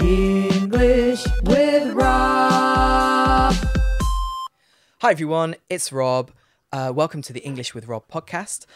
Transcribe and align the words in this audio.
English 0.00 1.24
with 1.42 1.92
Rob. 1.92 3.54
Hi 5.00 5.10
everyone, 5.10 5.56
it's 5.68 5.92
Rob. 5.92 6.30
Uh, 6.72 6.92
welcome 6.94 7.22
to 7.22 7.32
the 7.32 7.40
English 7.40 7.74
with 7.74 7.88
Rob 7.88 8.08
podcast. 8.08 8.66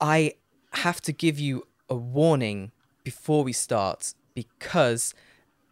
I 0.00 0.34
have 0.72 1.00
to 1.02 1.12
give 1.12 1.38
you 1.38 1.66
a 1.88 1.94
warning 1.94 2.72
before 3.04 3.44
we 3.44 3.52
start 3.52 4.14
because 4.34 5.14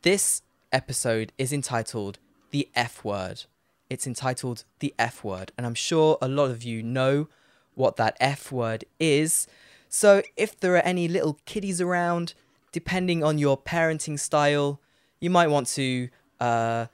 this 0.02 0.42
episode 0.72 1.32
is 1.38 1.52
entitled 1.52 2.18
The 2.50 2.68
F 2.74 3.04
Word. 3.04 3.44
It's 3.88 4.06
entitled 4.06 4.64
The 4.80 4.94
F 4.98 5.24
Word, 5.24 5.52
and 5.56 5.66
I'm 5.66 5.74
sure 5.74 6.18
a 6.20 6.28
lot 6.28 6.50
of 6.50 6.62
you 6.62 6.82
know 6.82 7.28
what 7.74 7.96
that 7.96 8.16
F 8.20 8.52
word 8.52 8.84
is. 8.98 9.46
So 9.88 10.22
if 10.36 10.58
there 10.58 10.74
are 10.74 10.84
any 10.84 11.08
little 11.08 11.38
kiddies 11.46 11.80
around, 11.80 12.34
depending 12.72 13.24
on 13.24 13.38
your 13.38 13.56
parenting 13.58 14.18
style, 14.18 14.80
you 15.20 15.30
might 15.30 15.48
want 15.48 15.66
to 15.68 16.08
uh, 16.40 16.86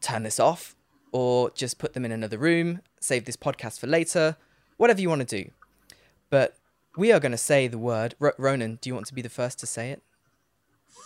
turn 0.00 0.22
this 0.22 0.40
off 0.40 0.74
or 1.12 1.50
just 1.50 1.78
put 1.78 1.94
them 1.94 2.04
in 2.04 2.12
another 2.12 2.38
room, 2.38 2.80
save 3.00 3.24
this 3.24 3.36
podcast 3.36 3.78
for 3.78 3.86
later, 3.86 4.36
whatever 4.76 5.00
you 5.00 5.08
want 5.08 5.26
to 5.26 5.42
do. 5.42 5.50
But 6.30 6.56
we 6.96 7.12
are 7.12 7.20
going 7.20 7.32
to 7.32 7.38
say 7.38 7.68
the 7.68 7.78
word. 7.78 8.14
R- 8.20 8.34
Ronan, 8.38 8.78
do 8.80 8.90
you 8.90 8.94
want 8.94 9.06
to 9.06 9.14
be 9.14 9.22
the 9.22 9.28
first 9.28 9.58
to 9.60 9.66
say 9.66 9.90
it? 9.90 10.02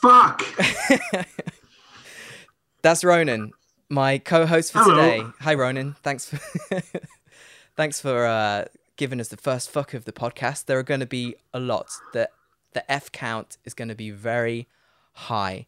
Fuck! 0.01 0.43
That's 2.83 3.05
Ronan, 3.05 3.53
my 3.91 4.19
co-host 4.19 4.73
for 4.73 4.79
Hello. 4.79 4.97
today. 4.97 5.27
Hi, 5.41 5.55
Ronan. 5.55 5.97
Thanks 6.03 6.27
for 6.27 6.39
thanks 7.77 8.01
for 8.01 8.25
uh, 8.25 8.65
giving 8.97 9.21
us 9.21 9.29
the 9.29 9.37
first 9.37 9.71
fuck 9.71 9.93
of 9.93 10.07
the 10.07 10.13
podcast. 10.13 10.65
There 10.65 10.79
are 10.79 10.83
going 10.83 11.01
to 11.01 11.07
be 11.07 11.35
a 11.53 11.61
lot. 11.61 11.91
The 12.15 12.31
the 12.73 12.91
F 12.91 13.13
count 13.13 13.59
is 13.65 13.75
going 13.75 13.89
to 13.89 13.95
be 13.95 14.11
very 14.11 14.67
high. 15.29 15.67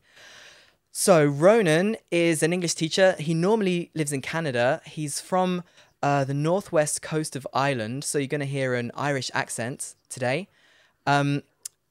So 0.90 1.24
Ronan 1.24 1.96
is 2.10 2.42
an 2.42 2.52
English 2.52 2.74
teacher. 2.74 3.16
He 3.18 3.34
normally 3.34 3.90
lives 3.94 4.12
in 4.12 4.20
Canada. 4.20 4.82
He's 4.84 5.20
from 5.20 5.62
uh, 6.02 6.24
the 6.24 6.34
northwest 6.34 7.00
coast 7.00 7.36
of 7.36 7.46
Ireland, 7.54 8.04
so 8.04 8.18
you're 8.18 8.26
going 8.26 8.40
to 8.40 8.46
hear 8.46 8.74
an 8.74 8.90
Irish 8.94 9.30
accent 9.32 9.94
today. 10.08 10.48
Um, 11.06 11.42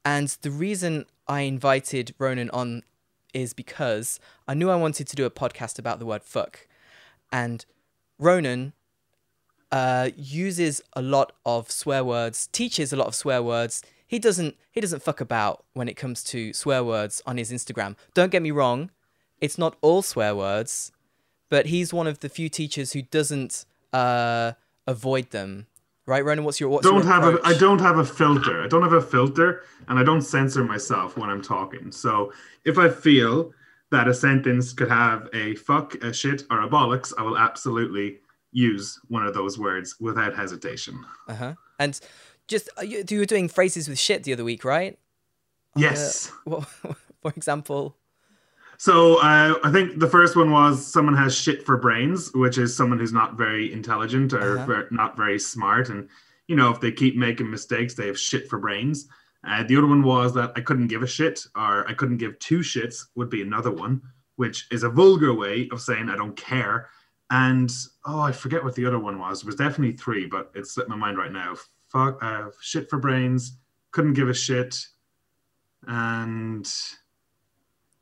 and 0.06 0.28
the 0.42 0.52
reason 0.52 1.06
I 1.28 1.42
invited 1.42 2.14
Ronan 2.20 2.50
on 2.52 2.84
is 3.34 3.54
because 3.54 4.20
I 4.48 4.54
knew 4.54 4.70
I 4.70 4.76
wanted 4.76 5.08
to 5.08 5.16
do 5.16 5.26
a 5.26 5.32
podcast 5.32 5.80
about 5.80 6.00
the 6.00 6.06
word 6.06 6.24
fuck. 6.24 6.68
And 7.32 7.66
Ronan 8.20 8.74
uh, 9.72 10.10
uses 10.16 10.82
a 10.94 11.02
lot 11.02 11.32
of 11.46 11.72
swear 11.72 12.04
words, 12.04 12.48
teaches 12.48 12.92
a 12.92 12.98
lot 12.98 13.08
of 13.08 13.16
swear 13.16 13.42
words. 13.42 13.82
He 14.12 14.20
doesn't 14.20 14.58
he 14.70 14.82
doesn't 14.82 15.02
fuck 15.02 15.22
about 15.22 15.64
when 15.72 15.88
it 15.88 15.96
comes 15.96 16.22
to 16.26 16.52
swear 16.52 16.84
words 16.84 17.22
on 17.26 17.38
his 17.38 17.50
Instagram. 17.50 17.96
Don't 18.14 18.30
get 18.30 18.42
me 18.42 18.52
wrong, 18.52 18.92
it's 19.40 19.58
not 19.58 19.78
all 19.80 20.02
swear 20.02 20.36
words, 20.36 20.92
but 21.50 21.68
he's 21.68 21.94
one 21.94 22.08
of 22.08 22.20
the 22.20 22.28
few 22.28 22.50
teachers 22.50 22.92
who 22.92 23.04
doesn't 23.04 23.64
uh, 23.94 24.52
avoid 24.86 25.30
them. 25.30 25.68
Right, 26.06 26.26
Ronan? 26.26 26.44
What's 26.44 26.60
your 26.60 26.68
what's 26.68 26.86
don't 26.86 27.06
your 27.06 27.14
have 27.14 27.24
a? 27.24 27.40
I 27.46 27.54
don't 27.54 27.80
have 27.80 28.00
a 28.00 28.04
filter. 28.04 28.62
I 28.62 28.68
don't 28.68 28.84
have 28.84 28.92
a 28.92 29.02
filter, 29.02 29.64
and 29.88 29.98
I 29.98 30.04
don't 30.04 30.24
censor 30.24 30.66
myself 30.66 31.18
when 31.18 31.30
I'm 31.30 31.42
talking. 31.42 31.90
So 31.94 32.34
if 32.66 32.78
I 32.78 32.90
feel 32.90 33.54
that 33.92 34.10
a 34.10 34.14
sentence 34.14 34.74
could 34.74 34.90
have 34.90 35.30
a 35.34 35.56
fuck, 35.56 35.96
a 36.04 36.12
shit, 36.12 36.44
or 36.52 36.64
a 36.64 36.68
bollocks, 36.68 37.14
I 37.18 37.22
will 37.22 37.38
absolutely 37.38 38.18
use 38.52 39.00
one 39.08 39.26
of 39.26 39.34
those 39.34 39.58
words 39.58 39.96
without 40.02 40.36
hesitation. 40.36 41.00
Uh 41.30 41.36
huh. 41.36 41.54
And 41.80 42.00
just 42.52 42.70
uh, 42.78 42.82
you, 42.84 43.04
you 43.10 43.20
were 43.20 43.26
doing 43.26 43.48
phrases 43.48 43.88
with 43.90 43.98
shit 43.98 44.24
the 44.24 44.34
other 44.34 44.44
week, 44.44 44.64
right? 44.64 45.00
Yes. 45.76 46.32
What, 46.44 46.66
for 47.22 47.32
example. 47.36 47.96
So 48.78 49.18
uh, 49.22 49.56
I 49.64 49.72
think 49.72 50.00
the 50.00 50.08
first 50.10 50.36
one 50.36 50.52
was 50.52 50.86
someone 50.86 51.16
has 51.16 51.36
shit 51.36 51.64
for 51.66 51.78
brains, 51.78 52.32
which 52.34 52.58
is 52.58 52.76
someone 52.76 52.98
who's 53.00 53.14
not 53.14 53.38
very 53.38 53.72
intelligent 53.72 54.34
or 54.34 54.58
Uh-huh. 54.58 54.66
ver- 54.66 54.88
not 54.92 55.16
very 55.16 55.40
smart, 55.40 55.90
and 55.90 56.10
you 56.48 56.56
know 56.56 56.70
if 56.72 56.80
they 56.80 56.92
keep 56.92 57.16
making 57.16 57.50
mistakes, 57.50 57.94
they 57.94 58.08
have 58.08 58.20
shit 58.20 58.50
for 58.50 58.58
brains. 58.60 59.08
Uh, 59.48 59.64
the 59.64 59.78
other 59.78 59.88
one 59.88 60.04
was 60.04 60.34
that 60.34 60.52
I 60.56 60.62
couldn't 60.62 60.88
give 60.88 61.04
a 61.04 61.08
shit, 61.08 61.46
or 61.56 61.88
I 61.88 61.94
couldn't 61.94 62.18
give 62.18 62.38
two 62.40 62.60
shits 62.60 63.06
would 63.16 63.30
be 63.30 63.42
another 63.42 63.72
one, 63.72 64.02
which 64.36 64.68
is 64.72 64.84
a 64.84 64.90
vulgar 64.90 65.34
way 65.34 65.70
of 65.72 65.80
saying 65.82 66.10
I 66.10 66.16
don't 66.16 66.36
care. 66.36 66.90
And 67.30 67.72
oh, 68.06 68.20
I 68.20 68.32
forget 68.34 68.64
what 68.64 68.76
the 68.76 68.86
other 68.86 69.00
one 69.00 69.18
was. 69.20 69.42
It 69.42 69.46
was 69.46 69.56
definitely 69.56 69.96
three, 69.96 70.26
but 70.26 70.52
it's 70.54 70.72
slipped 70.74 70.90
my 70.90 70.96
mind 70.98 71.18
right 71.18 71.32
now. 71.32 71.56
Fuck, 71.92 72.20
uh, 72.22 72.50
shit 72.62 72.90
for 72.90 73.00
brains, 73.00 73.58
couldn't 73.92 74.14
give 74.14 74.30
a 74.30 74.34
shit, 74.34 74.78
and 75.88 76.72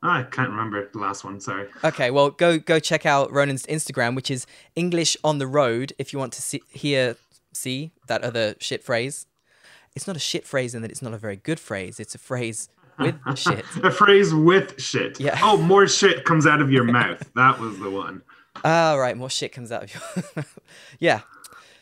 I 0.04 0.24
can't 0.24 0.50
remember 0.50 0.90
the 0.92 1.00
last 1.00 1.24
one. 1.24 1.40
Sorry. 1.40 1.68
Okay, 1.84 2.12
well, 2.12 2.30
go 2.30 2.60
go 2.60 2.80
check 2.80 3.06
out 3.06 3.32
Ronan's 3.32 3.66
Instagram, 3.66 4.16
which 4.16 4.30
is 4.30 4.46
English 4.76 5.18
on 5.24 5.40
the 5.40 5.48
Road. 5.48 5.94
If 5.98 6.14
you 6.14 6.20
want 6.20 6.34
to 6.34 6.42
see, 6.42 6.62
hear 6.70 7.16
see 7.54 7.92
that 8.08 8.24
other 8.24 8.56
shit 8.60 8.84
phrase, 8.84 9.26
it's 9.96 10.08
not 10.08 10.16
a 10.16 10.20
shit 10.20 10.46
phrase 10.46 10.76
in 10.76 10.82
that 10.84 10.92
it's 10.92 11.02
not 11.02 11.14
a 11.14 11.18
very 11.18 11.36
good 11.36 11.60
phrase. 11.60 12.00
It's 12.00 12.16
a 12.16 12.20
phrase 12.20 12.70
with 13.00 13.16
shit. 13.36 13.66
A 13.84 13.92
phrase 13.92 14.34
with 14.34 14.80
shit. 14.80 15.20
Yeah. 15.20 15.38
Oh, 15.42 15.58
more 15.58 15.88
shit 15.88 16.26
comes 16.26 16.46
out 16.46 16.62
of 16.62 16.72
your 16.72 16.84
mouth. 16.84 17.30
That 17.36 17.60
was 17.60 17.80
the 17.80 17.90
one. 17.90 18.22
Ah, 18.66 18.96
right, 18.96 19.16
more 19.16 19.30
shit 19.30 19.54
comes 19.54 19.72
out 19.72 19.84
of 19.84 19.94
you. 19.94 20.44
yeah. 21.00 21.22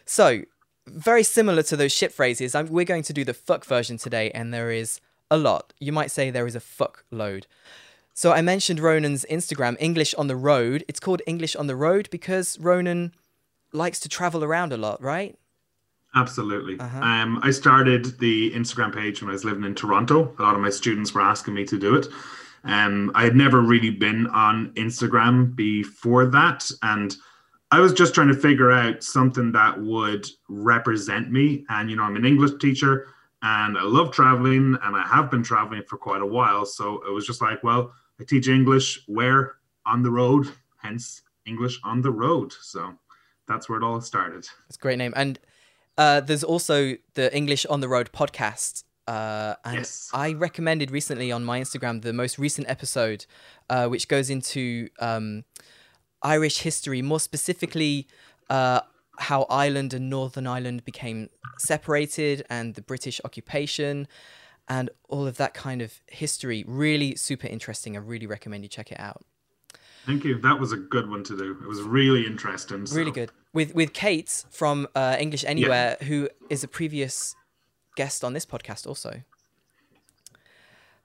So, 0.06 0.42
very 0.88 1.24
similar 1.24 1.64
to 1.64 1.78
those 1.78 1.92
shit 1.92 2.12
phrases, 2.12 2.56
I'm, 2.56 2.68
we're 2.68 2.86
going 2.86 3.04
to 3.04 3.14
do 3.14 3.24
the 3.24 3.34
fuck 3.34 3.66
version 3.66 3.98
today, 3.98 4.32
and 4.32 4.54
there 4.54 4.72
is 4.72 5.00
a 5.30 5.38
lot. 5.38 5.74
You 5.80 5.92
might 5.92 6.12
say 6.12 6.30
there 6.30 6.48
is 6.48 6.56
a 6.56 6.60
fuck 6.60 7.04
load. 7.12 7.48
So, 8.14 8.32
I 8.32 8.42
mentioned 8.42 8.80
Ronan's 8.80 9.26
Instagram, 9.30 9.78
English 9.80 10.16
on 10.16 10.28
the 10.28 10.36
Road. 10.36 10.84
It's 10.88 11.00
called 11.00 11.22
English 11.28 11.56
on 11.56 11.68
the 11.68 11.76
Road 11.76 12.10
because 12.10 12.58
Ronan 12.60 13.14
likes 13.74 14.00
to 14.00 14.10
travel 14.10 14.44
around 14.44 14.74
a 14.74 14.78
lot, 14.78 15.02
right? 15.02 15.38
Absolutely. 16.16 16.80
Uh-huh. 16.80 17.00
Um, 17.00 17.40
I 17.44 17.52
started 17.52 18.18
the 18.20 18.52
Instagram 18.52 18.94
page 18.94 19.22
when 19.22 19.30
I 19.30 19.34
was 19.34 19.46
living 19.46 19.64
in 19.64 19.76
Toronto. 19.76 20.34
A 20.40 20.42
lot 20.42 20.56
of 20.56 20.62
my 20.62 20.70
students 20.70 21.14
were 21.14 21.22
asking 21.22 21.54
me 21.54 21.66
to 21.66 21.78
do 21.78 21.96
it. 21.96 22.08
Um, 22.64 23.12
I 23.14 23.24
had 23.24 23.36
never 23.36 23.62
really 23.62 23.92
been 23.92 24.28
on 24.28 24.72
Instagram 24.74 25.56
before 25.56 26.26
that. 26.26 26.70
And 26.82 27.16
I 27.72 27.80
was 27.80 27.94
just 27.94 28.14
trying 28.14 28.30
to 28.30 28.34
figure 28.34 28.72
out 28.72 29.04
something 29.04 29.52
that 29.52 29.80
would 29.82 30.26
represent 30.48 31.32
me. 31.32 31.66
And, 31.70 31.90
you 31.90 31.96
know, 31.98 32.04
I'm 32.04 32.16
an 32.16 32.26
English 32.26 32.60
teacher 32.62 33.08
and 33.42 33.78
I 33.78 33.84
love 33.84 34.12
traveling 34.12 34.78
and 34.84 34.96
I 34.96 35.06
have 35.06 35.30
been 35.30 35.44
traveling 35.44 35.84
for 35.88 35.98
quite 35.98 36.22
a 36.22 36.26
while. 36.26 36.66
So 36.66 37.02
it 37.08 37.12
was 37.12 37.26
just 37.26 37.42
like, 37.42 37.62
well, 37.64 37.92
I 38.20 38.24
teach 38.24 38.48
English 38.48 39.04
where? 39.08 39.56
On 39.86 40.04
the 40.04 40.12
road, 40.12 40.48
hence 40.78 41.22
English 41.46 41.80
on 41.84 42.02
the 42.02 42.12
road. 42.12 42.54
So 42.62 42.94
that's 43.48 43.70
where 43.70 43.78
it 43.78 43.84
all 43.84 44.02
started. 44.02 44.48
It's 44.68 44.76
a 44.76 44.80
great 44.80 44.98
name. 44.98 45.14
And 45.16 45.40
uh, 45.98 46.22
there's 46.22 46.44
also 46.44 46.96
the 47.14 47.36
English 47.36 47.66
on 47.68 47.80
the 47.80 47.88
Road 47.88 48.12
podcast. 48.12 48.84
Uh, 49.08 49.56
and 49.64 49.78
Yes. 49.78 50.10
I 50.14 50.34
recommended 50.34 50.92
recently 50.92 51.32
on 51.32 51.44
my 51.44 51.62
Instagram 51.62 52.02
the 52.02 52.12
most 52.12 52.38
recent 52.38 52.70
episode, 52.70 53.26
uh, 53.70 53.88
which 53.88 54.08
goes 54.10 54.30
into 54.30 54.90
um, 55.00 55.46
Irish 56.24 56.60
history, 56.60 57.02
more 57.02 57.20
specifically 57.20 58.08
uh, 58.50 58.82
how 59.20 59.44
Ireland 59.50 59.94
and 59.94 60.10
Northern 60.10 60.48
Ireland 60.48 60.86
became 60.86 61.30
separated 61.58 62.46
and 62.50 62.76
the 62.76 62.82
British 62.82 63.20
occupation 63.26 64.08
and 64.70 64.90
all 65.10 65.26
of 65.28 65.38
that 65.38 65.54
kind 65.54 65.82
of 65.82 66.02
history. 66.08 66.64
Really 66.68 67.16
super 67.16 67.48
interesting. 67.48 67.96
I 67.96 68.00
really 68.00 68.28
recommend 68.28 68.64
you 68.64 68.70
check 68.70 68.92
it 68.92 69.00
out. 69.00 69.24
Thank 70.06 70.24
you. 70.24 70.40
That 70.40 70.60
was 70.60 70.72
a 70.72 70.78
good 70.78 71.10
one 71.10 71.24
to 71.26 71.38
do. 71.38 71.58
It 71.62 71.68
was 71.68 71.82
really 71.82 72.26
interesting. 72.26 72.86
so- 72.86 72.96
Really 72.96 73.12
good. 73.12 73.32
With 73.54 73.74
with 73.74 73.94
Kate 73.94 74.46
from 74.52 74.88
uh, 74.96 75.16
English 75.20 75.44
Anywhere, 75.46 75.98
who 76.04 76.30
is 76.50 76.64
a 76.64 76.68
previous 76.68 77.36
guest 77.96 78.24
on 78.24 78.34
this 78.34 78.46
podcast 78.46 78.86
also. 78.86 79.22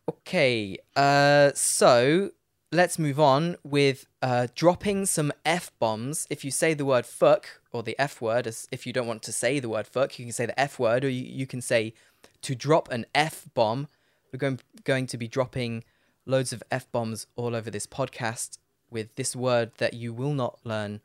Okay, 0.09 0.77
uh, 0.97 1.53
so 1.55 2.31
let's 2.73 2.99
move 2.99 3.21
on 3.21 3.57
with 3.63 4.07
uh, 4.23 4.49
dropping 4.55 5.05
some 5.05 5.31
f 5.45 5.71
bombs. 5.79 6.27
If 6.31 6.45
you 6.45 6.51
say 6.51 6.73
the 6.73 6.87
word 6.87 7.05
fuck 7.05 7.61
or 7.71 7.83
the 7.83 7.97
f 7.99 8.21
word, 8.21 8.47
as 8.47 8.67
if 8.73 8.87
you 8.87 8.93
don't 8.93 9.07
want 9.07 9.23
to 9.25 9.33
say 9.33 9.61
the 9.61 9.69
word 9.69 9.87
fuck, 9.87 10.19
you 10.19 10.25
can 10.25 10.33
say 10.33 10.47
the 10.47 10.59
f 10.59 10.79
word, 10.79 11.05
or 11.05 11.11
you, 11.11 11.23
you 11.23 11.47
can 11.47 11.61
say 11.61 11.93
to 12.41 12.55
drop 12.55 12.91
an 12.91 13.05
f 13.15 13.47
bomb. 13.55 13.89
We're 14.33 14.39
going 14.39 14.61
going 14.85 15.07
to 15.09 15.19
be 15.19 15.29
dropping 15.29 15.85
loads 16.25 16.53
of 16.53 16.63
f 16.71 16.91
bombs 16.91 17.27
all 17.37 17.55
over 17.55 17.71
this 17.71 17.87
podcast 17.87 18.57
with 18.91 19.15
this 19.17 19.37
word 19.37 19.73
that 19.77 19.95
you 19.95 20.13
will 20.13 20.35
not 20.35 20.59
learn 20.65 21.01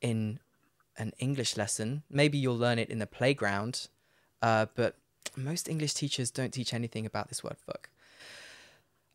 in 0.00 0.40
an 0.98 1.12
English 1.18 1.56
lesson. 1.56 2.02
Maybe 2.10 2.36
you'll 2.36 2.58
learn 2.58 2.78
it 2.78 2.90
in 2.90 2.98
the 2.98 3.06
playground, 3.06 3.88
uh, 4.42 4.66
but 4.74 4.96
most 5.36 5.68
English 5.68 5.94
teachers 5.94 6.30
don't 6.32 6.52
teach 6.52 6.74
anything 6.74 7.06
about 7.06 7.28
this 7.28 7.44
word 7.44 7.56
fuck. 7.64 7.90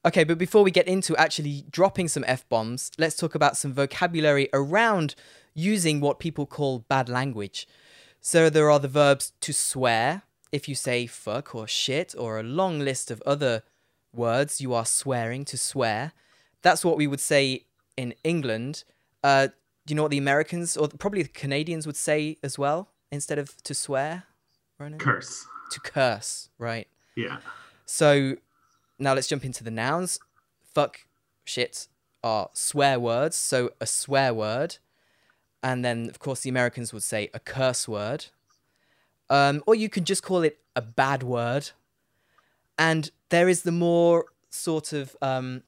Okay, 0.05 0.23
but 0.23 0.37
before 0.37 0.63
we 0.63 0.69
get 0.69 0.87
into 0.87 1.17
actually 1.17 1.65
dropping 1.71 2.07
some 2.07 2.23
F 2.27 2.47
bombs, 2.47 2.91
let's 2.99 3.15
talk 3.15 3.33
about 3.33 3.57
some 3.57 3.73
vocabulary 3.73 4.49
around 4.53 5.15
using 5.55 5.99
what 5.99 6.19
people 6.19 6.45
call 6.45 6.79
bad 6.87 7.09
language. 7.09 7.67
So 8.21 8.49
there 8.49 8.69
are 8.69 8.79
the 8.79 8.87
verbs 8.87 9.33
to 9.41 9.51
swear, 9.51 10.21
if 10.51 10.69
you 10.69 10.75
say 10.75 11.07
fuck 11.07 11.55
or 11.55 11.67
shit, 11.67 12.13
or 12.15 12.39
a 12.39 12.43
long 12.43 12.79
list 12.79 13.09
of 13.09 13.21
other 13.25 13.63
words. 14.13 14.61
You 14.61 14.75
are 14.75 14.85
swearing 14.85 15.43
to 15.45 15.57
swear. 15.57 16.13
That's 16.61 16.85
what 16.85 16.97
we 16.97 17.07
would 17.07 17.19
say 17.19 17.65
in 17.97 18.13
England. 18.23 18.83
Uh, 19.23 19.47
do 19.85 19.91
you 19.91 19.95
know 19.95 20.03
what 20.03 20.11
the 20.11 20.19
Americans 20.19 20.77
or 20.77 20.87
probably 20.87 21.23
the 21.23 21.29
Canadians 21.29 21.87
would 21.87 21.97
say 21.97 22.37
as 22.43 22.59
well 22.59 22.89
instead 23.11 23.39
of 23.39 23.57
to 23.63 23.73
swear? 23.73 24.25
Ronan? 24.79 24.99
Curse. 24.99 25.45
To 25.71 25.79
curse, 25.79 26.49
right? 26.59 26.87
Yeah. 27.15 27.37
So 27.85 28.37
now 28.99 29.13
let's 29.13 29.27
jump 29.27 29.45
into 29.45 29.63
the 29.63 29.71
nouns. 29.71 30.19
Fuck, 30.73 31.05
shit 31.43 31.87
are 32.23 32.49
swear 32.53 32.99
words. 32.99 33.35
So 33.35 33.71
a 33.79 33.85
swear 33.85 34.33
word. 34.33 34.77
And 35.61 35.83
then, 35.83 36.09
of 36.09 36.19
course, 36.19 36.41
the 36.41 36.49
Americans 36.49 36.93
would 36.93 37.03
say 37.03 37.29
a 37.33 37.39
curse 37.39 37.87
word. 37.87 38.27
Um, 39.29 39.63
or 39.65 39.75
you 39.75 39.89
can 39.89 40.03
just 40.03 40.23
call 40.23 40.43
it 40.43 40.59
a 40.75 40.81
bad 40.81 41.23
word. 41.23 41.71
And 42.77 43.09
there 43.29 43.49
is 43.49 43.63
the 43.63 43.71
more 43.71 44.25
sort 44.49 44.93
of 44.93 45.15
um, 45.21 45.63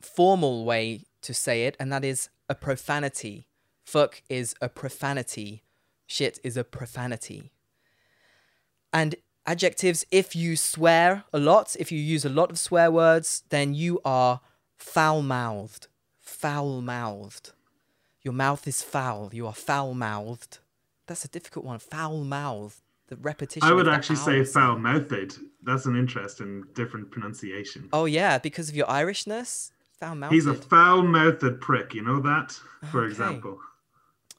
formal 0.00 0.64
way 0.64 1.02
to 1.22 1.34
say 1.34 1.64
it, 1.64 1.76
and 1.78 1.92
that 1.92 2.04
is 2.04 2.28
a 2.48 2.54
profanity. 2.54 3.46
Fuck 3.84 4.22
is 4.28 4.54
a 4.60 4.68
profanity. 4.68 5.62
Shit 6.06 6.38
is 6.42 6.56
a 6.56 6.64
profanity. 6.64 7.50
And 8.92 9.16
adjectives, 9.48 10.04
if 10.10 10.36
you 10.36 10.54
swear 10.56 11.24
a 11.32 11.38
lot, 11.38 11.74
if 11.80 11.90
you 11.90 11.98
use 11.98 12.24
a 12.24 12.28
lot 12.28 12.50
of 12.50 12.58
swear 12.58 12.90
words, 12.90 13.42
then 13.48 13.74
you 13.74 14.00
are 14.04 14.40
foul 14.76 15.22
mouthed. 15.22 15.88
Foul 16.20 16.82
mouthed. 16.82 17.52
Your 18.22 18.34
mouth 18.34 18.68
is 18.68 18.82
foul. 18.82 19.30
You 19.32 19.46
are 19.46 19.54
foul 19.54 19.94
mouthed. 19.94 20.58
That's 21.06 21.24
a 21.24 21.28
difficult 21.28 21.64
one. 21.64 21.78
Foul 21.78 22.22
mouthed. 22.24 22.82
The 23.08 23.16
repetition. 23.16 23.66
I 23.66 23.72
would 23.72 23.88
actually 23.88 24.16
say 24.16 24.44
foul 24.44 24.78
mouthed. 24.78 25.38
That's 25.62 25.86
an 25.86 25.96
interesting 25.96 26.64
different 26.74 27.10
pronunciation. 27.10 27.88
Oh 27.92 28.04
yeah, 28.04 28.38
because 28.38 28.68
of 28.68 28.76
your 28.76 28.86
Irishness. 28.86 29.72
Foul 29.98 30.14
mouthed. 30.14 30.34
He's 30.34 30.46
a 30.46 30.54
foul 30.54 31.02
mouthed 31.02 31.60
prick, 31.60 31.94
you 31.94 32.02
know 32.02 32.20
that? 32.20 32.52
For 32.92 33.00
Okay. 33.00 33.10
example. 33.10 33.58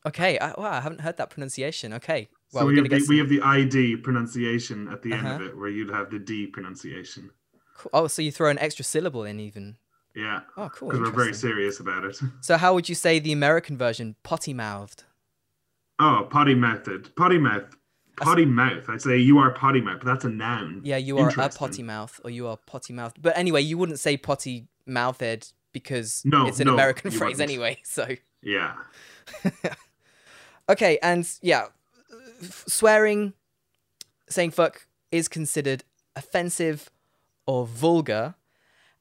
Okay, 0.06 0.40
I, 0.40 0.52
wow, 0.52 0.72
I 0.72 0.80
haven't 0.80 1.02
heard 1.02 1.18
that 1.18 1.30
pronunciation. 1.32 1.92
Okay, 1.94 2.30
well 2.54 2.64
so 2.64 2.68
we 2.68 2.78
have, 2.78 2.90
the, 2.90 3.00
some... 3.00 3.08
we 3.10 3.18
have 3.20 3.30
the 3.30 3.42
ID 3.42 3.98
pronunciation 3.98 4.88
at 4.90 5.02
the 5.02 5.14
end 5.14 5.28
of 5.28 5.34
Uh-huh. 5.36 5.44
it, 5.46 5.58
where 5.58 5.70
you'd 5.70 5.90
have 5.92 6.10
the 6.12 6.20
D 6.20 6.48
pronunciation. 6.48 7.30
Cool. 7.78 7.90
Oh, 7.94 8.08
so 8.08 8.22
you 8.22 8.32
throw 8.32 8.50
an 8.50 8.60
extra 8.60 8.84
syllable 8.84 9.24
in 9.24 9.40
even. 9.40 9.78
Yeah, 10.16 10.42
Oh, 10.58 10.70
cool. 10.70 10.90
because 10.90 11.02
we're 11.08 11.16
very 11.16 11.34
serious 11.34 11.80
about 11.80 12.04
it. 12.04 12.20
So 12.42 12.58
how 12.58 12.74
would 12.74 12.90
you 12.90 12.96
say 12.96 13.20
the 13.20 13.32
American 13.32 13.78
version? 13.78 14.16
Potty 14.24 14.54
mouthed. 14.54 15.04
Oh, 16.00 16.28
potty 16.30 16.56
mouthed. 16.56 17.16
Potty 17.16 17.38
mouth. 17.38 17.76
Potty 18.18 18.46
mouth. 18.46 18.90
I'd 18.90 19.02
say 19.02 19.18
you 19.18 19.38
are 19.38 19.52
potty 19.52 19.80
mouth, 19.80 20.00
but 20.04 20.08
that's 20.08 20.26
a 20.26 20.30
noun. 20.30 20.82
Yeah, 20.84 20.98
you 20.98 21.18
are 21.20 21.30
a 21.30 21.50
potty 21.50 21.84
mouth, 21.84 22.20
or 22.26 22.30
you 22.32 22.48
are 22.48 22.58
potty 22.58 22.92
mouthed. 22.92 23.22
But 23.22 23.38
anyway, 23.38 23.62
you 23.62 23.78
wouldn't 23.78 24.00
say 24.00 24.18
potty 24.18 24.68
mouthed 24.86 25.54
because 25.72 26.22
No, 26.26 26.48
it's 26.48 26.60
an 26.60 26.66
no, 26.68 26.74
American 26.74 27.12
phrase 27.18 27.38
wouldn't. 27.38 27.50
anyway. 27.50 27.78
So 27.86 28.08
Yeah. 28.42 28.74
okay, 30.70 30.98
and 31.02 31.30
yeah, 31.42 31.68
swearing, 32.42 33.34
saying 34.30 34.52
fuck 34.52 34.88
is 35.12 35.28
considered 35.28 35.84
offensive 36.16 36.90
or 37.46 37.66
vulgar, 37.66 38.36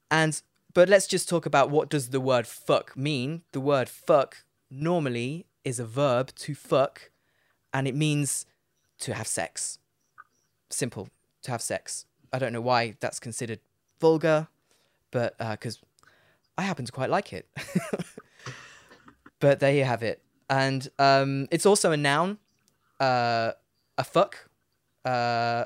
and 0.09 0.41
but 0.73 0.89
let's 0.89 1.07
just 1.07 1.27
talk 1.27 1.45
about 1.45 1.69
what 1.69 1.89
does 1.89 2.09
the 2.09 2.19
word 2.19 2.47
fuck 2.47 2.95
mean. 2.95 3.41
The 3.51 3.59
word 3.59 3.89
fuck 3.89 4.43
normally 4.69 5.45
is 5.63 5.79
a 5.79 5.85
verb 5.85 6.33
to 6.35 6.55
fuck, 6.55 7.11
and 7.73 7.87
it 7.87 7.95
means 7.95 8.45
to 8.99 9.13
have 9.13 9.27
sex. 9.27 9.79
Simple, 10.69 11.09
to 11.43 11.51
have 11.51 11.61
sex. 11.61 12.05
I 12.31 12.39
don't 12.39 12.53
know 12.53 12.61
why 12.61 12.95
that's 12.99 13.19
considered 13.19 13.59
vulgar, 13.99 14.47
but 15.11 15.37
because 15.37 15.79
I 16.57 16.63
happen 16.63 16.85
to 16.85 16.91
quite 16.91 17.09
like 17.09 17.33
it. 17.33 17.47
but 19.39 19.59
there 19.59 19.73
you 19.73 19.83
have 19.83 20.03
it, 20.03 20.21
and 20.49 20.87
um, 20.99 21.47
it's 21.51 21.65
also 21.65 21.91
a 21.91 21.97
noun. 21.97 22.37
Uh, 22.99 23.51
a 23.97 24.03
fuck. 24.03 24.49
Uh, 25.05 25.65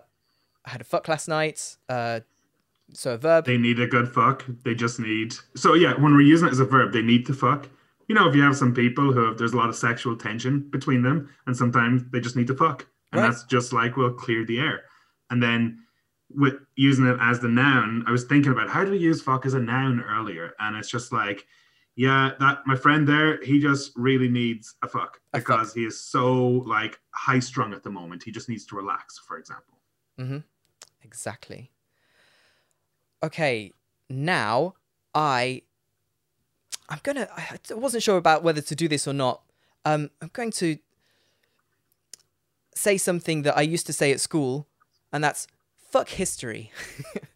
I 0.65 0.69
had 0.69 0.81
a 0.81 0.85
fuck 0.85 1.07
last 1.07 1.27
night. 1.27 1.77
Uh, 1.89 2.21
so 2.93 3.13
a 3.13 3.17
verb. 3.17 3.45
They 3.45 3.57
need 3.57 3.79
a 3.79 3.87
good 3.87 4.07
fuck. 4.07 4.45
They 4.63 4.75
just 4.75 4.99
need. 4.99 5.33
So 5.55 5.73
yeah, 5.73 5.93
when 5.93 6.13
we're 6.13 6.21
using 6.21 6.47
it 6.47 6.51
as 6.51 6.59
a 6.59 6.65
verb, 6.65 6.93
they 6.93 7.01
need 7.01 7.25
to 7.27 7.33
fuck. 7.33 7.67
You 8.07 8.15
know, 8.15 8.27
if 8.29 8.35
you 8.35 8.41
have 8.41 8.55
some 8.57 8.73
people 8.73 9.11
who 9.11 9.25
have, 9.25 9.37
there's 9.37 9.53
a 9.53 9.57
lot 9.57 9.69
of 9.69 9.75
sexual 9.75 10.15
tension 10.15 10.59
between 10.69 11.01
them, 11.01 11.29
and 11.47 11.55
sometimes 11.55 12.03
they 12.11 12.19
just 12.19 12.35
need 12.35 12.47
to 12.47 12.55
fuck, 12.55 12.85
and 13.11 13.21
Right. 13.21 13.29
that's 13.29 13.43
just 13.45 13.71
like 13.73 13.95
we'll 13.95 14.13
clear 14.13 14.45
the 14.45 14.59
air. 14.59 14.83
And 15.29 15.41
then 15.41 15.79
with 16.29 16.55
using 16.75 17.07
it 17.07 17.17
as 17.21 17.39
the 17.39 17.47
noun, 17.47 18.03
I 18.05 18.11
was 18.11 18.25
thinking 18.25 18.51
about 18.51 18.69
how 18.69 18.83
do 18.83 18.91
we 18.91 18.97
use 18.97 19.21
fuck 19.21 19.45
as 19.45 19.53
a 19.53 19.59
noun 19.59 20.01
earlier, 20.01 20.53
and 20.59 20.75
it's 20.75 20.89
just 20.89 21.13
like, 21.13 21.47
yeah, 21.95 22.31
that 22.39 22.65
my 22.65 22.75
friend 22.75 23.07
there, 23.07 23.41
he 23.43 23.59
just 23.59 23.91
really 23.95 24.27
needs 24.27 24.75
a 24.83 24.87
fuck 24.87 25.19
A 25.33 25.39
fuck. 25.39 25.45
because 25.45 25.73
he 25.73 25.85
is 25.85 25.99
so 25.99 26.43
like 26.65 26.99
high 27.11 27.39
strung 27.39 27.73
at 27.73 27.83
the 27.83 27.89
moment. 27.91 28.23
He 28.23 28.31
just 28.31 28.49
needs 28.49 28.65
to 28.67 28.75
relax, 28.75 29.19
for 29.19 29.37
example. 29.37 29.77
Mm-hmm. 30.19 30.37
Exactly. 31.03 31.71
Okay, 33.23 33.71
now 34.09 34.73
I 35.13 35.61
I'm 36.89 36.99
gonna 37.03 37.27
I 37.35 37.57
I 37.69 37.73
wasn't 37.75 38.03
sure 38.03 38.17
about 38.17 38.43
whether 38.43 38.61
to 38.61 38.75
do 38.75 38.87
this 38.87 39.07
or 39.07 39.13
not. 39.13 39.41
Um 39.85 40.09
I'm 40.21 40.29
going 40.33 40.51
to 40.53 40.77
say 42.75 42.97
something 42.97 43.43
that 43.43 43.55
I 43.57 43.61
used 43.61 43.85
to 43.85 43.93
say 43.93 44.11
at 44.11 44.19
school, 44.19 44.67
and 45.11 45.23
that's 45.23 45.47
fuck 45.91 46.09
history. 46.09 46.71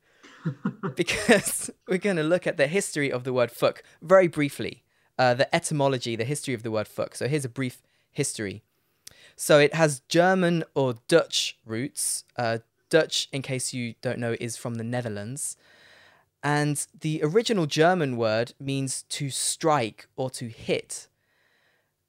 because 0.96 1.70
we're 1.88 1.98
going 1.98 2.18
to 2.18 2.24
look 2.24 2.48
at 2.48 2.58
the 2.58 2.68
history 2.68 3.12
of 3.12 3.24
the 3.24 3.34
word 3.34 3.52
fuck 3.52 3.84
very 4.02 4.28
briefly. 4.28 4.84
Uh, 5.18 5.34
the 5.34 5.54
etymology, 5.56 6.16
the 6.16 6.24
history 6.24 6.54
of 6.54 6.64
the 6.64 6.72
word 6.72 6.88
fuck. 6.88 7.16
So 7.16 7.28
here's 7.28 7.46
a 7.46 7.50
brief 7.50 7.82
history. 8.12 8.64
So 9.36 9.60
it 9.60 9.74
has 9.74 10.02
German 10.10 10.64
or 10.76 10.96
Dutch 11.08 11.58
roots. 11.66 12.24
Uh, 12.36 12.60
Dutch, 12.90 13.28
in 13.32 13.42
case 13.42 13.74
you 13.74 13.96
don't 14.02 14.20
know, 14.20 14.36
is 14.40 14.58
from 14.58 14.76
the 14.76 14.84
Netherlands. 14.84 15.58
And 16.44 16.86
the 17.00 17.22
original 17.24 17.66
German 17.66 18.16
word 18.18 18.54
means 18.60 19.04
to 19.10 19.30
strike 19.30 20.08
or 20.16 20.30
to 20.32 20.48
hit. 20.48 21.08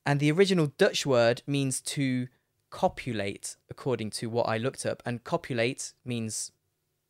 And 0.06 0.20
the 0.20 0.30
original 0.30 0.72
Dutch 0.78 1.04
word 1.04 1.42
means 1.46 1.80
to 1.82 2.28
copulate, 2.70 3.56
according 3.70 4.10
to 4.10 4.28
what 4.30 4.48
I 4.48 4.56
looked 4.58 4.86
up. 4.86 5.02
And 5.04 5.24
copulate 5.24 5.92
means 6.04 6.52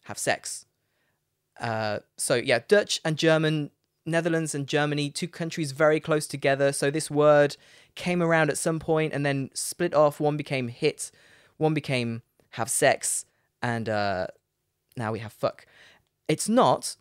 have 0.05 0.19
sex. 0.19 0.65
Uh, 1.61 2.01
so 2.17 2.35
yeah, 2.37 2.61
Dutch 2.69 3.01
and 3.05 3.17
German, 3.17 3.71
Netherlands 4.07 4.55
and 4.55 4.67
Germany, 4.67 5.11
two 5.11 5.29
countries 5.29 5.73
very 5.73 6.01
close 6.01 6.27
together. 6.27 6.73
So 6.73 6.91
this 6.91 7.11
word 7.11 7.57
came 7.95 8.23
around 8.23 8.51
at 8.51 8.59
some 8.59 8.79
point 8.79 9.13
and 9.13 9.25
then 9.27 9.51
split 9.55 9.95
off. 9.95 10.21
One 10.21 10.37
became 10.37 10.69
hit, 10.69 11.11
one 11.57 11.75
became 11.75 12.23
have 12.51 12.71
sex, 12.71 13.25
and 13.63 13.89
uh, 13.89 14.29
now 14.97 15.13
we 15.13 15.19
have 15.19 15.33
fuck. 15.33 15.67
It's 16.29 16.49
not. 16.49 16.97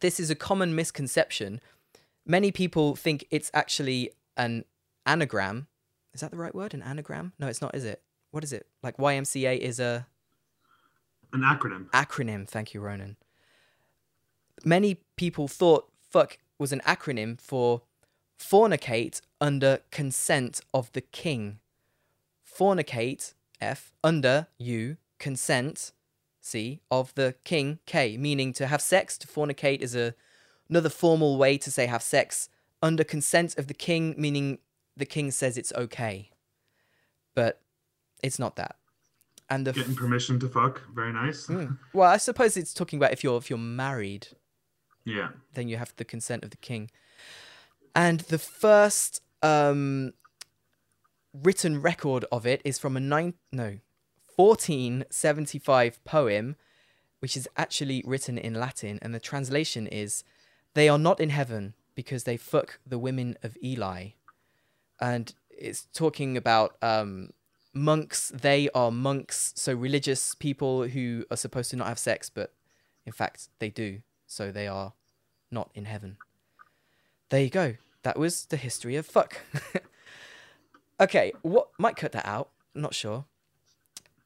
This 0.00 0.18
is 0.20 0.30
a 0.30 0.34
common 0.34 0.74
misconception. 0.74 1.60
Many 2.26 2.52
people 2.52 2.94
think 2.96 3.26
it's 3.30 3.50
actually 3.54 4.10
an 4.36 4.64
anagram. 5.06 5.66
Is 6.14 6.20
that 6.20 6.30
the 6.30 6.36
right 6.36 6.54
word? 6.54 6.74
An 6.74 6.82
anagram? 6.82 7.32
No, 7.38 7.46
it's 7.48 7.60
not, 7.60 7.74
is 7.74 7.84
it? 7.84 8.02
What 8.30 8.44
is 8.44 8.52
it? 8.52 8.66
Like 8.82 8.96
YMCA 8.96 9.58
is 9.58 9.80
a 9.80 10.06
An 11.32 11.40
acronym. 11.40 11.90
acronym. 11.90 12.48
Thank 12.48 12.74
you, 12.74 12.80
Ronan. 12.80 13.16
Many 14.64 14.98
people 15.16 15.48
thought 15.48 15.90
fuck 16.00 16.38
was 16.58 16.72
an 16.72 16.80
acronym 16.86 17.40
for 17.40 17.82
fornicate 18.38 19.20
under 19.40 19.80
consent 19.90 20.60
of 20.72 20.92
the 20.92 21.00
king. 21.00 21.58
Fornicate, 22.46 23.34
F, 23.60 23.92
under 24.04 24.48
you, 24.58 24.98
consent, 25.18 25.92
C, 26.40 26.80
of 26.90 27.14
the 27.14 27.34
king, 27.44 27.78
K, 27.86 28.16
meaning 28.16 28.52
to 28.54 28.66
have 28.66 28.82
sex. 28.82 29.16
To 29.18 29.26
fornicate 29.26 29.80
is 29.80 29.94
a, 29.94 30.14
another 30.68 30.88
formal 30.88 31.38
way 31.38 31.56
to 31.58 31.70
say 31.70 31.86
have 31.86 32.02
sex. 32.02 32.48
Under 32.82 33.04
consent 33.04 33.56
of 33.56 33.68
the 33.68 33.74
king, 33.74 34.14
meaning 34.18 34.58
the 34.96 35.06
king 35.06 35.30
says 35.30 35.56
it's 35.56 35.72
okay. 35.74 36.30
But 37.34 37.60
it's 38.22 38.38
not 38.38 38.56
that. 38.56 38.76
And 39.48 39.66
the 39.66 39.72
Getting 39.72 39.94
permission 39.94 40.40
to 40.40 40.48
fuck. 40.48 40.82
Very 40.94 41.12
nice. 41.12 41.46
Mm. 41.46 41.78
Well, 41.92 42.10
I 42.10 42.16
suppose 42.16 42.56
it's 42.56 42.74
talking 42.74 42.98
about 42.98 43.12
if 43.12 43.22
you're 43.22 43.36
if 43.36 43.50
you're 43.50 43.58
married, 43.58 44.28
Yeah. 45.04 45.30
then 45.54 45.68
you 45.68 45.76
have 45.76 45.92
the 45.96 46.04
consent 46.04 46.44
of 46.44 46.50
the 46.50 46.56
king. 46.56 46.90
And 47.94 48.20
the 48.20 48.38
first 48.38 49.20
um, 49.42 50.12
written 51.32 51.80
record 51.82 52.24
of 52.30 52.46
it 52.46 52.62
is 52.64 52.78
from 52.78 52.96
a 52.96 53.00
nine 53.00 53.34
no, 53.50 53.78
fourteen 54.36 55.04
seventy 55.10 55.58
five 55.58 56.02
poem, 56.04 56.56
which 57.20 57.36
is 57.36 57.48
actually 57.56 58.02
written 58.06 58.38
in 58.38 58.54
Latin, 58.54 58.98
and 59.02 59.14
the 59.14 59.20
translation 59.20 59.86
is, 59.86 60.24
"They 60.74 60.88
are 60.88 60.98
not 60.98 61.20
in 61.20 61.30
heaven 61.30 61.74
because 61.94 62.24
they 62.24 62.36
fuck 62.36 62.78
the 62.86 62.98
women 62.98 63.36
of 63.42 63.56
Ely," 63.62 64.10
and 65.00 65.34
it's 65.50 65.86
talking 65.92 66.36
about 66.36 66.76
um, 66.82 67.30
monks. 67.74 68.32
They 68.34 68.70
are 68.74 68.90
monks, 68.90 69.52
so 69.54 69.74
religious 69.74 70.34
people 70.34 70.84
who 70.84 71.24
are 71.30 71.36
supposed 71.36 71.70
to 71.70 71.76
not 71.76 71.88
have 71.88 71.98
sex, 71.98 72.30
but 72.30 72.54
in 73.04 73.12
fact 73.12 73.48
they 73.58 73.68
do. 73.68 74.00
So 74.32 74.50
they 74.50 74.66
are 74.66 74.94
not 75.50 75.70
in 75.74 75.84
heaven. 75.84 76.16
There 77.28 77.42
you 77.42 77.50
go. 77.50 77.74
That 78.02 78.18
was 78.18 78.46
the 78.46 78.56
history 78.56 78.96
of 78.96 79.06
fuck. 79.06 79.40
okay, 81.00 81.32
what 81.42 81.68
might 81.78 81.96
cut 81.96 82.12
that 82.12 82.26
out? 82.26 82.50
Not 82.74 82.94
sure. 82.94 83.26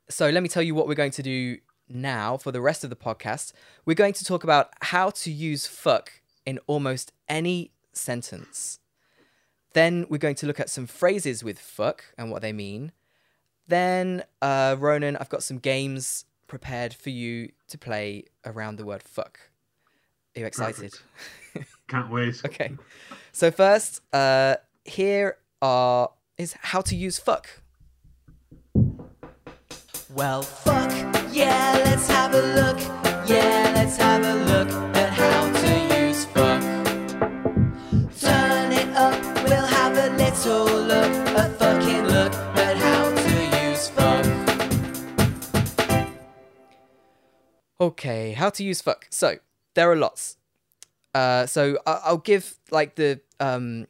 So 0.09 0.31
let 0.31 0.43
me 0.43 0.49
tell 0.49 0.63
you 0.63 0.75
what 0.75 0.87
we're 0.87 0.95
going 0.95 1.11
to 1.13 1.23
do 1.23 1.59
now 1.89 2.37
for 2.37 2.53
the 2.53 2.61
rest 2.61 2.85
of 2.85 2.91
the 2.91 2.97
podcast. 2.97 3.53
We're 3.85 3.95
going 3.95 4.13
to 4.15 4.25
talk 4.25 4.45
about 4.45 4.71
how 4.81 5.11
to 5.11 5.31
use 5.31 5.67
fuck 5.67 6.13
in 6.45 6.61
almost 6.67 7.13
any 7.29 7.73
sentence. 7.93 8.79
Then 9.73 10.07
we're 10.09 10.19
going 10.19 10.37
to 10.37 10.47
look 10.47 10.61
at 10.61 10.71
some 10.71 10.87
phrases 10.87 11.43
with 11.43 11.59
fuck 11.59 12.05
and 12.17 12.31
what 12.31 12.43
they 12.43 12.53
mean. 12.53 12.93
Then, 13.69 14.23
uh, 14.41 14.77
Ronan, 14.79 15.17
I've 15.17 15.29
got 15.29 15.43
some 15.43 15.59
games 15.59 16.25
prepared 16.47 16.95
for 16.95 17.11
you 17.11 17.51
to 17.69 17.77
play 17.77 18.25
around 18.45 18.77
the 18.77 18.87
word 18.87 19.03
fuck. 19.03 19.41
Are 20.37 20.41
you 20.41 20.47
excited? 20.47 20.93
Can't 21.89 22.11
wait. 22.11 22.43
okay. 22.45 22.77
So 23.33 23.51
first, 23.51 24.03
uh, 24.13 24.57
here 24.85 25.39
are 25.63 26.11
is 26.37 26.55
how 26.61 26.83
to 26.83 26.95
use 26.95 27.19
fuck. 27.19 27.49
Well, 30.15 30.43
fuck, 30.43 30.91
yeah, 31.33 31.81
let's 31.85 32.07
have 32.09 32.35
a 32.35 32.43
look. 32.43 32.79
Yeah, 33.27 33.73
let's 33.75 33.97
have 33.97 34.23
a 34.25 34.35
look 34.45 34.69
at 34.95 35.11
how 35.11 35.51
to 35.51 36.01
use 36.01 36.27
fuck. 36.27 36.61
Turn 38.21 38.73
it 38.73 38.89
up, 38.95 39.19
we'll 39.45 39.67
have 39.67 39.97
a 39.97 40.11
little 40.17 40.65
look, 40.83 41.13
a 41.35 41.49
fucking 41.59 42.05
look 42.05 42.35
at 42.35 42.77
how 42.77 43.11
to 43.11 43.71
use 43.71 43.89
fuck. 43.89 44.27
Okay, 47.81 48.33
how 48.33 48.51
to 48.51 48.63
use 48.63 48.83
fuck. 48.83 49.07
So 49.11 49.39
there 49.77 49.91
are 49.91 49.97
lots. 49.97 50.37
Uh, 51.15 51.47
so 51.47 51.79
I- 51.87 52.01
I'll 52.05 52.19
give 52.19 52.59
like 52.71 52.97
the 52.97 53.21
um 53.39 53.87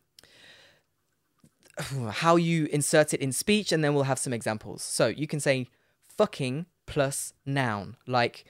how 2.11 2.37
you 2.37 2.67
insert 2.67 3.15
it 3.15 3.21
in 3.21 3.33
speech, 3.33 3.73
and 3.73 3.83
then 3.83 3.95
we'll 3.95 4.05
have 4.05 4.19
some 4.19 4.33
examples. 4.33 4.83
So 4.83 5.07
you 5.07 5.27
can 5.27 5.41
say 5.41 5.69
fucking 6.09 6.67
plus 6.87 7.33
noun, 7.45 7.97
like 8.07 8.45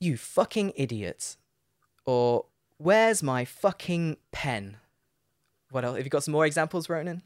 you 0.00 0.16
fucking 0.16 0.72
idiot, 0.76 1.36
or 2.04 2.46
where's 2.78 3.22
my 3.22 3.44
fucking 3.44 4.16
pen? 4.32 4.76
What 5.70 5.84
else? 5.84 5.96
Have 5.96 6.06
you 6.06 6.10
got 6.10 6.24
some 6.24 6.32
more 6.32 6.46
examples, 6.46 6.88
Ronan? 6.88 7.22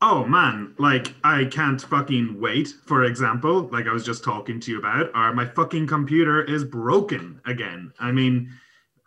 Oh 0.00 0.24
man, 0.24 0.74
like 0.78 1.12
I 1.24 1.46
can't 1.46 1.80
fucking 1.82 2.40
wait, 2.40 2.68
for 2.86 3.04
example, 3.04 3.68
like 3.72 3.86
I 3.86 3.92
was 3.92 4.04
just 4.04 4.22
talking 4.22 4.60
to 4.60 4.70
you 4.70 4.78
about, 4.78 5.10
or 5.14 5.32
my 5.32 5.44
fucking 5.44 5.88
computer 5.88 6.42
is 6.44 6.64
broken 6.64 7.40
again. 7.46 7.92
I 7.98 8.12
mean, 8.12 8.52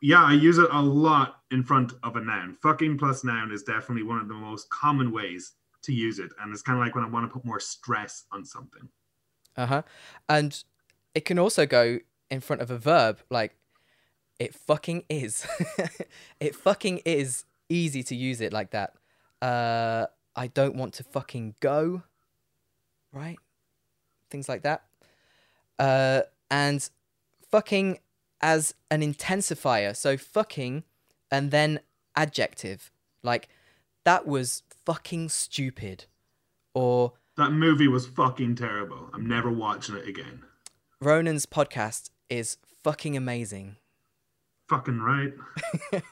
yeah, 0.01 0.23
I 0.23 0.33
use 0.33 0.57
it 0.57 0.69
a 0.71 0.81
lot 0.81 1.41
in 1.51 1.63
front 1.63 1.93
of 2.03 2.17
a 2.17 2.21
noun. 2.21 2.57
Fucking 2.61 2.97
plus 2.97 3.23
noun 3.23 3.51
is 3.51 3.63
definitely 3.63 4.03
one 4.03 4.19
of 4.19 4.27
the 4.27 4.33
most 4.33 4.69
common 4.69 5.11
ways 5.11 5.53
to 5.83 5.93
use 5.93 6.19
it. 6.19 6.31
And 6.41 6.51
it's 6.51 6.61
kind 6.61 6.77
of 6.77 6.85
like 6.85 6.95
when 6.95 7.03
I 7.03 7.09
want 7.09 7.29
to 7.29 7.33
put 7.33 7.45
more 7.45 7.59
stress 7.59 8.25
on 8.31 8.43
something. 8.43 8.89
Uh 9.55 9.65
huh. 9.65 9.81
And 10.27 10.61
it 11.13 11.25
can 11.25 11.37
also 11.39 11.65
go 11.65 11.99
in 12.29 12.41
front 12.41 12.61
of 12.61 12.71
a 12.71 12.77
verb, 12.77 13.19
like 13.29 13.55
it 14.39 14.55
fucking 14.55 15.03
is. 15.09 15.45
it 16.39 16.55
fucking 16.55 17.01
is 17.05 17.45
easy 17.69 18.03
to 18.03 18.15
use 18.15 18.41
it 18.41 18.51
like 18.51 18.71
that. 18.71 18.95
Uh, 19.41 20.07
I 20.35 20.47
don't 20.47 20.75
want 20.75 20.93
to 20.95 21.03
fucking 21.03 21.55
go. 21.59 22.03
Right? 23.11 23.37
Things 24.29 24.47
like 24.47 24.63
that. 24.63 24.83
Uh, 25.77 26.21
and 26.49 26.89
fucking 27.49 27.99
as 28.41 28.73
an 28.89 29.01
intensifier. 29.01 29.95
So 29.95 30.17
fucking 30.17 30.83
and 31.29 31.51
then 31.51 31.79
adjective. 32.15 32.91
Like 33.23 33.49
that 34.05 34.25
was 34.25 34.63
fucking 34.85 35.29
stupid. 35.29 36.05
Or 36.73 37.13
That 37.35 37.51
movie 37.51 37.87
was 37.87 38.07
fucking 38.07 38.55
terrible. 38.55 39.09
I'm 39.13 39.27
never 39.27 39.51
watching 39.51 39.95
it 39.95 40.07
again. 40.07 40.43
Ronan's 41.01 41.45
podcast 41.45 42.11
is 42.29 42.57
fucking 42.83 43.17
amazing. 43.17 43.75
Fucking 44.69 44.99
right. 45.01 45.33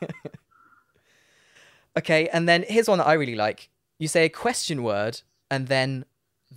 Okay, 1.97 2.29
and 2.29 2.47
then 2.47 2.63
here's 2.67 2.87
one 2.87 2.99
that 2.99 3.07
I 3.07 3.13
really 3.13 3.35
like. 3.35 3.69
You 3.99 4.07
say 4.07 4.25
a 4.25 4.29
question 4.29 4.81
word 4.81 5.21
and 5.51 5.67
then 5.67 6.05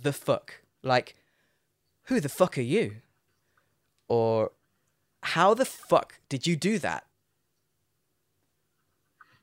the 0.01 0.13
fuck. 0.13 0.61
Like, 0.81 1.15
who 2.05 2.19
the 2.19 2.29
fuck 2.29 2.57
are 2.57 2.61
you? 2.61 2.95
Or 4.07 4.51
how 5.21 5.53
the 5.53 5.65
fuck 5.65 6.19
did 6.29 6.47
you 6.47 6.55
do 6.55 6.79
that? 6.79 7.05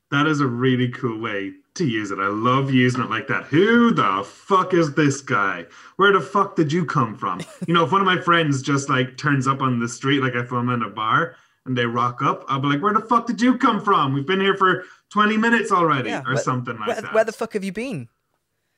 That 0.09 0.27
is 0.27 0.41
a 0.41 0.47
really 0.47 0.89
cool 0.89 1.19
way 1.19 1.53
to 1.75 1.85
use 1.85 2.11
it. 2.11 2.19
I 2.19 2.27
love 2.27 2.73
using 2.73 3.01
it 3.01 3.09
like 3.09 3.27
that. 3.27 3.45
Who 3.45 3.93
the 3.93 4.23
fuck 4.25 4.73
is 4.73 4.93
this 4.93 5.21
guy? 5.21 5.65
Where 5.95 6.11
the 6.11 6.19
fuck 6.19 6.55
did 6.55 6.73
you 6.73 6.85
come 6.85 7.15
from? 7.15 7.41
You 7.65 7.73
know, 7.73 7.85
if 7.85 7.91
one 7.91 8.01
of 8.01 8.05
my 8.05 8.19
friends 8.19 8.61
just 8.61 8.89
like 8.89 9.15
turns 9.15 9.47
up 9.47 9.61
on 9.61 9.79
the 9.79 9.87
street, 9.87 10.21
like 10.21 10.33
if 10.35 10.51
I'm 10.51 10.69
in 10.69 10.81
a 10.81 10.89
bar 10.89 11.35
and 11.65 11.77
they 11.77 11.85
rock 11.85 12.21
up, 12.21 12.43
I'll 12.47 12.59
be 12.59 12.67
like, 12.67 12.81
where 12.81 12.93
the 12.93 13.01
fuck 13.01 13.27
did 13.27 13.41
you 13.41 13.57
come 13.57 13.81
from? 13.83 14.13
We've 14.13 14.25
been 14.25 14.41
here 14.41 14.55
for 14.55 14.83
20 15.09 15.37
minutes 15.37 15.71
already 15.71 16.09
Yeah, 16.09 16.21
or 16.25 16.33
where- 16.33 16.37
something 16.43 16.77
like 16.77 16.87
Where, 16.87 17.01
that. 17.01 17.13
where 17.13 17.23
the 17.23 17.31
fuck 17.31 17.53
have 17.53 17.63
you 17.63 17.71
been? 17.71 18.09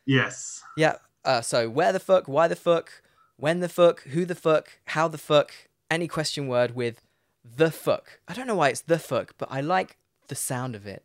yes. 0.06 0.62
Yeah, 0.76 0.96
uh, 1.24 1.42
so 1.42 1.70
where 1.70 1.94
the 1.94 2.00
fuck, 2.00 2.28
why 2.28 2.48
the 2.48 2.56
fuck, 2.56 3.02
when 3.38 3.60
the 3.62 3.70
fuck, 3.70 4.02
who 4.04 4.26
the 4.26 4.36
fuck, 4.36 4.70
how 4.86 5.08
the 5.08 5.18
fuck, 5.18 5.52
any 5.90 6.08
question 6.08 6.48
word 6.48 6.76
with 6.76 7.02
the 7.44 7.72
fuck. 7.72 8.20
I 8.28 8.34
don't 8.34 8.48
know 8.48 8.56
why 8.56 8.70
it's 8.70 8.82
the 8.82 9.00
fuck, 9.00 9.36
but 9.38 9.48
I 9.52 9.62
like 9.62 9.98
the 10.28 10.36
sound 10.36 10.76
of 10.76 10.86
it. 10.88 11.04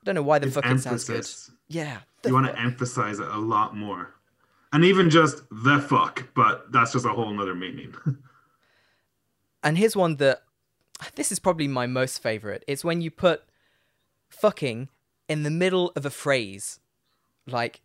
I 0.00 0.04
don't 0.04 0.14
know 0.16 0.22
why 0.22 0.38
the 0.40 0.46
It's 0.46 0.54
fucking 0.56 0.78
sounds 0.78 1.04
good. 1.04 1.16
emphasis. 1.16 1.50
Yeah. 1.68 1.98
You 2.24 2.32
want 2.34 2.46
fuck. 2.46 2.56
to 2.56 2.60
emphasize 2.62 3.18
it 3.20 3.28
a 3.28 3.38
lot 3.38 3.76
more. 3.76 4.14
And 4.72 4.84
even 4.84 5.10
just 5.10 5.42
the 5.50 5.80
fuck, 5.80 6.28
but 6.34 6.72
that's 6.72 6.92
just 6.92 7.04
a 7.04 7.10
whole 7.10 7.30
nother 7.32 7.54
meaning. 7.54 7.94
And 9.64 9.78
here's 9.78 9.94
one 9.94 10.16
that 10.16 10.42
this 11.14 11.32
is 11.32 11.38
probably 11.38 11.68
my 11.68 11.86
most 11.86 12.22
favorite. 12.22 12.64
It's 12.66 12.84
when 12.84 13.00
you 13.00 13.10
put 13.10 13.42
fucking 14.28 14.88
in 15.28 15.42
the 15.42 15.50
middle 15.50 15.92
of 15.96 16.06
a 16.06 16.10
phrase. 16.10 16.80
Like 17.46 17.80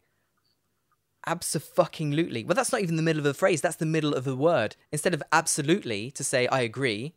abso-fucking-lutely. 1.27 2.45
Well, 2.45 2.55
that's 2.55 2.71
not 2.71 2.81
even 2.81 2.95
the 2.95 3.01
middle 3.01 3.19
of 3.19 3.25
a 3.25 3.33
phrase, 3.33 3.59
that's 3.59 3.75
the 3.75 3.85
middle 3.85 4.13
of 4.13 4.27
a 4.27 4.35
word. 4.35 4.75
Instead 4.91 5.13
of 5.13 5.21
absolutely 5.31 6.11
to 6.11 6.23
say 6.23 6.47
I 6.47 6.61
agree, 6.61 7.13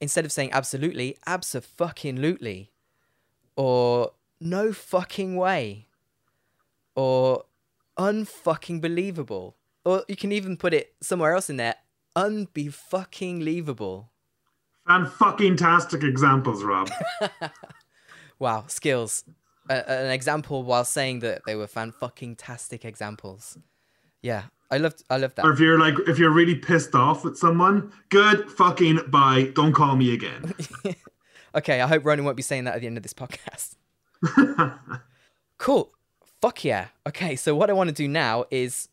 instead 0.00 0.24
of 0.24 0.32
saying 0.32 0.52
absolutely, 0.52 1.16
abso-fucking-lutely. 1.26 2.70
Or 3.56 4.12
no 4.40 4.72
fucking 4.72 5.36
way. 5.36 5.86
Or 6.94 7.44
unfucking 7.98 8.80
believable. 8.80 9.56
Or 9.84 10.04
you 10.08 10.16
can 10.16 10.32
even 10.32 10.56
put 10.56 10.74
it 10.74 10.94
somewhere 11.00 11.34
else 11.34 11.48
in 11.48 11.56
there. 11.56 11.76
Unbe 12.16 12.72
fucking 12.72 13.40
leavable. 13.40 14.08
Fan 14.86 15.06
fucking 15.06 15.56
tastic 15.56 16.02
examples, 16.02 16.62
Rob. 16.64 16.90
Wow, 18.38 18.64
skills. 18.66 19.22
A- 19.70 19.88
an 19.88 20.10
example 20.10 20.64
while 20.64 20.84
saying 20.84 21.20
that 21.20 21.42
they 21.46 21.54
were 21.54 21.68
fan 21.68 21.92
fucking 21.92 22.34
tastic 22.34 22.84
examples. 22.84 23.56
Yeah, 24.20 24.44
I 24.68 24.78
loved. 24.78 25.04
I 25.08 25.18
loved 25.18 25.38
or 25.38 25.42
that. 25.42 25.52
if 25.52 25.60
you're 25.60 25.78
like 25.78 25.94
if 26.08 26.18
you're 26.18 26.32
really 26.32 26.56
pissed 26.56 26.96
off 26.96 27.22
with 27.24 27.38
someone, 27.38 27.92
good 28.08 28.50
fucking 28.50 28.98
bye. 29.10 29.52
Don't 29.54 29.72
call 29.72 29.94
me 29.96 30.12
again. 30.12 30.52
Okay, 31.54 31.82
I 31.82 31.86
hope 31.86 32.06
Ronan 32.06 32.24
won't 32.24 32.38
be 32.38 32.42
saying 32.42 32.64
that 32.64 32.74
at 32.76 32.80
the 32.80 32.86
end 32.86 32.96
of 32.96 33.02
this 33.02 33.12
podcast. 33.12 33.76
Cool. 35.58 35.92
Fuck 36.40 36.64
yeah. 36.64 36.88
Okay, 37.06 37.36
so 37.36 37.54
what 37.54 37.70
I 37.70 37.74
want 37.74 37.88
to 37.88 37.94
do 37.94 38.08
now 38.08 38.46
is 38.50 38.88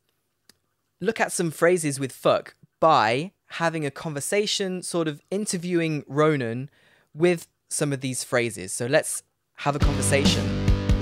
look 1.02 1.20
at 1.20 1.32
some 1.32 1.50
phrases 1.52 2.00
with 2.00 2.12
fuck 2.12 2.56
by 2.80 3.32
having 3.50 3.86
a 3.86 3.92
conversation, 3.92 4.82
sort 4.82 5.08
of 5.08 5.22
interviewing 5.32 6.04
Ronan 6.08 6.70
with 7.14 7.48
some 7.70 7.92
of 7.94 8.02
these 8.02 8.24
phrases. 8.24 8.72
So 8.74 8.86
let's 8.86 9.24
have 9.56 9.76
a 9.76 9.80
conversation. 9.80 10.46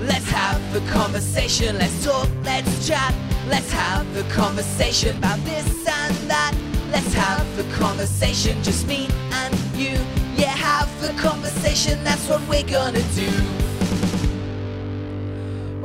Let's 0.06 0.28
have 0.30 0.76
a 0.76 0.80
conversation, 0.90 1.76
let's 1.78 2.04
talk, 2.04 2.28
let's 2.44 2.86
chat. 2.86 3.14
Let's 3.48 3.70
have 3.72 4.06
a 4.16 4.22
conversation 4.30 5.16
about 5.16 5.38
this 5.40 5.66
and 5.88 6.14
that. 6.30 6.54
Let's 6.90 7.12
have 7.14 7.58
a 7.58 7.64
conversation, 7.74 8.62
just 8.62 8.86
me 8.86 9.08
and 9.32 9.54
you. 9.74 9.98
Yeah, 10.36 10.54
have 10.54 10.88
a 11.04 11.12
conversation, 11.20 12.02
that's 12.04 12.28
what 12.28 12.40
we're 12.48 12.62
gonna 12.62 13.02
do. 13.14 13.30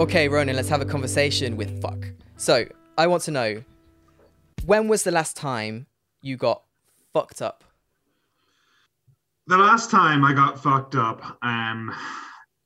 Okay, 0.02 0.28
Ronan, 0.30 0.56
let's 0.56 0.70
have 0.70 0.82
a 0.82 0.86
conversation 0.86 1.58
with 1.58 1.82
fuck. 1.82 2.08
So, 2.38 2.66
I 2.98 3.08
want 3.08 3.24
to 3.24 3.32
know 3.32 3.64
when 4.66 4.88
was 4.88 5.04
the 5.04 5.12
last 5.12 5.36
time 5.36 5.88
you 6.24 6.38
got 6.38 6.64
fucked 7.14 7.42
up? 7.42 7.64
the 9.48 9.58
last 9.58 9.92
time 9.92 10.24
I 10.24 10.34
got 10.34 10.62
fucked 10.62 10.96
up, 10.96 11.38
um, 11.42 11.94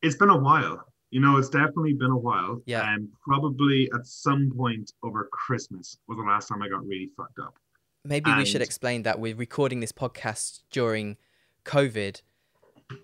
it's 0.02 0.16
been 0.16 0.30
a 0.30 0.38
while. 0.38 0.84
You 1.10 1.22
know, 1.22 1.38
it's 1.38 1.50
definitely 1.50 1.94
been 1.94 2.12
a 2.12 2.18
while. 2.18 2.62
Yeah. 2.66 2.94
And 2.94 3.10
probably 3.22 3.90
at 3.96 4.06
some 4.06 4.52
point 4.56 4.94
over 5.04 5.28
Christmas 5.32 5.98
was 6.08 6.18
the 6.18 6.24
last 6.24 6.48
time 6.48 6.62
I 6.62 6.70
got 6.70 6.86
really 6.86 7.10
fucked 7.18 7.40
up. 7.40 7.58
Maybe 8.04 8.32
we 8.34 8.46
should 8.46 8.62
explain 8.62 9.04
that 9.04 9.20
we're 9.20 9.36
recording 9.36 9.80
this 9.80 9.92
podcast 9.92 10.62
during 10.70 11.18
COVID. 11.66 12.22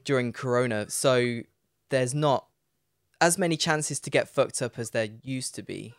during 0.05 0.31
Corona, 0.31 0.89
so 0.89 1.41
there's 1.89 2.13
not 2.13 2.47
as 3.19 3.37
many 3.37 3.57
chances 3.57 3.99
to 4.01 4.09
get 4.09 4.29
fucked 4.29 4.61
up 4.61 4.79
as 4.79 4.91
there 4.91 5.09
used 5.21 5.55
to 5.55 5.63
be. 5.63 5.93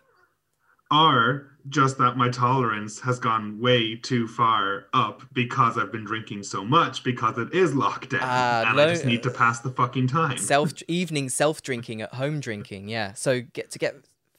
Or 0.90 1.50
just 1.70 1.96
that 1.98 2.16
my 2.16 2.28
tolerance 2.28 3.00
has 3.00 3.18
gone 3.18 3.58
way 3.58 3.96
too 3.96 4.28
far 4.28 4.84
up 4.92 5.22
because 5.32 5.78
I've 5.78 5.90
been 5.90 6.04
drinking 6.04 6.42
so 6.42 6.62
much 6.64 7.02
because 7.02 7.38
it 7.38 7.52
is 7.54 7.72
lockdown 7.72 8.18
Ah, 8.20 8.64
and 8.68 8.76
lo- 8.76 8.84
I 8.84 8.90
just 8.90 9.06
need 9.06 9.22
to 9.22 9.30
pass 9.30 9.60
the 9.60 9.70
fucking 9.70 10.08
time. 10.08 10.36
Self 10.36 10.72
evening 10.88 11.30
self 11.30 11.62
drinking 11.62 12.02
at 12.02 12.12
home 12.14 12.38
drinking, 12.38 12.88
yeah. 12.88 13.14
So 13.14 13.40
get 13.40 13.70
to 13.72 13.78
get 13.78 13.94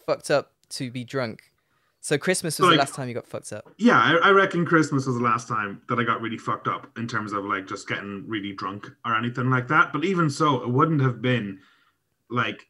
fucked 0.06 0.30
up 0.30 0.52
to 0.70 0.92
be 0.92 1.04
drunk. 1.04 1.52
So 2.00 2.20
Christmas 2.20 2.60
was 2.60 2.68
Like- 2.68 2.76
the 2.76 2.80
last 2.82 2.94
time 2.94 3.08
you 3.08 3.16
got 3.16 3.26
fucked 3.28 3.52
up. 3.52 3.74
yeah, 3.80 3.98
I, 4.00 4.28
I 4.28 4.30
reckon 4.30 4.64
Christmas 4.64 5.08
was 5.08 5.16
the 5.18 5.24
last 5.24 5.48
time 5.48 5.82
that 5.90 5.98
I 5.98 6.04
got 6.04 6.22
really 6.22 6.38
fucked 6.38 6.68
up 6.68 6.96
in 6.96 7.08
terms 7.08 7.34
of 7.34 7.44
like 7.44 7.66
just 7.68 7.88
getting 7.88 8.24
really 8.28 8.54
drunk 8.54 8.88
or 9.04 9.16
anything 9.16 9.50
like 9.50 9.68
that. 9.70 9.92
But 9.92 10.06
even 10.06 10.30
so, 10.30 10.62
it 10.62 10.70
wouldn't 10.70 11.02
have 11.02 11.24
been 11.24 11.60
like 12.30 12.68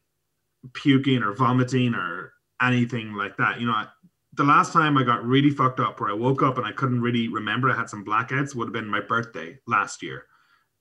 puking 0.72 1.22
or 1.22 1.34
vomiting 1.34 1.94
or 1.94 2.32
anything 2.60 3.14
like 3.14 3.36
that. 3.36 3.60
You 3.60 3.66
know, 3.66 3.72
I, 3.72 3.86
the 4.34 4.44
last 4.44 4.72
time 4.72 4.98
I 4.98 5.02
got 5.02 5.24
really 5.24 5.50
fucked 5.50 5.80
up 5.80 6.00
where 6.00 6.10
I 6.10 6.14
woke 6.14 6.42
up 6.42 6.58
and 6.58 6.66
I 6.66 6.72
couldn't 6.72 7.00
really 7.00 7.28
remember, 7.28 7.70
I 7.70 7.76
had 7.76 7.88
some 7.88 8.04
blackouts, 8.04 8.54
would 8.54 8.66
have 8.66 8.72
been 8.72 8.86
my 8.88 9.00
birthday 9.00 9.58
last 9.66 10.02
year. 10.02 10.26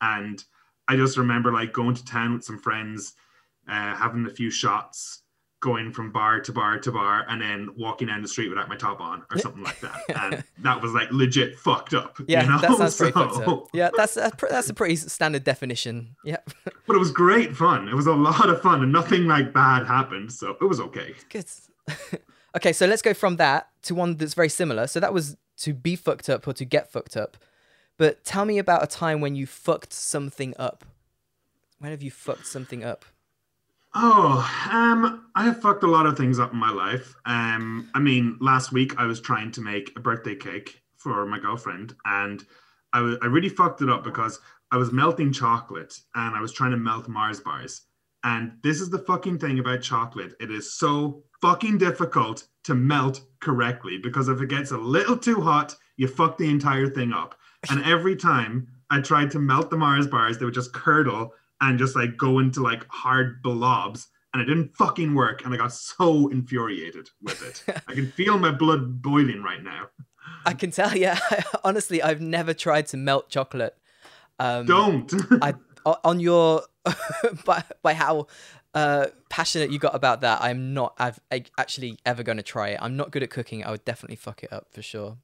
And 0.02 0.44
I 0.88 0.96
just 0.96 1.18
remember 1.18 1.52
like 1.52 1.74
going 1.74 1.96
to 1.96 2.06
town 2.06 2.34
with 2.34 2.44
some 2.44 2.60
friends, 2.60 3.14
uh, 3.68 3.96
having 3.96 4.26
a 4.26 4.30
few 4.30 4.52
shots, 4.52 5.24
going 5.66 5.92
from 5.92 6.12
bar 6.12 6.40
to 6.40 6.52
bar 6.52 6.78
to 6.78 6.92
bar, 6.92 7.26
and 7.28 7.42
then 7.42 7.70
walking 7.76 8.08
down 8.08 8.22
the 8.22 8.28
street 8.28 8.50
without 8.50 8.70
my 8.70 8.76
top 8.76 9.02
on 9.02 9.24
or 9.32 9.40
something 9.40 9.64
like 9.64 9.80
that. 9.80 10.00
And 10.16 10.44
that 10.60 10.80
was 10.80 10.94
like 10.94 11.12
legit 11.12 11.58
fucked 11.58 11.96
up. 11.96 12.20
Yeah, 12.28 12.44
you 12.44 12.50
know? 12.50 12.60
that 12.60 12.78
sounds 12.78 12.96
pretty 12.96 13.14
So- 13.20 13.30
fucked 13.30 13.48
up. 13.48 13.68
Yeah, 13.74 13.90
that's 13.98 14.14
that's, 14.14 14.36
that's 14.50 14.70
a 14.70 14.74
pretty 14.76 14.96
standard 14.96 15.44
definition. 15.44 16.16
Yeah, 16.24 16.38
But 16.86 16.96
it 16.96 17.00
was 17.00 17.12
great 17.12 17.56
fun. 17.56 17.90
It 17.90 17.96
was 17.96 18.06
a 18.06 18.14
lot 18.14 18.48
of 18.48 18.62
fun, 18.62 18.84
and 18.84 18.92
nothing 18.92 19.26
like 19.26 19.54
bad 19.54 19.88
happened, 19.88 20.32
so 20.32 20.56
it 20.62 20.66
was 20.66 20.80
okay. 20.80 21.16
good. 21.30 21.46
okay, 22.56 22.72
so 22.72 22.86
let's 22.86 23.02
go 23.02 23.16
from 23.16 23.38
that 23.38 23.68
to 23.84 23.96
one 23.96 24.18
that's 24.18 24.36
very 24.36 24.50
similar. 24.50 24.86
So 24.86 25.00
that 25.00 25.14
was 25.14 25.36
to 25.58 25.74
be 25.74 25.96
fucked 25.96 26.30
up 26.30 26.48
or 26.48 26.54
to 26.54 26.64
get 26.64 26.92
fucked 26.92 27.18
up. 27.18 27.38
But 27.98 28.24
tell 28.24 28.46
me 28.46 28.60
about 28.60 28.84
a 28.84 28.88
time 28.88 29.20
when 29.20 29.36
you 29.36 29.48
fucked 29.48 29.94
something 29.94 30.54
up. 30.60 30.86
When 31.80 31.90
have 31.92 32.04
you 32.04 32.12
fucked 32.12 32.46
something 32.46 32.84
up? 32.84 33.06
Oh, 33.98 34.46
um, 34.72 35.26
I 35.36 35.46
have 35.46 35.62
fucked 35.62 35.84
a 35.84 35.88
lot 35.88 36.06
of 36.06 36.18
things 36.18 36.38
up 36.38 36.52
in 36.52 36.60
my 36.60 36.70
life. 36.72 37.16
Um, 37.26 37.90
I 37.96 38.00
mean, 38.00 38.38
last 38.42 38.74
week 38.74 38.94
I 39.00 39.06
was 39.06 39.22
trying 39.22 39.52
to 39.52 39.62
make 39.62 39.94
a 39.96 40.02
birthday 40.02 40.36
cake 40.36 40.82
for 40.98 41.26
my 41.26 41.40
girlfriend, 41.40 41.96
and 42.06 42.46
I 42.92 43.02
wa- 43.02 43.18
I 43.22 43.28
really 43.28 43.48
fucked 43.50 43.82
it 43.82 43.90
up 43.90 44.04
because 44.04 44.40
I 44.72 44.78
was 44.78 44.92
melting 44.92 45.32
chocolate 45.32 45.98
and 46.14 46.36
I 46.36 46.42
was 46.42 46.52
trying 46.52 46.72
to 46.72 46.78
melt 46.78 47.08
Mars 47.08 47.40
bars. 47.40 47.84
And 48.26 48.54
this 48.64 48.82
is 48.82 48.90
the 48.90 49.00
fucking 49.00 49.40
thing 49.40 49.60
about 49.60 49.82
chocolate. 49.82 50.34
It 50.42 50.52
is 50.52 50.74
so 50.78 51.24
fucking 51.42 51.78
difficult 51.78 52.48
to 52.66 52.76
melt 52.76 53.22
correctly 53.40 53.98
because 53.98 54.28
if 54.28 54.42
it 54.42 54.50
gets 54.50 54.72
a 54.72 54.78
little 54.78 55.16
too 55.18 55.40
hot, 55.40 55.76
you 55.96 56.08
fuck 56.08 56.38
the 56.38 56.50
entire 56.50 56.88
thing 56.88 57.14
up. 57.14 57.38
And 57.70 57.84
every 57.86 58.16
time 58.16 58.68
I 58.90 59.00
tried 59.00 59.32
to 59.32 59.40
melt 59.40 59.70
the 59.70 59.78
Mars 59.78 60.08
bars, 60.08 60.38
they 60.38 60.46
would 60.46 60.54
just 60.54 60.74
curdle 60.74 61.34
and 61.62 61.80
just 61.80 61.96
like 61.96 62.18
go 62.18 62.40
into 62.40 62.62
like 62.62 62.86
hard 62.90 63.42
blobs. 63.42 64.08
And 64.34 64.42
it 64.42 64.46
didn't 64.46 64.76
fucking 64.76 65.16
work. 65.16 65.46
And 65.46 65.54
I 65.54 65.58
got 65.58 65.72
so 65.72 66.28
infuriated 66.28 67.08
with 67.22 67.42
it. 67.42 67.64
I 67.88 67.94
can 67.94 68.12
feel 68.12 68.38
my 68.38 68.52
blood 68.52 69.02
boiling 69.02 69.42
right 69.42 69.64
now. 69.64 69.88
I 70.46 70.54
can 70.54 70.72
tell. 70.72 70.96
Yeah, 70.96 71.18
honestly, 71.64 72.02
I've 72.02 72.22
never 72.22 72.54
tried 72.54 72.88
to 72.88 72.98
melt 72.98 73.30
chocolate. 73.30 73.78
Um, 74.40 74.66
Don't. 74.66 75.14
I 75.42 75.54
on 76.04 76.20
your 76.20 76.64
by 77.46 77.64
by 77.82 77.94
how 77.94 78.28
uh, 78.74 79.08
passionate 79.30 79.72
you 79.72 79.80
got 79.80 79.96
about 79.96 80.22
that. 80.22 80.42
I'm 80.42 80.74
not. 80.74 80.96
I've 81.00 81.20
actually 81.58 81.98
ever 82.06 82.24
going 82.24 82.38
to 82.38 82.44
try 82.44 82.70
it. 82.70 82.80
I'm 82.82 82.98
not 82.98 83.12
good 83.12 83.24
at 83.24 83.30
cooking. 83.30 83.64
I 83.64 83.72
would 83.72 83.86
definitely 83.86 84.18
fuck 84.18 84.44
it 84.44 84.52
up 84.52 84.68
for 84.72 84.82
sure. 84.82 85.18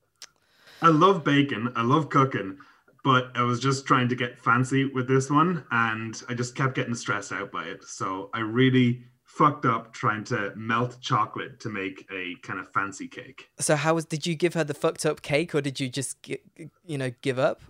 I 0.81 0.87
love 0.87 1.23
bacon. 1.23 1.71
I 1.75 1.83
love 1.83 2.09
cooking, 2.09 2.57
but 3.03 3.31
I 3.35 3.43
was 3.43 3.59
just 3.59 3.85
trying 3.85 4.09
to 4.09 4.15
get 4.15 4.39
fancy 4.39 4.85
with 4.85 5.07
this 5.07 5.29
one, 5.29 5.65
and 5.71 6.21
I 6.29 6.33
just 6.33 6.55
kept 6.55 6.75
getting 6.75 6.95
stressed 6.95 7.31
out 7.31 7.51
by 7.51 7.65
it. 7.65 7.83
So 7.83 8.29
I 8.33 8.39
really 8.39 9.03
fucked 9.23 9.65
up 9.65 9.93
trying 9.93 10.23
to 10.25 10.51
melt 10.55 10.97
chocolate 10.99 11.59
to 11.61 11.69
make 11.69 12.05
a 12.11 12.35
kind 12.43 12.59
of 12.59 12.69
fancy 12.73 13.07
cake. 13.07 13.49
So 13.59 13.75
how 13.75 13.95
was? 13.95 14.05
Did 14.05 14.27
you 14.27 14.35
give 14.35 14.53
her 14.53 14.63
the 14.63 14.73
fucked 14.73 15.05
up 15.05 15.21
cake, 15.21 15.55
or 15.55 15.61
did 15.61 15.79
you 15.79 15.89
just 15.89 16.17
you 16.27 16.97
know 16.97 17.11
give 17.21 17.39
up? 17.39 17.61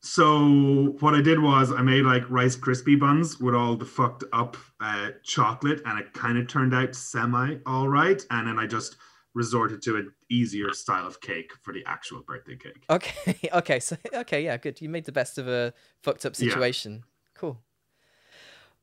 So 0.00 0.94
what 1.00 1.14
I 1.14 1.22
did 1.22 1.40
was 1.40 1.72
I 1.72 1.80
made 1.80 2.02
like 2.02 2.28
Rice 2.28 2.56
Krispie 2.56 3.00
buns 3.00 3.40
with 3.40 3.54
all 3.54 3.74
the 3.74 3.86
fucked 3.86 4.24
up 4.34 4.58
uh, 4.78 5.12
chocolate, 5.22 5.80
and 5.86 5.98
it 5.98 6.12
kind 6.12 6.36
of 6.36 6.46
turned 6.46 6.74
out 6.74 6.94
semi 6.94 7.56
all 7.64 7.88
right. 7.88 8.22
And 8.30 8.46
then 8.46 8.58
I 8.58 8.66
just 8.66 8.96
resorted 9.32 9.80
to 9.82 9.96
easier 10.34 10.72
style 10.72 11.06
of 11.06 11.20
cake 11.20 11.52
for 11.62 11.72
the 11.72 11.84
actual 11.86 12.22
birthday 12.22 12.56
cake. 12.56 12.84
Okay. 12.90 13.38
Okay. 13.52 13.80
So 13.80 13.96
okay. 14.14 14.44
Yeah. 14.44 14.56
Good. 14.56 14.80
You 14.80 14.88
made 14.88 15.04
the 15.04 15.12
best 15.12 15.38
of 15.38 15.48
a 15.48 15.72
fucked 16.02 16.24
up 16.26 16.32
Yeah. 16.38 16.48
situation. 16.50 17.04
Cool. 17.34 17.60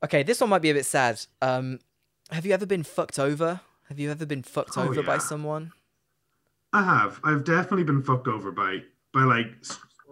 Okay. 0.03 0.23
This 0.23 0.39
one 0.41 0.49
might 0.49 0.61
be 0.61 0.69
a 0.69 0.73
bit 0.73 0.85
sad. 0.85 1.19
Um, 1.41 1.79
have 2.31 2.45
you 2.45 2.53
ever 2.53 2.65
been 2.65 2.83
fucked 2.83 3.19
over? 3.19 3.59
Have 3.89 3.99
you 3.99 4.09
ever 4.11 4.25
been 4.25 4.43
fucked 4.43 4.77
Oh, 4.77 4.83
over 4.83 5.03
by 5.03 5.17
someone? 5.17 5.73
I 6.73 6.83
have. 6.83 7.19
I've 7.23 7.43
definitely 7.43 7.83
been 7.83 8.01
fucked 8.01 8.27
over 8.27 8.51
by 8.51 8.79
by 9.13 9.23
like 9.23 9.47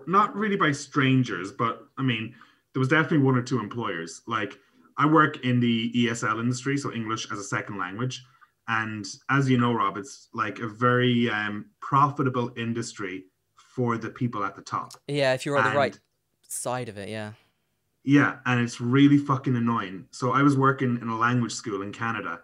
not 0.08 0.36
really 0.36 0.58
by 0.58 0.72
strangers, 0.74 1.52
but 1.52 1.88
I 1.98 2.02
mean, 2.02 2.36
there 2.74 2.80
was 2.80 2.90
definitely 2.90 3.20
one 3.20 3.36
or 3.38 3.42
two 3.42 3.60
employers. 3.60 4.22
Like 4.28 4.58
I 4.98 5.06
work 5.06 5.46
in 5.46 5.60
the 5.62 5.92
ESL 5.96 6.40
industry, 6.40 6.78
so 6.78 6.92
English 6.92 7.32
as 7.32 7.40
a 7.40 7.44
second 7.44 7.78
language, 7.78 8.26
and 8.70 9.06
as 9.30 9.50
you 9.50 9.58
know, 9.58 9.74
Rob, 9.74 9.98
it's 9.98 10.30
like 10.34 10.60
a 10.60 10.68
very 10.68 11.30
um, 11.30 11.66
profitable 11.82 12.52
industry 12.56 13.26
for 13.56 13.98
the 13.98 14.10
people 14.10 14.44
at 14.44 14.56
the 14.56 14.62
top. 14.62 14.94
Yeah. 15.08 15.34
If 15.34 15.46
you're 15.46 15.58
on 15.58 15.72
the 15.72 15.78
right 15.78 16.00
side 16.48 16.88
of 16.88 16.98
it. 16.98 17.10
Yeah. 17.10 17.34
Yeah, 18.04 18.38
and 18.46 18.62
it's 18.62 18.80
really 18.80 19.18
fucking 19.18 19.56
annoying. 19.56 20.06
So 20.12 20.32
I 20.32 20.42
was 20.42 20.56
working 20.56 21.00
in 21.02 21.10
a 21.10 21.18
language 21.18 21.52
school 21.52 21.82
in 21.82 21.92
Canada, 21.92 22.40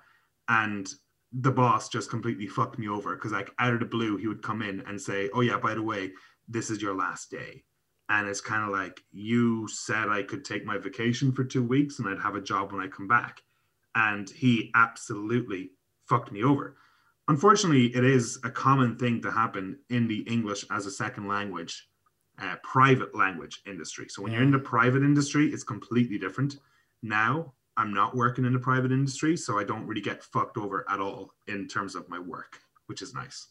and 0.49 0.91
the 1.31 1.51
boss 1.51 1.89
just 1.89 2.09
completely 2.09 2.45
fucked 2.45 2.77
me 2.77 2.89
over 2.89 3.15
because, 3.15 3.31
like, 3.31 3.51
out 3.57 3.73
of 3.73 3.79
the 3.79 3.85
blue, 3.85 4.17
he 4.17 4.27
would 4.27 4.43
come 4.43 4.61
in 4.61 4.81
and 4.81 5.01
say, 5.01 5.29
"Oh 5.33 5.41
yeah, 5.41 5.57
by 5.57 5.73
the 5.73 5.81
way, 5.81 6.11
this 6.47 6.69
is 6.69 6.81
your 6.81 6.93
last 6.93 7.31
day," 7.31 7.63
and 8.09 8.27
it's 8.27 8.41
kind 8.41 8.63
of 8.63 8.69
like 8.69 9.01
you 9.11 9.67
said 9.69 10.09
I 10.09 10.23
could 10.23 10.43
take 10.43 10.65
my 10.65 10.77
vacation 10.77 11.31
for 11.31 11.45
two 11.45 11.63
weeks 11.63 11.99
and 11.99 12.09
I'd 12.09 12.19
have 12.19 12.35
a 12.35 12.41
job 12.41 12.73
when 12.73 12.81
I 12.81 12.87
come 12.87 13.07
back, 13.07 13.41
and 13.95 14.29
he 14.29 14.71
absolutely 14.75 15.71
fucked 16.07 16.31
me 16.31 16.43
over. 16.43 16.75
Unfortunately, 17.27 17.87
it 17.95 18.03
is 18.03 18.39
a 18.43 18.49
common 18.51 18.97
thing 18.97 19.21
to 19.21 19.31
happen 19.31 19.79
in 19.89 20.07
the 20.07 20.19
English 20.21 20.63
as 20.71 20.85
a 20.85 20.91
second 20.91 21.27
language 21.27 21.87
uh, 22.39 22.55
private 22.63 23.15
language 23.15 23.61
industry. 23.65 24.07
So 24.09 24.21
when 24.21 24.33
you're 24.33 24.43
in 24.43 24.51
the 24.51 24.59
private 24.59 25.03
industry, 25.03 25.47
it's 25.47 25.63
completely 25.63 26.17
different. 26.17 26.57
Now 27.01 27.53
I'm 27.77 27.93
not 27.93 28.15
working 28.15 28.43
in 28.45 28.51
the 28.53 28.59
private 28.59 28.91
industry, 28.91 29.37
so 29.37 29.57
I 29.57 29.63
don't 29.63 29.87
really 29.87 30.01
get 30.01 30.21
fucked 30.23 30.57
over 30.57 30.85
at 30.89 30.99
all 30.99 31.31
in 31.47 31.67
terms 31.67 31.95
of 31.95 32.07
my 32.09 32.19
work, 32.19 32.59
which 32.87 33.01
is 33.01 33.13
nice. 33.13 33.47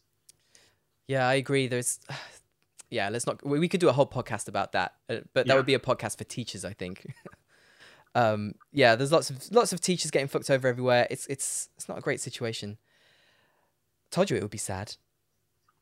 Yeah, 1.09 1.27
I 1.27 1.35
agree. 1.35 1.67
There's, 1.67 1.99
yeah, 2.91 3.09
let's 3.09 3.27
not. 3.27 3.45
We 3.45 3.59
we 3.59 3.69
could 3.69 3.81
do 3.81 3.89
a 3.89 3.93
whole 3.93 4.07
podcast 4.07 4.49
about 4.49 4.73
that, 4.73 4.93
uh, 5.09 5.17
but 5.33 5.47
that 5.47 5.49
Yeah. 5.49 5.55
would 5.57 5.67
be 5.67 5.75
a 5.75 5.79
podcast 5.81 6.19
for 6.19 6.25
teachers, 6.25 6.65
I 6.65 6.75
think. 6.75 7.07
um, 8.15 8.55
yeah, 8.73 8.95
there's 8.97 9.13
lots 9.13 9.31
of 9.31 9.51
lots 9.53 9.73
of 9.73 9.81
teachers 9.81 10.11
getting 10.11 10.29
fucked 10.29 10.51
over 10.51 10.69
everywhere. 10.69 11.07
It's 11.11 11.27
it's 11.27 11.69
it's 11.77 11.89
not 11.89 11.99
a 11.99 12.01
great 12.01 12.21
situation. 12.21 12.79
Told 14.11 14.31
you 14.31 14.37
it 14.37 14.43
would 14.43 14.51
be 14.51 14.59
sad. 14.59 14.95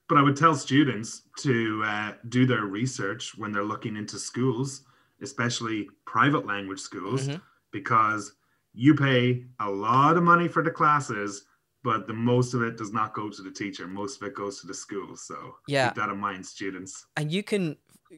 But 0.09 0.19
I 0.19 0.23
would 0.23 0.37
tell 0.37 0.55
students 0.55 1.23
to 1.41 1.83
uh, 1.85 2.13
do 2.29 2.47
their 2.47 2.65
research 2.65 3.37
when 3.37 3.53
they're 3.53 3.65
looking 3.65 3.97
into 3.97 4.19
schools, 4.19 4.83
especially 5.23 5.89
private 6.07 6.47
language 6.47 6.81
schools, 6.81 7.29
Mhm. 7.29 7.41
because 7.71 8.35
you 8.75 8.95
pay 8.95 9.45
a 9.61 9.71
lot 9.71 10.17
of 10.17 10.23
money 10.23 10.49
for 10.49 10.63
the 10.63 10.71
classes, 10.71 11.45
but 11.83 12.07
the 12.07 12.13
most 12.15 12.55
of 12.55 12.63
it 12.63 12.77
does 12.77 12.93
not 12.93 13.15
go 13.15 13.29
to 13.31 13.43
the 13.43 13.51
teacher. 13.51 13.87
Most 13.87 14.21
of 14.21 14.27
it 14.29 14.35
goes 14.35 14.61
to 14.61 14.67
the 14.67 14.75
school. 14.75 15.17
So 15.17 15.57
Yeah. 15.67 15.89
keep 15.89 15.97
that 15.97 16.09
in 16.11 16.19
mind, 16.19 16.47
students. 16.47 17.07
and 17.17 17.31
you 17.31 17.43
can 17.43 17.77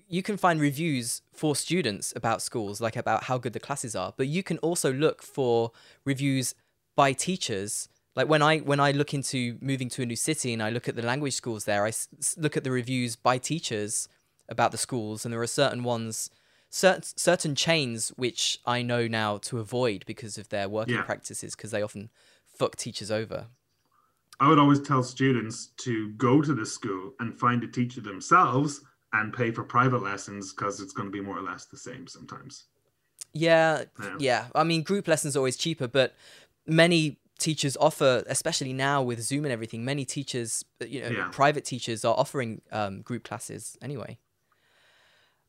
you 0.09 0.22
can 0.22 0.37
find 0.37 0.61
reviews 0.61 1.22
for 1.33 1.54
students 1.54 2.12
about 2.16 2.42
schools 2.42 2.80
like 2.80 2.96
about 2.96 3.24
how 3.24 3.38
good 3.38 3.52
the 3.52 3.61
classes 3.61 3.94
are 3.94 4.12
but 4.16 4.26
you 4.26 4.42
can 4.42 4.59
also 4.59 4.92
look 4.92 5.22
for 5.22 5.70
reviews 6.04 6.54
by 6.96 7.12
teachers 7.12 7.88
like 8.16 8.28
when 8.28 8.42
i 8.42 8.59
when 8.59 8.80
i 8.80 8.90
look 8.90 9.14
into 9.14 9.57
moving 9.61 9.88
to 9.88 10.02
a 10.02 10.07
new 10.07 10.16
city 10.16 10.52
and 10.52 10.62
i 10.62 10.70
look 10.70 10.88
at 10.88 10.96
the 10.96 11.02
language 11.02 11.35
schools 11.35 11.64
there 11.64 11.87
i 11.87 11.92
look 12.37 12.57
at 12.57 12.64
the 12.64 12.70
reviews 12.70 13.16
by 13.16 13.38
teachers 13.38 14.09
about 14.48 14.72
the 14.72 14.78
schools 14.78 15.24
and 15.24 15.33
there 15.33 15.40
are 15.40 15.46
certain 15.46 15.83
ones 15.83 16.30
certain 16.70 17.02
certain 17.16 17.54
chains 17.54 18.09
which 18.16 18.59
i 18.66 18.83
know 18.83 19.07
now 19.07 19.38
to 19.38 19.59
avoid 19.59 20.04
because 20.07 20.38
of 20.38 20.48
their 20.48 20.68
working 20.68 20.94
Yeah. 20.94 21.02
practices 21.02 21.54
because 21.54 21.70
they 21.70 21.83
often 21.83 22.11
fuck 22.44 22.76
teachers 22.76 23.11
over 23.11 23.46
I 24.40 24.48
would 24.48 24.59
always 24.59 24.80
tell 24.80 25.04
students 25.04 25.68
to 25.78 26.09
go 26.14 26.42
to 26.42 26.54
the 26.54 26.66
school 26.66 27.12
and 27.20 27.38
find 27.38 27.62
a 27.62 27.68
teacher 27.68 28.00
themselves 28.00 28.80
and 29.14 29.33
pay 29.33 29.50
for 29.50 29.62
private 29.64 30.03
lessons 30.03 30.53
because 30.53 30.81
it's 30.81 30.92
going 30.92 31.09
to 31.09 31.12
be 31.12 31.20
more 31.20 31.38
or 31.38 31.42
less 31.42 31.64
the 31.66 31.77
same 31.77 32.07
sometimes. 32.07 32.64
Yeah, 33.33 33.85
Yeah. 34.00 34.16
yeah. 34.18 34.46
I 34.55 34.62
mean, 34.64 34.83
group 34.83 35.09
lessons 35.09 35.35
are 35.35 35.40
always 35.40 35.57
cheaper, 35.57 35.88
but 35.88 36.14
many 36.66 37.18
teachers 37.38 37.77
offer, 37.79 38.22
especially 38.29 38.72
now 38.72 39.03
with 39.03 39.20
Zoom 39.20 39.44
and 39.44 39.53
everything, 39.53 39.85
many 39.85 40.05
teachers, 40.05 40.64
you 40.87 41.00
know, 41.03 41.09
Yeah. 41.09 41.29
private 41.33 41.64
teachers 41.64 42.05
are 42.05 42.14
offering 42.16 42.61
um, 42.70 43.03
group 43.03 43.24
classes 43.24 43.77
anyway. 43.83 44.18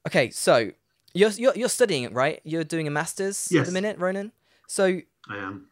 Okay, 0.08 0.30
so 0.30 0.72
you're, 1.14 1.32
you're 1.32 1.54
you're 1.56 1.70
studying, 1.70 2.14
right? 2.14 2.40
You're 2.44 2.64
doing 2.64 2.88
a 2.88 2.92
master's 2.92 3.52
at 3.52 3.66
the 3.66 3.72
minute, 3.72 3.98
Ronan. 3.98 4.32
So, 4.68 5.02
I 5.30 5.38
am. 5.38 5.68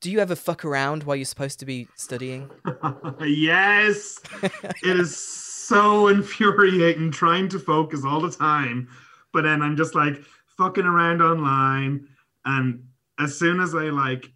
do 0.00 0.10
you 0.10 0.18
ever 0.20 0.34
fuck 0.36 0.64
around 0.64 1.02
while 1.04 1.16
you're 1.16 1.24
supposed 1.24 1.58
to 1.60 1.66
be 1.66 1.88
studying? 1.96 2.50
yes. 3.20 4.20
it 4.42 4.96
is 5.00 5.16
so 5.62 6.08
infuriating 6.16 7.10
trying 7.10 7.48
to 7.50 7.58
focus 7.58 8.04
all 8.04 8.20
the 8.20 8.30
time. 8.30 8.88
But 9.32 9.42
then 9.42 9.62
I'm 9.62 9.76
just 9.76 9.94
like 9.94 10.22
fucking 10.56 10.84
around 10.84 11.22
online. 11.22 12.08
And 12.44 12.84
as 13.18 13.38
soon 13.38 13.60
as 13.60 13.74
I 13.74 13.84
like 13.84 14.32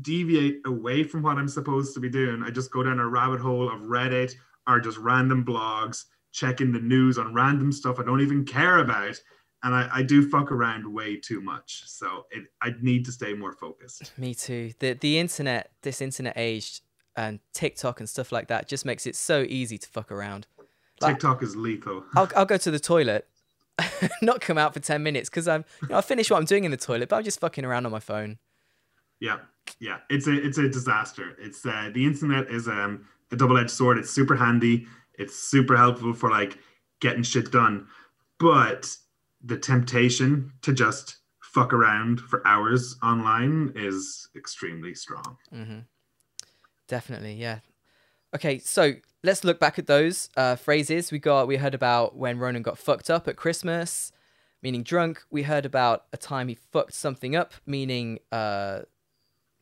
deviate 0.00 0.60
away 0.64 1.04
from 1.04 1.22
what 1.22 1.36
I'm 1.36 1.48
supposed 1.48 1.94
to 1.94 2.00
be 2.00 2.08
doing, 2.08 2.42
I 2.42 2.50
just 2.50 2.72
go 2.72 2.82
down 2.82 2.98
a 2.98 3.06
rabbit 3.06 3.40
hole 3.40 3.70
of 3.70 3.82
Reddit 3.82 4.34
or 4.66 4.80
just 4.80 4.98
random 4.98 5.44
blogs, 5.44 6.04
checking 6.32 6.72
the 6.72 6.80
news 6.80 7.18
on 7.18 7.34
random 7.34 7.72
stuff 7.72 7.98
I 7.98 8.04
don't 8.04 8.20
even 8.20 8.44
care 8.44 8.78
about. 8.78 9.20
And 9.64 9.74
I, 9.74 9.88
I 9.92 10.02
do 10.02 10.28
fuck 10.28 10.50
around 10.50 10.92
way 10.92 11.16
too 11.16 11.40
much. 11.40 11.84
So 11.86 12.24
it, 12.30 12.44
I 12.60 12.72
need 12.80 13.04
to 13.04 13.12
stay 13.12 13.32
more 13.34 13.52
focused. 13.52 14.12
Me 14.18 14.34
too. 14.34 14.72
The 14.80 14.94
the 14.94 15.18
internet, 15.18 15.70
this 15.82 16.00
internet 16.00 16.34
age, 16.36 16.80
and 17.16 17.40
TikTok 17.52 18.00
and 18.00 18.08
stuff 18.08 18.32
like 18.32 18.48
that 18.48 18.68
just 18.68 18.84
makes 18.84 19.06
it 19.06 19.16
so 19.16 19.42
easy 19.48 19.78
to 19.78 19.88
fuck 19.88 20.10
around. 20.10 20.46
Like- 21.00 21.14
TikTok 21.14 21.42
is 21.42 21.56
lethal. 21.56 22.04
I'll 22.16 22.28
I'll 22.36 22.46
go 22.46 22.56
to 22.56 22.70
the 22.70 22.78
toilet, 22.78 23.26
not 24.22 24.40
come 24.40 24.58
out 24.58 24.72
for 24.74 24.80
ten 24.80 25.02
minutes 25.02 25.28
because 25.28 25.48
I'm 25.48 25.64
you 25.82 25.88
know, 25.88 25.98
I 25.98 26.00
finish 26.00 26.30
what 26.30 26.38
I'm 26.38 26.44
doing 26.44 26.64
in 26.64 26.70
the 26.70 26.76
toilet, 26.76 27.08
but 27.08 27.16
I'm 27.16 27.24
just 27.24 27.40
fucking 27.40 27.64
around 27.64 27.86
on 27.86 27.92
my 27.92 28.00
phone. 28.00 28.38
Yeah, 29.20 29.38
yeah, 29.80 29.98
it's 30.10 30.26
a 30.26 30.32
it's 30.34 30.58
a 30.58 30.68
disaster. 30.68 31.36
It's 31.38 31.64
uh, 31.66 31.90
the 31.92 32.04
internet 32.04 32.48
is 32.50 32.68
um, 32.68 33.06
a 33.30 33.36
double 33.36 33.58
edged 33.58 33.70
sword. 33.70 33.98
It's 33.98 34.10
super 34.10 34.36
handy. 34.36 34.86
It's 35.18 35.36
super 35.36 35.76
helpful 35.76 36.12
for 36.14 36.30
like 36.30 36.58
getting 37.00 37.22
shit 37.22 37.50
done, 37.52 37.86
but 38.38 38.96
the 39.44 39.56
temptation 39.58 40.52
to 40.62 40.72
just 40.72 41.16
fuck 41.40 41.72
around 41.72 42.20
for 42.20 42.46
hours 42.46 42.96
online 43.02 43.72
is 43.74 44.28
extremely 44.36 44.94
strong. 44.94 45.36
hmm 45.52 45.78
Definitely, 46.92 47.36
yeah. 47.36 47.60
Okay, 48.34 48.58
so 48.58 48.92
let's 49.24 49.44
look 49.44 49.58
back 49.58 49.78
at 49.78 49.86
those 49.86 50.28
uh, 50.36 50.56
phrases 50.56 51.10
we 51.10 51.18
got. 51.18 51.48
We 51.48 51.56
heard 51.56 51.72
about 51.72 52.16
when 52.16 52.38
Ronan 52.38 52.60
got 52.60 52.76
fucked 52.76 53.08
up 53.08 53.26
at 53.26 53.34
Christmas, 53.34 54.12
meaning 54.62 54.82
drunk. 54.82 55.22
We 55.30 55.44
heard 55.44 55.64
about 55.64 56.04
a 56.12 56.18
time 56.18 56.48
he 56.48 56.54
fucked 56.54 56.92
something 56.92 57.34
up, 57.34 57.54
meaning 57.64 58.18
uh, 58.30 58.80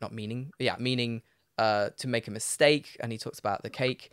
not 0.01 0.13
meaning, 0.13 0.51
yeah, 0.59 0.75
meaning 0.77 1.21
uh, 1.57 1.91
to 1.99 2.07
make 2.09 2.27
a 2.27 2.31
mistake, 2.31 2.97
and 2.99 3.13
he 3.13 3.17
talks 3.17 3.39
about 3.39 3.63
the 3.63 3.69
cake. 3.69 4.11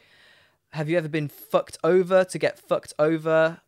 Have 0.70 0.88
you 0.88 0.96
ever 0.96 1.08
been 1.08 1.26
fucked 1.26 1.76
over? 1.82 2.22
To 2.22 2.38
get 2.38 2.56
fucked 2.56 2.92
over, 3.00 3.62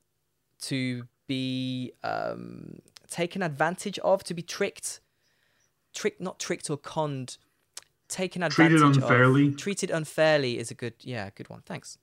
to 0.60 1.08
be 1.26 1.90
um, 2.04 2.78
taken 3.10 3.42
advantage 3.42 3.98
of, 3.98 4.22
to 4.22 4.32
be 4.32 4.42
tricked, 4.42 5.00
tricked, 5.92 6.20
not 6.20 6.38
tricked 6.38 6.70
or 6.70 6.76
conned, 6.76 7.36
taken 8.10 8.42
advantage 8.42 8.80
Treated 8.80 8.96
of. 8.96 9.02
unfairly. 9.02 9.52
Treated 9.54 9.90
unfairly 9.90 10.58
is 10.58 10.70
a 10.70 10.74
good, 10.74 10.94
yeah, 11.00 11.30
good 11.34 11.48
one. 11.48 11.62
Thanks. 11.64 11.98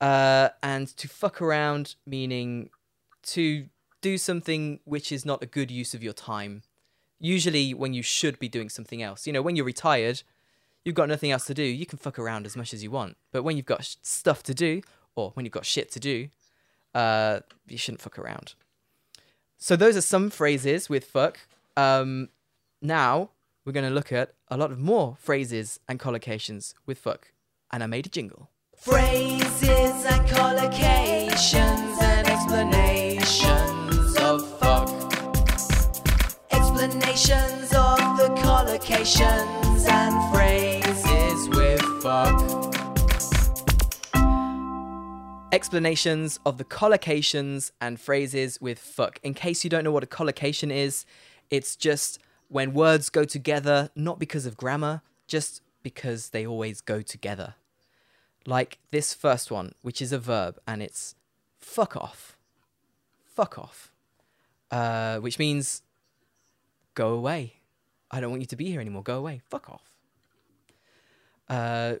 Uh, 0.00 0.48
and 0.62 0.88
to 0.96 1.08
fuck 1.08 1.40
around, 1.40 1.94
meaning 2.06 2.70
to 3.22 3.66
do 4.00 4.18
something 4.18 4.80
which 4.84 5.10
is 5.12 5.24
not 5.24 5.42
a 5.42 5.46
good 5.46 5.70
use 5.70 5.94
of 5.94 6.02
your 6.02 6.12
time. 6.12 6.62
Usually, 7.18 7.72
when 7.72 7.94
you 7.94 8.02
should 8.02 8.38
be 8.38 8.48
doing 8.48 8.68
something 8.68 9.02
else. 9.02 9.26
You 9.26 9.32
know, 9.32 9.40
when 9.42 9.56
you're 9.56 9.64
retired, 9.64 10.22
you've 10.84 10.94
got 10.94 11.08
nothing 11.08 11.30
else 11.30 11.46
to 11.46 11.54
do. 11.54 11.62
You 11.62 11.86
can 11.86 11.98
fuck 11.98 12.18
around 12.18 12.44
as 12.46 12.56
much 12.56 12.74
as 12.74 12.82
you 12.82 12.90
want. 12.90 13.16
But 13.32 13.42
when 13.42 13.56
you've 13.56 13.66
got 13.66 13.84
sh- 13.84 13.96
stuff 14.02 14.42
to 14.44 14.54
do, 14.54 14.82
or 15.14 15.30
when 15.34 15.46
you've 15.46 15.52
got 15.52 15.64
shit 15.64 15.90
to 15.92 16.00
do, 16.00 16.28
uh, 16.94 17.40
you 17.66 17.78
shouldn't 17.78 18.02
fuck 18.02 18.18
around. 18.18 18.54
So 19.58 19.76
those 19.76 19.96
are 19.96 20.02
some 20.02 20.28
phrases 20.28 20.90
with 20.90 21.04
fuck. 21.06 21.38
Um, 21.76 22.28
now 22.82 23.30
we're 23.66 23.72
going 23.72 23.84
to 23.84 23.90
look 23.90 24.12
at 24.12 24.32
a 24.48 24.56
lot 24.56 24.70
of 24.70 24.78
more 24.78 25.16
phrases 25.18 25.80
and 25.88 25.98
collocations 25.98 26.72
with 26.86 26.98
fuck. 26.98 27.32
And 27.72 27.82
I 27.82 27.86
made 27.86 28.06
a 28.06 28.08
jingle. 28.08 28.48
Phrases 28.78 30.04
and 30.04 30.28
collocations 30.28 32.00
and 32.00 32.28
explanations 32.28 34.16
of 34.18 34.60
fuck. 34.60 34.88
Explanations 36.52 37.72
of 37.74 37.98
the 38.18 38.32
collocations 38.38 39.88
and 39.88 40.32
phrases 40.32 41.48
with 41.48 41.82
fuck. 42.02 42.72
Explanations 45.52 46.38
of 46.46 46.58
the 46.58 46.64
collocations 46.64 47.72
and 47.80 47.98
phrases 47.98 48.60
with 48.60 48.78
fuck. 48.78 49.18
In 49.24 49.34
case 49.34 49.64
you 49.64 49.70
don't 49.70 49.82
know 49.82 49.90
what 49.90 50.04
a 50.04 50.06
collocation 50.06 50.70
is, 50.70 51.04
it's 51.50 51.74
just 51.74 52.20
when 52.48 52.72
words 52.72 53.08
go 53.08 53.24
together, 53.24 53.90
not 53.94 54.18
because 54.18 54.46
of 54.46 54.56
grammar, 54.56 55.02
just 55.26 55.62
because 55.82 56.30
they 56.30 56.46
always 56.46 56.80
go 56.80 57.02
together. 57.02 57.54
Like 58.46 58.78
this 58.90 59.12
first 59.12 59.50
one, 59.50 59.72
which 59.82 60.00
is 60.00 60.12
a 60.12 60.18
verb, 60.18 60.58
and 60.66 60.82
it's 60.82 61.14
fuck 61.58 61.96
off. 61.96 62.36
Fuck 63.24 63.58
off. 63.58 63.90
Uh, 64.70 65.18
which 65.18 65.38
means 65.38 65.82
go 66.94 67.10
away. 67.10 67.54
I 68.10 68.20
don't 68.20 68.30
want 68.30 68.42
you 68.42 68.46
to 68.46 68.56
be 68.56 68.70
here 68.70 68.80
anymore. 68.80 69.02
Go 69.02 69.18
away. 69.18 69.40
Fuck 69.50 69.68
off. 69.68 69.92
Uh, 71.48 71.94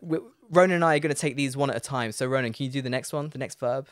Ronan 0.50 0.76
and 0.76 0.84
I 0.84 0.96
are 0.96 0.98
going 0.98 1.14
to 1.14 1.20
take 1.20 1.36
these 1.36 1.56
one 1.56 1.70
at 1.70 1.76
a 1.76 1.80
time. 1.80 2.12
So, 2.12 2.26
Ronan, 2.26 2.52
can 2.52 2.66
you 2.66 2.72
do 2.72 2.82
the 2.82 2.90
next 2.90 3.12
one, 3.12 3.30
the 3.30 3.38
next 3.38 3.58
verb? 3.58 3.88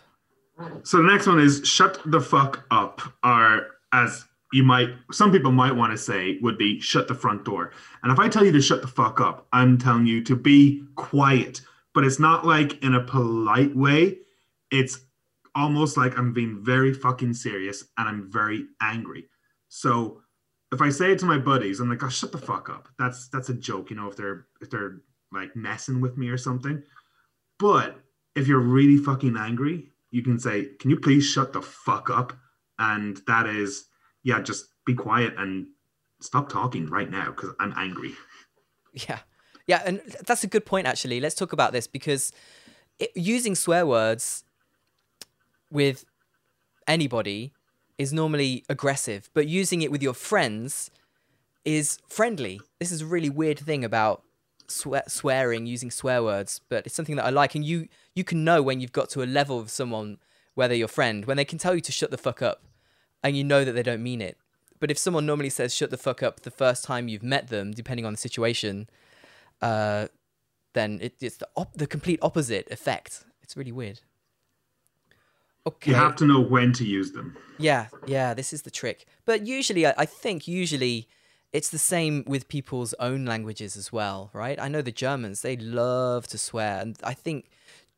So 0.84 0.98
the 0.98 1.04
next 1.04 1.26
one 1.26 1.40
is 1.40 1.62
shut 1.64 2.00
the 2.04 2.20
fuck 2.20 2.64
up, 2.70 3.00
or 3.24 3.66
as 3.92 4.24
you 4.54 4.62
might, 4.62 4.90
some 5.10 5.32
people 5.32 5.50
might 5.50 5.74
want 5.74 5.90
to 5.90 5.98
say, 5.98 6.38
would 6.40 6.56
be 6.56 6.78
shut 6.80 7.08
the 7.08 7.14
front 7.14 7.44
door. 7.44 7.72
And 8.04 8.12
if 8.12 8.20
I 8.20 8.28
tell 8.28 8.44
you 8.44 8.52
to 8.52 8.62
shut 8.62 8.82
the 8.82 8.88
fuck 8.88 9.20
up, 9.20 9.48
I'm 9.52 9.76
telling 9.76 10.06
you 10.06 10.22
to 10.22 10.36
be 10.36 10.84
quiet. 10.94 11.60
But 11.92 12.04
it's 12.04 12.20
not 12.20 12.46
like 12.46 12.80
in 12.84 12.94
a 12.94 13.02
polite 13.02 13.74
way. 13.74 14.18
It's 14.70 15.00
almost 15.56 15.96
like 15.96 16.16
I'm 16.16 16.32
being 16.32 16.62
very 16.62 16.94
fucking 16.94 17.34
serious 17.34 17.82
and 17.98 18.08
I'm 18.08 18.30
very 18.30 18.66
angry. 18.80 19.28
So 19.70 20.20
if 20.70 20.80
I 20.80 20.88
say 20.88 21.10
it 21.10 21.18
to 21.18 21.26
my 21.26 21.38
buddies, 21.38 21.80
I'm 21.80 21.88
like, 21.88 22.04
"Oh, 22.04 22.08
shut 22.08 22.30
the 22.30 22.38
fuck 22.38 22.70
up." 22.70 22.88
That's 22.96 23.28
that's 23.28 23.48
a 23.48 23.54
joke, 23.54 23.90
you 23.90 23.96
know, 23.96 24.08
if 24.08 24.16
they're 24.16 24.46
if 24.60 24.70
they're 24.70 25.00
like 25.32 25.56
messing 25.56 26.00
with 26.00 26.16
me 26.16 26.28
or 26.28 26.38
something. 26.38 26.80
But 27.58 27.98
if 28.36 28.46
you're 28.46 28.60
really 28.60 28.98
fucking 28.98 29.36
angry, 29.36 29.90
you 30.12 30.22
can 30.22 30.38
say, 30.38 30.70
"Can 30.78 30.90
you 30.90 31.00
please 31.00 31.24
shut 31.24 31.52
the 31.52 31.62
fuck 31.62 32.08
up?" 32.08 32.32
And 32.78 33.20
that 33.26 33.46
is, 33.46 33.86
yeah, 34.24 34.40
just 34.40 34.66
be 34.84 34.94
quiet 34.94 35.34
and 35.38 35.68
stop 36.20 36.48
talking 36.48 36.86
right 36.86 37.10
now 37.10 37.26
because 37.26 37.50
I'm 37.60 37.72
angry. 37.76 38.12
Yeah. 38.92 39.20
Yeah. 39.66 39.82
And 39.84 40.00
that's 40.26 40.44
a 40.44 40.46
good 40.46 40.66
point, 40.66 40.86
actually. 40.86 41.20
Let's 41.20 41.34
talk 41.34 41.52
about 41.52 41.72
this 41.72 41.86
because 41.86 42.32
it, 42.98 43.10
using 43.14 43.54
swear 43.54 43.86
words 43.86 44.44
with 45.70 46.04
anybody 46.86 47.52
is 47.98 48.12
normally 48.12 48.64
aggressive, 48.68 49.30
but 49.34 49.46
using 49.46 49.82
it 49.82 49.90
with 49.90 50.02
your 50.02 50.14
friends 50.14 50.90
is 51.64 51.98
friendly. 52.08 52.60
This 52.78 52.92
is 52.92 53.02
a 53.02 53.06
really 53.06 53.30
weird 53.30 53.58
thing 53.58 53.84
about 53.84 54.22
swear- 54.68 55.04
swearing, 55.08 55.66
using 55.66 55.90
swear 55.90 56.22
words, 56.22 56.60
but 56.68 56.86
it's 56.86 56.94
something 56.94 57.16
that 57.16 57.24
I 57.24 57.30
like. 57.30 57.54
And 57.54 57.64
you 57.64 57.88
you 58.14 58.24
can 58.24 58.44
know 58.44 58.62
when 58.62 58.80
you've 58.80 58.92
got 58.92 59.10
to 59.10 59.22
a 59.22 59.26
level 59.26 59.58
of 59.58 59.70
someone, 59.70 60.18
whether 60.54 60.74
your 60.74 60.88
friend, 60.88 61.24
when 61.24 61.36
they 61.36 61.44
can 61.44 61.58
tell 61.58 61.74
you 61.74 61.80
to 61.82 61.92
shut 61.92 62.10
the 62.10 62.18
fuck 62.18 62.42
up, 62.42 62.62
and 63.24 63.36
you 63.36 63.42
know 63.42 63.64
that 63.64 63.72
they 63.72 63.82
don't 63.82 64.02
mean 64.02 64.20
it. 64.20 64.38
But 64.78 64.90
if 64.90 64.98
someone 64.98 65.26
normally 65.26 65.50
says 65.50 65.74
shut 65.74 65.90
the 65.90 65.96
fuck 65.96 66.22
up 66.22 66.40
the 66.40 66.50
first 66.50 66.84
time 66.84 67.08
you've 67.08 67.22
met 67.22 67.48
them, 67.48 67.72
depending 67.72 68.04
on 68.04 68.12
the 68.12 68.18
situation, 68.18 68.88
uh, 69.62 70.08
then 70.74 70.98
it, 71.00 71.14
it's 71.20 71.38
the 71.38 71.48
op- 71.56 71.74
the 71.74 71.86
complete 71.86 72.20
opposite 72.22 72.70
effect. 72.70 73.24
It's 73.42 73.56
really 73.56 73.72
weird. 73.72 74.00
Okay. 75.66 75.92
You 75.92 75.96
have 75.96 76.14
to 76.16 76.26
know 76.26 76.40
when 76.40 76.72
to 76.74 76.84
use 76.84 77.12
them. 77.12 77.36
Yeah, 77.58 77.86
yeah, 78.06 78.34
this 78.34 78.52
is 78.52 78.62
the 78.62 78.70
trick. 78.70 79.06
But 79.24 79.46
usually, 79.46 79.86
I, 79.86 79.94
I 79.96 80.04
think 80.04 80.46
usually 80.46 81.08
it's 81.54 81.70
the 81.70 81.78
same 81.78 82.24
with 82.26 82.48
people's 82.48 82.94
own 82.98 83.24
languages 83.24 83.76
as 83.76 83.90
well, 83.90 84.28
right? 84.34 84.60
I 84.60 84.68
know 84.68 84.82
the 84.82 84.92
Germans, 84.92 85.40
they 85.40 85.56
love 85.56 86.26
to 86.28 86.36
swear. 86.36 86.80
And 86.80 86.98
I 87.02 87.14
think 87.14 87.48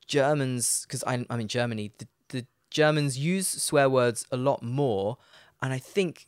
Germans, 0.06 0.84
because 0.86 1.02
I'm, 1.06 1.26
I'm 1.30 1.40
in 1.40 1.48
Germany, 1.48 1.90
the, 1.98 2.06
the 2.06 2.15
Germans 2.70 3.18
use 3.18 3.48
swear 3.48 3.88
words 3.88 4.26
a 4.30 4.36
lot 4.36 4.62
more. 4.62 5.18
And 5.62 5.72
I 5.72 5.78
think 5.78 6.26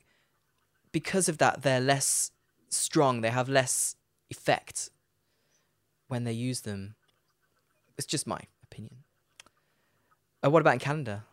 because 0.93 1.29
of 1.29 1.39
that, 1.39 1.63
they're 1.63 1.81
less 1.81 2.31
strong, 2.69 3.21
they 3.21 3.31
have 3.31 3.49
less 3.49 3.97
effect 4.31 4.91
when 6.09 6.25
they 6.25 6.33
use 6.33 6.63
them. 6.63 6.95
It's 7.97 8.07
just 8.07 8.27
my 8.27 8.41
opinion. 8.63 9.05
Uh, 10.45 10.51
what 10.51 10.61
about 10.61 10.75
in 10.75 10.79
Canada? 10.79 11.25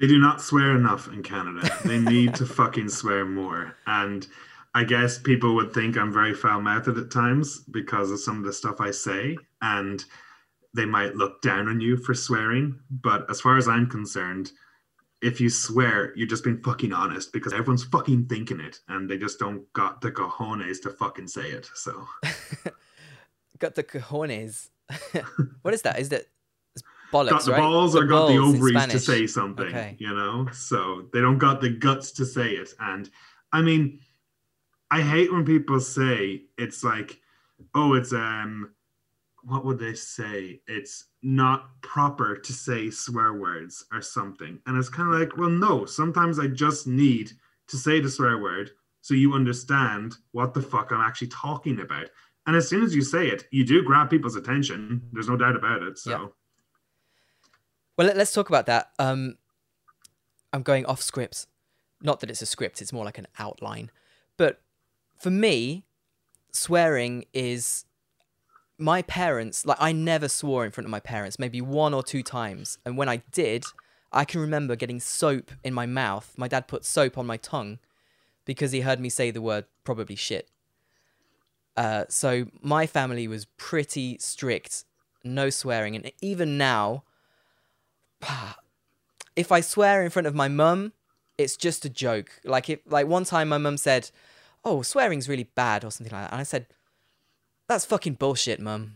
They 0.00 0.06
do 0.06 0.18
not 0.18 0.40
swear 0.40 0.76
enough 0.76 1.08
in 1.08 1.22
Canada. 1.22 1.68
They 1.84 1.98
need 1.98 2.34
to 2.36 2.46
fucking 2.60 2.88
swear 2.88 3.24
more. 3.24 3.76
And 3.86 4.26
I 4.74 4.84
guess 4.84 5.18
people 5.18 5.54
would 5.56 5.72
think 5.72 5.96
I'm 5.96 6.12
very 6.12 6.34
foul 6.34 6.60
mouthed 6.60 6.98
at 6.98 7.10
times 7.10 7.60
because 7.70 8.10
of 8.10 8.20
some 8.20 8.38
of 8.38 8.44
the 8.44 8.52
stuff 8.52 8.80
I 8.80 8.92
say. 8.92 9.36
And 9.60 10.04
they 10.78 10.86
might 10.86 11.16
look 11.16 11.42
down 11.42 11.66
on 11.68 11.80
you 11.80 11.96
for 11.96 12.14
swearing. 12.14 12.78
But 12.90 13.28
as 13.28 13.40
far 13.40 13.56
as 13.58 13.66
I'm 13.66 13.90
concerned, 13.90 14.52
if 15.20 15.40
you 15.40 15.50
swear, 15.50 16.12
you're 16.16 16.28
just 16.28 16.44
being 16.44 16.62
fucking 16.62 16.92
honest 16.92 17.32
because 17.32 17.52
everyone's 17.52 17.82
fucking 17.82 18.26
thinking 18.26 18.60
it 18.60 18.78
and 18.86 19.10
they 19.10 19.18
just 19.18 19.40
don't 19.40 19.70
got 19.72 20.00
the 20.00 20.12
cojones 20.12 20.80
to 20.82 20.90
fucking 20.90 21.26
say 21.26 21.50
it. 21.50 21.68
So 21.74 22.06
got 23.58 23.74
the 23.74 23.82
cojones. 23.82 24.68
what 25.62 25.74
is 25.74 25.82
that? 25.82 25.98
Is 25.98 26.10
that 26.10 26.26
it's 26.76 26.84
bollocks? 27.12 27.30
got 27.30 27.44
the 27.44 27.52
right? 27.52 27.58
balls 27.58 27.92
The 27.94 28.00
or 28.02 28.06
got 28.06 28.28
the 28.28 28.38
ovaries 28.38 28.86
to 28.86 29.00
say 29.00 29.26
something, 29.26 29.66
Okay. 29.66 29.96
you 29.98 30.14
know? 30.14 30.48
So 30.52 31.08
they 31.12 31.20
don't 31.20 31.38
got 31.38 31.60
the 31.60 31.70
guts 31.70 32.12
to 32.12 32.24
say 32.24 32.50
it. 32.52 32.70
And 32.78 33.10
I 33.52 33.62
mean, 33.62 33.98
I 34.92 35.02
hate 35.02 35.32
when 35.32 35.44
people 35.44 35.80
say 35.80 36.44
it's 36.56 36.84
like, 36.84 37.20
oh, 37.74 37.94
it's 37.94 38.12
um 38.12 38.70
what 39.48 39.64
would 39.64 39.78
they 39.78 39.94
say? 39.94 40.60
It's 40.66 41.06
not 41.22 41.80
proper 41.80 42.36
to 42.36 42.52
say 42.52 42.90
swear 42.90 43.32
words 43.34 43.84
or 43.92 44.02
something. 44.02 44.60
And 44.66 44.76
it's 44.76 44.88
kind 44.88 45.12
of 45.12 45.18
like, 45.18 45.36
well, 45.36 45.50
no, 45.50 45.86
sometimes 45.86 46.38
I 46.38 46.48
just 46.48 46.86
need 46.86 47.32
to 47.68 47.76
say 47.76 48.00
the 48.00 48.10
swear 48.10 48.38
word 48.38 48.70
so 49.00 49.14
you 49.14 49.32
understand 49.32 50.16
what 50.32 50.54
the 50.54 50.62
fuck 50.62 50.92
I'm 50.92 51.00
actually 51.00 51.28
talking 51.28 51.80
about. 51.80 52.06
And 52.46 52.56
as 52.56 52.68
soon 52.68 52.82
as 52.82 52.94
you 52.94 53.02
say 53.02 53.28
it, 53.28 53.44
you 53.50 53.64
do 53.64 53.82
grab 53.82 54.10
people's 54.10 54.36
attention. 54.36 55.02
There's 55.12 55.28
no 55.28 55.36
doubt 55.36 55.56
about 55.56 55.82
it. 55.82 55.98
So 55.98 56.10
Yeah. 56.10 56.26
Well, 57.96 58.06
let, 58.06 58.16
us 58.16 58.32
talk 58.32 58.48
about 58.48 58.66
that. 58.66 58.90
Um, 58.98 59.38
I'm 60.52 60.62
going 60.62 60.86
off 60.86 61.02
script. 61.02 61.46
Not 62.00 62.20
that 62.20 62.30
it's 62.30 62.40
a 62.40 62.46
script; 62.46 62.80
it's 62.80 62.92
more 62.92 63.04
like 63.04 63.18
an 63.18 63.26
outline. 63.40 63.90
But 64.36 64.60
for 65.18 65.30
me, 65.30 65.84
swearing 66.52 67.24
is 67.32 67.84
my 68.78 69.02
parents. 69.02 69.66
Like 69.66 69.78
I 69.80 69.92
never 69.92 70.28
swore 70.28 70.64
in 70.64 70.70
front 70.70 70.86
of 70.86 70.90
my 70.90 71.00
parents. 71.00 71.38
Maybe 71.38 71.60
one 71.60 71.92
or 71.92 72.02
two 72.02 72.22
times, 72.22 72.78
and 72.84 72.96
when 72.96 73.08
I 73.08 73.22
did, 73.32 73.64
I 74.12 74.24
can 74.24 74.40
remember 74.40 74.76
getting 74.76 75.00
soap 75.00 75.50
in 75.62 75.74
my 75.74 75.86
mouth. 75.86 76.32
My 76.36 76.48
dad 76.48 76.68
put 76.68 76.84
soap 76.84 77.18
on 77.18 77.26
my 77.26 77.36
tongue 77.36 77.78
because 78.44 78.72
he 78.72 78.80
heard 78.80 79.00
me 79.00 79.08
say 79.08 79.30
the 79.30 79.42
word 79.42 79.66
probably 79.84 80.16
shit. 80.16 80.48
Uh, 81.76 82.04
so 82.08 82.46
my 82.62 82.86
family 82.86 83.28
was 83.28 83.44
pretty 83.56 84.16
strict, 84.18 84.84
no 85.22 85.50
swearing, 85.50 85.94
and 85.94 86.10
even 86.20 86.56
now, 86.56 87.04
if 89.36 89.52
I 89.52 89.60
swear 89.60 90.02
in 90.02 90.10
front 90.10 90.26
of 90.26 90.34
my 90.34 90.48
mum, 90.48 90.92
it's 91.36 91.56
just 91.56 91.84
a 91.84 91.90
joke. 91.90 92.40
Like 92.44 92.70
if 92.70 92.80
like 92.86 93.06
one 93.06 93.24
time 93.24 93.48
my 93.48 93.58
mum 93.58 93.76
said, 93.76 94.10
"Oh, 94.64 94.82
swearing's 94.82 95.28
really 95.28 95.44
bad" 95.54 95.84
or 95.84 95.90
something 95.90 96.12
like 96.12 96.24
that, 96.24 96.32
and 96.32 96.40
I 96.40 96.44
said, 96.44 96.66
"That's 97.68 97.84
fucking 97.84 98.14
bullshit, 98.14 98.60
mum," 98.60 98.94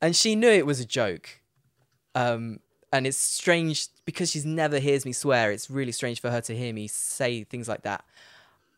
and 0.00 0.14
she 0.14 0.34
knew 0.34 0.50
it 0.50 0.66
was 0.66 0.80
a 0.80 0.86
joke. 0.86 1.40
Um, 2.14 2.60
and 2.92 3.06
it's 3.06 3.16
strange 3.16 3.86
because 4.04 4.30
she's 4.30 4.44
never 4.44 4.78
hears 4.78 5.04
me 5.04 5.12
swear. 5.12 5.52
It's 5.52 5.70
really 5.70 5.92
strange 5.92 6.20
for 6.20 6.30
her 6.30 6.40
to 6.42 6.56
hear 6.56 6.72
me 6.72 6.88
say 6.88 7.44
things 7.44 7.68
like 7.68 7.82
that. 7.82 8.04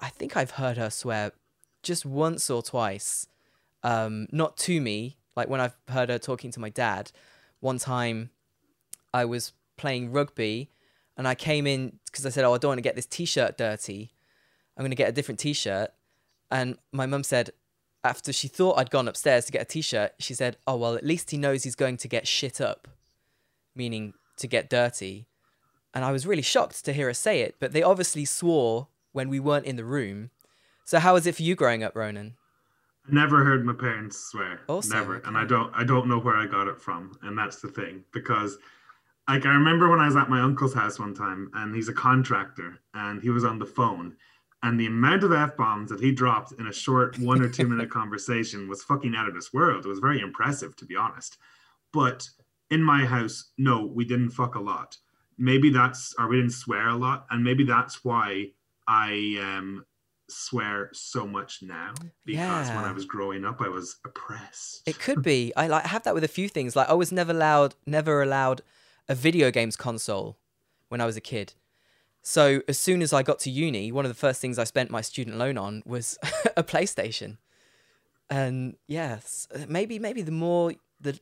I 0.01 0.09
think 0.09 0.37
I've 0.37 0.53
heard 0.53 0.77
her 0.77 0.91
swear 0.91 1.33
just 1.83 2.05
once 2.05 2.51
or 2.51 2.63
twice, 2.63 3.27
um, 3.83 4.27
not 4.31 4.57
to 4.59 4.81
me. 4.81 5.17
Like 5.35 5.49
when 5.49 5.61
I've 5.61 5.77
heard 5.89 6.11
her 6.11 6.19
talking 6.19 6.51
to 6.53 6.61
my 6.61 6.69
dad. 6.69 7.11
One 7.61 7.79
time, 7.79 8.31
I 9.15 9.25
was 9.25 9.53
playing 9.77 10.13
rugby, 10.13 10.71
and 11.17 11.27
I 11.27 11.35
came 11.35 11.67
in 11.67 11.99
because 12.07 12.27
I 12.27 12.29
said, 12.29 12.45
"Oh, 12.45 12.55
I 12.55 12.59
don't 12.59 12.71
want 12.71 12.79
to 12.79 12.83
get 12.83 12.97
this 12.97 13.07
t-shirt 13.07 13.57
dirty. 13.57 14.13
I'm 14.77 14.83
going 14.83 14.91
to 14.91 14.97
get 14.97 15.09
a 15.09 15.13
different 15.13 15.41
t-shirt." 15.41 15.91
And 16.51 16.77
my 16.93 17.07
mum 17.07 17.25
said, 17.25 17.51
after 18.05 18.33
she 18.33 18.49
thought 18.49 18.79
I'd 18.79 18.91
gone 18.91 19.09
upstairs 19.09 19.47
to 19.47 19.53
get 19.53 19.63
a 19.63 19.67
t-shirt, 19.67 20.13
she 20.19 20.35
said, 20.35 20.57
"Oh 20.67 20.77
well, 20.77 20.95
at 20.95 21.05
least 21.05 21.31
he 21.31 21.39
knows 21.39 21.65
he's 21.65 21.75
going 21.75 21.97
to 21.99 22.09
get 22.09 22.27
shit 22.27 22.61
up," 22.61 22.89
meaning 23.75 24.15
to 24.39 24.47
get 24.47 24.71
dirty. 24.71 25.27
And 25.95 26.05
I 26.05 26.13
was 26.13 26.27
really 26.27 26.43
shocked 26.43 26.85
to 26.85 26.93
hear 26.93 27.07
her 27.09 27.15
say 27.15 27.43
it, 27.43 27.57
but 27.61 27.73
they 27.73 27.83
obviously 27.83 28.25
swore 28.25 28.89
when 29.13 29.29
we 29.29 29.39
weren't 29.39 29.67
in 29.67 29.77
the 29.77 29.85
room. 29.85 30.31
So 30.85 30.99
how 30.99 31.15
was 31.15 31.27
it 31.27 31.37
for 31.37 31.43
you 31.43 31.55
growing 31.55 31.85
up, 31.85 31.95
Ronan? 31.95 32.35
I 33.09 33.15
never 33.15 33.45
heard 33.45 33.65
my 33.65 33.75
parents 33.75 34.19
swear. 34.19 34.61
Awesome, 34.69 34.97
never. 34.97 35.17
And 35.19 35.37
I 35.37 35.45
don't 35.45 35.73
I 35.75 35.85
don't 35.85 36.09
know 36.09 36.19
where 36.19 36.37
I 36.37 36.47
got 36.47 36.69
it 36.69 36.81
from. 36.81 37.19
And 37.23 37.37
that's 37.37 37.61
the 37.61 37.69
thing. 37.69 38.05
Because 38.13 38.59
like 39.29 39.47
I 39.47 39.51
remember 39.51 39.89
when 39.89 40.01
I 40.01 40.07
was 40.07 40.17
at 40.17 40.31
my 40.31 40.41
uncle's 40.41 40.75
house 40.75 40.99
one 40.99 41.15
time 41.15 41.51
and 41.55 41.75
he's 41.75 41.89
a 41.89 41.93
contractor 41.93 42.81
and 42.95 43.23
he 43.23 43.31
was 43.31 43.45
on 43.45 43.59
the 43.59 43.67
phone 43.67 44.17
and 44.63 44.79
the 44.79 44.87
amount 44.87 45.25
of 45.25 45.33
F 45.33 45.57
bombs 45.57 45.91
that 45.91 46.01
he 46.01 46.13
dropped 46.13 46.53
in 46.53 46.67
a 46.67 46.73
short 46.73 47.19
one 47.19 47.43
or 47.43 47.49
two 47.49 47.67
minute 47.67 47.91
conversation 48.01 48.69
was 48.69 48.83
fucking 48.83 49.15
out 49.17 49.29
of 49.29 49.35
this 49.35 49.53
world. 49.53 49.85
It 49.85 49.89
was 49.89 49.99
very 49.99 50.21
impressive 50.21 50.77
to 50.77 50.85
be 50.85 50.97
honest. 50.97 51.39
But 51.93 52.29
in 52.71 52.83
my 52.83 53.05
house, 53.05 53.51
no, 53.59 53.85
we 53.85 54.05
didn't 54.05 54.31
fuck 54.31 54.55
a 54.55 54.61
lot. 54.61 54.97
Maybe 55.39 55.71
that's 55.71 56.15
or 56.19 56.29
we 56.29 56.37
didn't 56.37 56.53
swear 56.53 56.89
a 56.89 56.97
lot, 56.97 57.27
and 57.31 57.43
maybe 57.43 57.65
that's 57.65 58.05
why 58.05 58.51
I 58.87 59.39
um 59.41 59.85
swear 60.29 60.89
so 60.93 61.27
much 61.27 61.63
now 61.63 61.93
because 62.25 62.69
when 62.69 62.85
I 62.85 62.93
was 62.93 63.05
growing 63.05 63.45
up, 63.45 63.61
I 63.61 63.69
was 63.69 63.97
oppressed. 64.05 64.83
It 64.87 64.99
could 64.99 65.23
be. 65.33 65.53
I 65.57 65.67
like 65.67 65.85
have 65.85 66.05
that 66.05 66.15
with 66.15 66.25
a 66.25 66.29
few 66.29 66.49
things. 66.49 66.77
Like 66.77 66.89
I 66.89 66.95
was 66.95 67.13
never 67.13 67.33
allowed, 67.33 67.75
never 67.87 68.23
allowed 68.23 68.63
a 69.09 69.15
video 69.15 69.51
games 69.51 69.77
console 69.77 70.39
when 70.89 71.01
I 71.01 71.07
was 71.07 71.17
a 71.17 71.21
kid. 71.21 71.55
So 72.23 72.63
as 72.69 72.79
soon 72.79 73.03
as 73.03 73.13
I 73.13 73.23
got 73.23 73.41
to 73.41 73.51
uni, 73.51 73.91
one 73.91 74.05
of 74.05 74.11
the 74.11 74.15
first 74.19 74.41
things 74.41 74.59
I 74.59 74.65
spent 74.65 74.91
my 74.91 75.01
student 75.01 75.37
loan 75.37 75.59
on 75.59 75.83
was 75.85 76.19
a 76.57 76.63
PlayStation. 76.63 77.39
And 78.31 78.77
yes, 78.87 79.49
maybe 79.69 79.99
maybe 79.99 80.23
the 80.23 80.33
more 80.33 80.73
the 81.01 81.19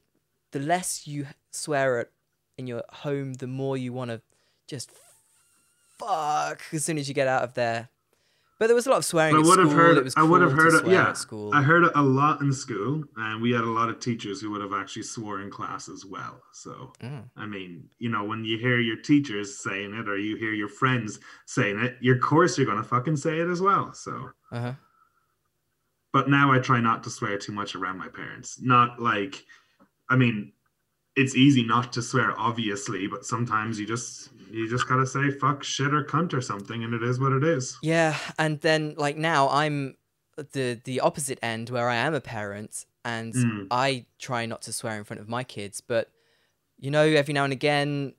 the 0.53 0.61
less 0.61 1.07
you 1.07 1.27
swear 1.51 2.01
at 2.01 2.09
in 2.59 2.67
your 2.67 2.85
home, 2.91 3.35
the 3.35 3.47
more 3.47 3.77
you 3.77 3.93
want 3.93 4.11
to 4.11 4.21
just 4.69 4.93
fuck 5.99 6.63
as 6.73 6.85
soon 6.85 6.99
as 6.99 7.09
you 7.09 7.15
get 7.15 7.27
out 7.27 7.43
of 7.43 7.55
there. 7.55 7.89
But 8.61 8.67
there 8.67 8.77
was 8.77 8.87
a 8.87 8.91
lot 8.91 8.99
of 8.99 9.07
swearing 9.07 9.35
I 9.35 9.39
would 9.39 9.59
have 9.59 9.73
heard. 9.73 10.13
I 10.19 10.23
would 10.23 10.43
have 10.43 10.53
heard 10.53 10.87
Yeah, 10.87 11.09
at 11.09 11.17
school. 11.17 11.51
I 11.55 11.63
heard 11.63 11.83
a 11.95 12.03
lot 12.03 12.43
in 12.43 12.53
school, 12.53 13.03
and 13.17 13.41
we 13.41 13.53
had 13.53 13.65
a 13.65 13.71
lot 13.71 13.89
of 13.89 14.01
teachers 14.01 14.43
who 14.43 14.51
would 14.51 14.61
have 14.61 14.75
actually 14.75 15.05
swore 15.05 15.41
in 15.41 15.51
class 15.51 15.89
as 15.89 16.05
well. 16.05 16.43
So, 16.53 16.93
Mm. 17.03 17.31
I 17.39 17.47
mean, 17.47 17.89
you 17.99 18.11
know, 18.11 18.23
when 18.23 18.45
you 18.45 18.59
hear 18.59 18.79
your 18.79 18.99
teachers 18.99 19.61
saying 19.61 19.95
it, 19.95 20.11
or 20.11 20.19
you 20.19 20.37
hear 20.37 20.53
your 20.53 20.69
friends 20.69 21.21
saying 21.47 21.79
it, 21.79 21.97
your 22.03 22.19
course 22.19 22.59
you're 22.59 22.67
gonna 22.67 22.85
fucking 22.85 23.17
say 23.17 23.41
it 23.41 23.49
as 23.49 23.63
well. 23.63 23.95
So, 23.95 24.31
Uh-huh. 24.53 24.75
but 26.13 26.29
now 26.29 26.53
I 26.53 26.59
try 26.59 26.81
not 26.81 27.03
to 27.05 27.11
swear 27.11 27.39
too 27.39 27.53
much 27.53 27.75
around 27.75 27.97
my 27.97 28.09
parents. 28.09 28.61
Not 28.61 29.01
like, 29.01 29.43
I 30.11 30.17
mean, 30.17 30.53
it's 31.21 31.35
easy 31.37 31.63
not 31.63 31.93
to 31.93 32.03
swear, 32.03 32.39
obviously, 32.39 33.07
but 33.07 33.25
sometimes 33.25 33.79
you 33.79 33.87
just 33.87 34.31
you 34.51 34.69
just 34.69 34.89
gotta 34.89 35.07
say 35.07 35.31
fuck, 35.31 35.63
shit, 35.63 35.95
or 35.95 36.03
cunt 36.03 36.33
or 36.33 36.41
something, 36.41 36.83
and 36.83 36.95
it 36.95 37.03
is 37.03 37.21
what 37.21 37.33
it 37.33 37.45
is. 37.45 37.79
Yeah, 37.83 38.17
and 38.39 38.61
then 38.61 38.95
like 38.97 39.17
now 39.17 39.49
I'm 39.51 39.97
the 40.37 40.81
the 40.85 41.01
opposite 41.01 41.39
end 41.43 41.71
where 41.71 41.89
I 41.89 41.97
am 41.97 42.15
a 42.15 42.21
parent 42.21 42.87
and 43.05 43.33
Mm. 43.35 43.67
I 43.71 44.07
try 44.19 44.47
not 44.47 44.63
to 44.63 44.73
swear 44.73 44.97
in 44.99 45.05
front 45.05 45.21
of 45.21 45.29
my 45.29 45.45
kids, 45.45 45.81
but 45.81 46.11
you 46.79 46.91
know 46.91 47.03
every 47.03 47.35
now 47.35 47.45
and 47.45 47.53
again 47.53 48.15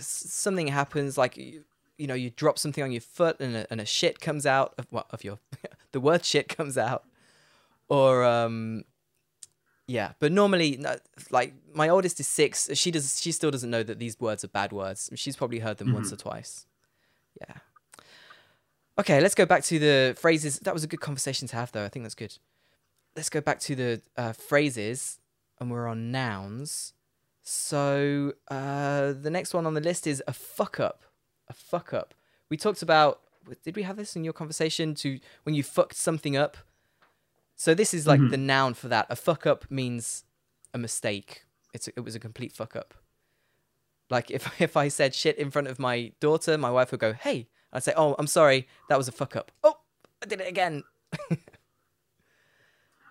something 0.00 0.68
happens 0.68 1.18
like 1.18 1.36
you, 1.36 1.64
you 1.98 2.06
know 2.06 2.14
you 2.14 2.30
drop 2.30 2.58
something 2.58 2.82
on 2.84 2.92
your 2.92 3.00
foot 3.00 3.40
and 3.40 3.56
a, 3.56 3.66
and 3.70 3.80
a 3.80 3.84
shit 3.84 4.20
comes 4.20 4.46
out 4.46 4.74
of 4.78 4.86
what 4.90 5.06
of 5.10 5.24
your 5.24 5.38
the 5.92 6.00
word 6.00 6.24
shit 6.24 6.48
comes 6.48 6.76
out 6.78 7.04
or 7.88 8.24
um 8.24 8.84
yeah 9.86 10.12
but 10.18 10.32
normally 10.32 10.82
like 11.30 11.54
my 11.74 11.88
oldest 11.88 12.18
is 12.18 12.26
6 12.26 12.70
she 12.74 12.90
does 12.90 13.20
she 13.20 13.32
still 13.32 13.50
doesn't 13.50 13.70
know 13.70 13.82
that 13.82 13.98
these 13.98 14.18
words 14.18 14.42
are 14.44 14.48
bad 14.48 14.72
words 14.72 15.10
she's 15.14 15.36
probably 15.36 15.58
heard 15.58 15.78
them 15.78 15.92
once 15.92 16.12
or 16.12 16.16
twice 16.16 16.66
yeah 17.40 17.58
Okay, 18.96 19.20
let's 19.20 19.34
go 19.34 19.44
back 19.44 19.64
to 19.64 19.78
the 19.78 20.14
phrases. 20.16 20.60
That 20.60 20.72
was 20.72 20.84
a 20.84 20.86
good 20.86 21.00
conversation 21.00 21.48
to 21.48 21.56
have, 21.56 21.72
though. 21.72 21.84
I 21.84 21.88
think 21.88 22.04
that's 22.04 22.14
good. 22.14 22.38
Let's 23.16 23.28
go 23.28 23.40
back 23.40 23.58
to 23.60 23.74
the 23.74 24.02
uh, 24.16 24.32
phrases, 24.32 25.18
and 25.58 25.70
we're 25.70 25.88
on 25.88 26.12
nouns. 26.12 26.92
So 27.42 28.34
uh, 28.48 29.12
the 29.12 29.30
next 29.30 29.52
one 29.52 29.66
on 29.66 29.74
the 29.74 29.80
list 29.80 30.06
is 30.06 30.22
a 30.28 30.32
fuck 30.32 30.78
up. 30.78 31.02
A 31.48 31.52
fuck 31.52 31.92
up. 31.92 32.14
We 32.50 32.56
talked 32.56 32.82
about. 32.82 33.20
Did 33.64 33.76
we 33.76 33.82
have 33.82 33.96
this 33.96 34.14
in 34.14 34.22
your 34.22 34.32
conversation? 34.32 34.94
To 34.96 35.18
when 35.42 35.56
you 35.56 35.64
fucked 35.64 35.96
something 35.96 36.36
up. 36.36 36.56
So 37.56 37.74
this 37.74 37.94
is 37.94 38.06
like 38.06 38.20
the 38.20 38.36
mm-hmm. 38.36 38.46
noun 38.46 38.74
for 38.74 38.88
that. 38.88 39.06
A 39.08 39.16
fuck 39.16 39.46
up 39.46 39.70
means 39.70 40.24
a 40.72 40.78
mistake. 40.78 41.44
It's 41.72 41.88
a, 41.88 41.92
it 41.96 42.00
was 42.00 42.14
a 42.14 42.20
complete 42.20 42.52
fuck 42.52 42.76
up. 42.76 42.94
Like 44.10 44.30
if 44.30 44.48
if 44.60 44.76
I 44.76 44.88
said 44.88 45.14
shit 45.14 45.38
in 45.38 45.50
front 45.50 45.68
of 45.68 45.78
my 45.78 46.12
daughter, 46.20 46.58
my 46.58 46.70
wife 46.70 46.90
would 46.90 47.00
go, 47.00 47.12
"Hey," 47.12 47.48
I'd 47.72 47.82
say, 47.82 47.92
"Oh, 47.96 48.14
I'm 48.18 48.26
sorry, 48.26 48.68
that 48.88 48.98
was 48.98 49.08
a 49.08 49.12
fuck 49.12 49.36
up." 49.36 49.50
Oh, 49.62 49.76
I 50.22 50.26
did 50.26 50.40
it 50.40 50.48
again. 50.48 50.82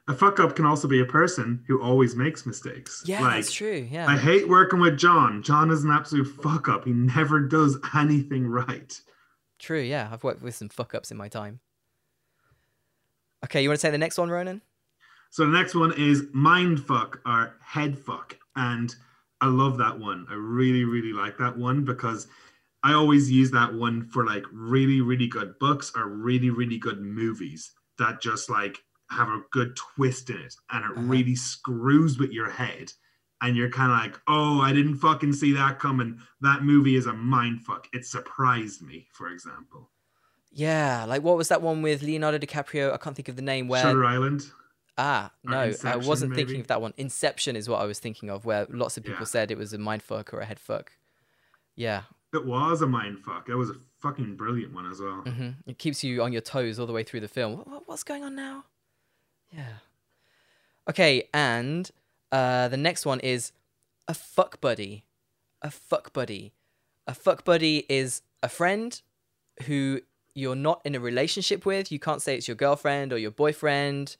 a 0.08 0.13
fuck 0.13 0.39
up 0.39 0.56
can 0.56 0.65
also 0.65 0.88
be 0.88 0.99
a 0.99 1.06
person 1.06 1.63
who 1.67 1.82
always 1.82 2.15
makes 2.15 2.45
mistakes. 2.45 3.03
Yeah, 3.06 3.21
like, 3.21 3.36
that's 3.36 3.51
true. 3.51 3.88
Yeah. 3.89 4.08
I 4.08 4.17
hate 4.17 4.49
working 4.49 4.79
with 4.79 4.97
John. 4.97 5.41
John 5.41 5.71
is 5.71 5.84
an 5.84 5.91
absolute 5.91 6.25
fuck 6.25 6.67
up. 6.67 6.86
He 6.86 6.91
never 6.91 7.39
does 7.39 7.77
anything 7.95 8.45
right. 8.47 8.99
True, 9.60 9.79
yeah. 9.79 10.10
I've 10.12 10.23
worked 10.23 10.41
with 10.41 10.56
some 10.56 10.69
fuck 10.69 10.93
ups 10.93 11.12
in 11.12 11.17
my 11.17 11.29
time. 11.29 11.62
Okay, 13.43 13.62
you 13.62 13.69
want 13.69 13.79
to 13.79 13.82
say 13.82 13.91
the 13.91 13.97
next 13.97 14.17
one, 14.17 14.29
Ronan? 14.29 14.62
So 15.29 15.45
the 15.45 15.51
next 15.58 15.75
one 15.75 15.93
is 15.97 16.23
mind 16.34 16.84
fuck 16.86 17.19
or 17.25 17.56
head 17.62 17.97
fuck. 17.97 18.38
And 18.56 18.93
I 19.41 19.47
love 19.47 19.77
that 19.79 19.99
one. 19.99 20.25
I 20.29 20.36
really, 20.36 20.84
really 20.86 21.13
like 21.13 21.38
that 21.39 21.58
one 21.58 21.84
because 21.84 22.27
I 22.84 22.93
always 22.93 23.32
use 23.32 23.51
that 23.51 23.73
one 23.73 24.08
for 24.10 24.25
like 24.25 24.43
really, 24.53 25.01
really 25.01 25.27
good 25.27 25.58
books 25.60 25.91
or 25.95 26.08
really, 26.08 26.49
really 26.49 26.77
good 26.77 27.01
movies 27.01 27.71
that 27.97 28.21
just 28.21 28.49
like 28.49 28.77
have 29.10 29.29
a 29.29 29.41
good 29.51 29.75
twist 29.75 30.29
in 30.29 30.38
it 30.38 30.56
and 30.71 30.86
it 30.86 30.91
Uh-huh. 30.91 31.01
really 31.01 31.36
screws 31.36 32.17
with 32.17 32.32
your 32.32 32.49
head. 32.49 32.91
And 33.41 33.58
you're 33.58 33.69
kind 33.69 33.91
of 33.91 33.97
like, 33.97 34.21
oh, 34.27 34.62
I 34.62 34.71
didn't 34.71 34.99
fucking 34.99 35.34
see 35.34 35.51
that 35.53 35.77
coming. 35.79 36.19
That 36.39 36.63
movie 36.63 36.95
is 36.95 37.08
a 37.08 37.13
mind 37.13 37.62
fuck. 37.65 37.88
It 37.91 38.06
surprised 38.06 38.82
me, 38.82 39.08
for 39.12 39.27
example. 39.29 39.91
Yeah, 40.53 41.05
like 41.05 41.23
what 41.23 41.35
was 41.37 41.47
that 41.49 41.61
one 41.61 41.81
with 41.81 42.01
Leonardo 42.03 42.37
DiCaprio? 42.37 42.93
I 42.93 42.97
can't 42.97 43.15
think 43.15 43.27
of 43.27 43.35
the 43.35 43.41
name 43.41 43.67
where 43.67 43.81
Shutter 43.81 44.05
Island. 44.05 44.43
Ah, 44.97 45.31
no, 45.43 45.73
I 45.83 45.95
wasn't 45.95 46.35
thinking 46.35 46.59
of 46.61 46.67
that 46.67 46.79
one. 46.81 46.93
Inception 46.97 47.55
is 47.55 47.67
what 47.67 47.81
I 47.81 47.85
was 47.85 47.97
thinking 47.97 48.29
of, 48.29 48.45
where 48.45 48.67
lots 48.69 48.95
of 48.95 49.03
people 49.03 49.21
Yeah. 49.21 49.25
said 49.25 49.49
it 49.51 49.57
was 49.57 49.73
a 49.73 49.79
mind 49.79 50.03
fuck 50.03 50.31
or 50.33 50.39
a 50.41 50.45
head 50.45 50.59
fuck. 50.59 50.91
Yeah, 51.75 52.03
It 52.31 52.45
was 52.45 52.83
a 52.83 52.87
mind 52.87 53.19
fuck. 53.25 53.49
It 53.49 53.55
was 53.55 53.71
a 53.71 53.75
fucking 53.99 54.35
brilliant 54.35 54.73
one 54.73 54.85
as 54.89 54.99
well. 55.01 55.21
hmm 55.21 55.49
it 55.65 55.79
keeps 55.79 56.03
you 56.03 56.21
on 56.21 56.31
your 56.31 56.41
toes 56.43 56.77
all 56.79 56.85
the 56.85 56.93
way 56.93 57.01
through 57.03 57.21
the 57.21 57.27
film. 57.27 57.57
What, 57.57 57.67
what- 57.67 57.87
what's 57.87 58.03
going 58.03 58.23
on 58.23 58.35
now? 58.35 58.65
Yeah. 59.51 59.77
Okay, 60.87 61.29
and 61.33 61.89
uh, 62.31 62.67
the 62.67 62.77
next 62.77 63.05
one 63.05 63.19
is 63.21 63.51
a 64.07 64.13
fuck 64.13 64.61
buddy. 64.61 65.05
A 65.63 65.71
fuck 65.71 66.13
buddy. 66.13 66.53
A 67.07 67.13
fuck 67.15 67.43
buddy 67.43 67.85
is 67.89 68.21
a 68.43 68.49
friend 68.49 69.01
who 69.65 70.01
you're 70.33 70.55
not 70.55 70.81
in 70.85 70.95
a 70.95 70.99
relationship 70.99 71.65
with. 71.65 71.91
You 71.91 71.99
can't 71.99 72.21
say 72.21 72.35
it's 72.35 72.47
your 72.47 72.55
girlfriend 72.55 73.13
or 73.13 73.17
your 73.17 73.31
boyfriend, 73.31 74.17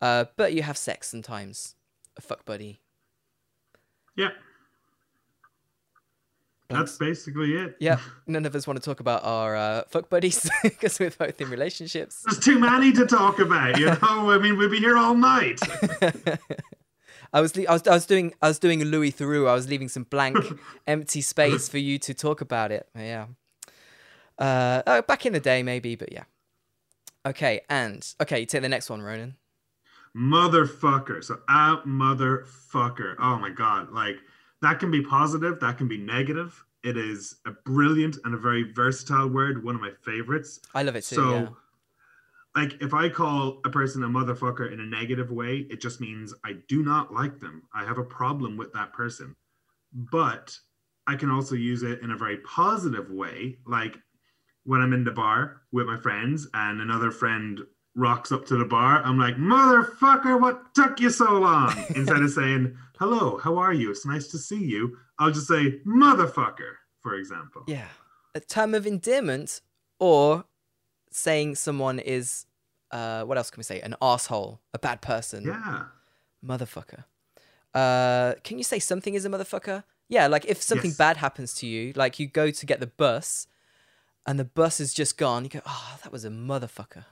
uh, 0.00 0.26
but 0.36 0.52
you 0.52 0.62
have 0.62 0.76
sex 0.76 1.08
sometimes. 1.08 1.74
A 2.16 2.20
fuck 2.20 2.44
buddy. 2.44 2.80
Yeah, 4.16 4.30
that's 6.70 6.96
basically 6.96 7.54
it. 7.54 7.76
Yeah, 7.80 7.98
none 8.26 8.46
of 8.46 8.54
us 8.54 8.66
want 8.66 8.80
to 8.80 8.84
talk 8.84 9.00
about 9.00 9.24
our 9.24 9.56
uh, 9.56 9.82
fuck 9.88 10.08
buddies 10.08 10.48
because 10.62 10.98
we're 11.00 11.10
both 11.10 11.40
in 11.40 11.50
relationships. 11.50 12.22
There's 12.24 12.38
too 12.38 12.58
many 12.58 12.92
to 12.92 13.06
talk 13.06 13.40
about, 13.40 13.78
you 13.78 13.86
know. 13.86 13.98
I 14.02 14.38
mean, 14.38 14.56
we'd 14.56 14.70
be 14.70 14.78
here 14.78 14.96
all 14.96 15.14
night. 15.14 15.60
I 17.32 17.40
was, 17.40 17.56
I 17.56 17.72
was, 17.72 17.86
I 17.86 17.94
was 17.94 18.06
doing, 18.06 18.34
I 18.40 18.48
was 18.48 18.58
doing 18.58 18.82
a 18.82 18.84
Louis 18.84 19.12
Theroux. 19.12 19.48
I 19.48 19.54
was 19.54 19.68
leaving 19.68 19.88
some 19.88 20.04
blank, 20.04 20.36
empty 20.86 21.20
space 21.20 21.68
for 21.68 21.78
you 21.78 21.98
to 21.98 22.14
talk 22.14 22.40
about 22.40 22.72
it. 22.72 22.88
Yeah. 22.96 23.26
Uh, 24.40 24.82
oh, 24.86 25.02
back 25.02 25.26
in 25.26 25.32
the 25.34 25.40
day, 25.40 25.62
maybe, 25.62 25.94
but 25.94 26.10
yeah. 26.10 26.24
Okay, 27.26 27.60
and 27.68 28.14
okay, 28.22 28.46
take 28.46 28.62
the 28.62 28.68
next 28.68 28.88
one, 28.88 29.02
Ronan. 29.02 29.36
Motherfucker. 30.16 31.22
So, 31.22 31.40
out 31.48 31.86
motherfucker. 31.86 33.16
Oh 33.18 33.38
my 33.38 33.50
god, 33.50 33.92
like 33.92 34.16
that 34.62 34.80
can 34.80 34.90
be 34.90 35.02
positive, 35.02 35.60
that 35.60 35.76
can 35.76 35.86
be 35.86 35.98
negative. 35.98 36.64
It 36.82 36.96
is 36.96 37.36
a 37.46 37.50
brilliant 37.50 38.16
and 38.24 38.34
a 38.34 38.38
very 38.38 38.72
versatile 38.72 39.28
word. 39.28 39.62
One 39.62 39.74
of 39.74 39.82
my 39.82 39.92
favorites. 40.02 40.60
I 40.74 40.82
love 40.82 40.96
it 40.96 41.04
too. 41.04 41.16
so 41.16 41.34
yeah. 41.34 41.48
like 42.56 42.80
if 42.80 42.94
i 42.94 43.08
call 43.08 43.60
a 43.64 43.70
person 43.70 44.02
a 44.02 44.08
motherfucker 44.08 44.72
in 44.72 44.80
a 44.80 44.86
negative 44.86 45.30
way 45.30 45.66
it 45.70 45.80
just 45.80 46.00
means 46.00 46.34
i 46.44 46.54
do 46.68 46.82
not 46.82 47.12
like 47.12 47.38
them 47.38 47.62
i 47.74 47.84
have 47.84 47.98
a 47.98 48.04
problem 48.04 48.56
with 48.56 48.72
that 48.72 48.92
person 48.92 49.36
but 49.92 50.58
i 51.06 51.14
can 51.14 51.30
also 51.30 51.54
use 51.54 51.82
it 51.82 52.00
in 52.02 52.10
a 52.10 52.16
very 52.16 52.38
positive 52.38 53.10
way 53.10 53.56
like 53.66 53.98
when 54.64 54.80
i'm 54.80 54.92
in 54.92 55.04
the 55.04 55.10
bar 55.10 55.62
with 55.72 55.86
my 55.86 55.96
friends 55.98 56.46
and 56.54 56.80
another 56.80 57.10
friend 57.10 57.60
rocks 57.96 58.30
up 58.32 58.46
to 58.46 58.56
the 58.56 58.64
bar 58.64 59.02
i'm 59.04 59.18
like 59.18 59.36
motherfucker 59.36 60.40
what 60.40 60.74
took 60.74 61.00
you 61.00 61.10
so 61.10 61.38
long 61.38 61.72
instead 61.96 62.22
of 62.22 62.30
saying 62.30 62.76
hello 62.98 63.38
how 63.38 63.56
are 63.56 63.72
you 63.72 63.90
it's 63.90 64.06
nice 64.06 64.28
to 64.28 64.38
see 64.38 64.62
you 64.64 64.96
i'll 65.18 65.30
just 65.30 65.48
say 65.48 65.78
motherfucker 65.86 66.74
for 67.00 67.14
example 67.14 67.62
Yeah. 67.66 67.86
A 68.34 68.40
term 68.40 68.74
of 68.74 68.86
endearment 68.86 69.60
or 69.98 70.44
saying 71.10 71.56
someone 71.56 71.98
is, 71.98 72.46
uh, 72.92 73.24
what 73.24 73.36
else 73.36 73.50
can 73.50 73.58
we 73.58 73.64
say? 73.64 73.80
An 73.80 73.96
asshole, 74.00 74.60
a 74.72 74.78
bad 74.78 75.00
person. 75.02 75.42
yeah 75.44 75.86
Motherfucker. 76.46 77.04
Uh, 77.74 78.34
can 78.44 78.56
you 78.58 78.62
say 78.64 78.78
something 78.78 79.14
is 79.14 79.24
a 79.24 79.28
motherfucker? 79.28 79.82
Yeah, 80.08 80.28
like 80.28 80.44
if 80.44 80.62
something 80.62 80.90
Yes. 80.90 80.96
bad 80.96 81.16
happens 81.16 81.54
to 81.54 81.66
you, 81.66 81.92
like 81.96 82.20
you 82.20 82.28
go 82.28 82.50
to 82.52 82.66
get 82.66 82.78
the 82.78 82.86
bus 82.86 83.48
and 84.26 84.38
the 84.38 84.44
bus 84.44 84.80
is 84.80 84.92
just 84.94 85.16
gone, 85.18 85.44
you 85.44 85.50
go, 85.50 85.60
oh, 85.66 85.98
that 86.02 86.12
was 86.12 86.24
a 86.24 86.30
motherfucker. 86.30 87.04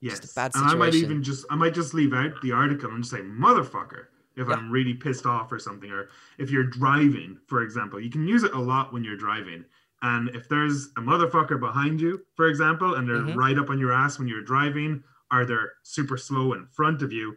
Yes. 0.00 0.20
Just 0.20 0.32
a 0.32 0.34
bad 0.34 0.52
And 0.54 0.64
I 0.66 0.74
might 0.74 0.94
even 0.94 1.22
just 1.22 1.46
I 1.50 1.56
might 1.56 1.74
just 1.74 1.94
leave 1.94 2.12
out 2.12 2.32
the 2.42 2.52
article 2.52 2.90
and 2.90 3.02
just 3.02 3.12
say 3.14 3.20
motherfucker 3.22 4.06
if 4.36 4.46
Yeah. 4.48 4.54
I'm 4.54 4.70
really 4.70 4.92
pissed 4.94 5.24
off 5.24 5.50
or 5.50 5.58
something. 5.58 5.90
Or 5.90 6.10
if 6.38 6.50
you're 6.50 6.64
driving, 6.64 7.38
for 7.46 7.62
example, 7.62 7.98
you 7.98 8.10
can 8.10 8.26
use 8.28 8.42
it 8.42 8.52
a 8.52 8.58
lot 8.60 8.92
when 8.92 9.02
you're 9.04 9.16
driving. 9.16 9.64
And 10.02 10.28
if 10.36 10.48
there's 10.48 10.88
a 10.98 11.00
motherfucker 11.00 11.58
behind 11.58 12.00
you, 12.02 12.20
for 12.36 12.46
example, 12.48 12.96
and 12.96 13.08
they're 13.08 13.16
Mhm. 13.22 13.34
right 13.36 13.58
up 13.58 13.70
on 13.70 13.78
your 13.78 13.92
ass 13.92 14.18
when 14.18 14.28
you're 14.28 14.42
driving, 14.42 15.02
or 15.32 15.46
they're 15.46 15.72
super 15.82 16.18
slow 16.18 16.52
in 16.52 16.66
front 16.66 17.00
of 17.00 17.10
you, 17.12 17.34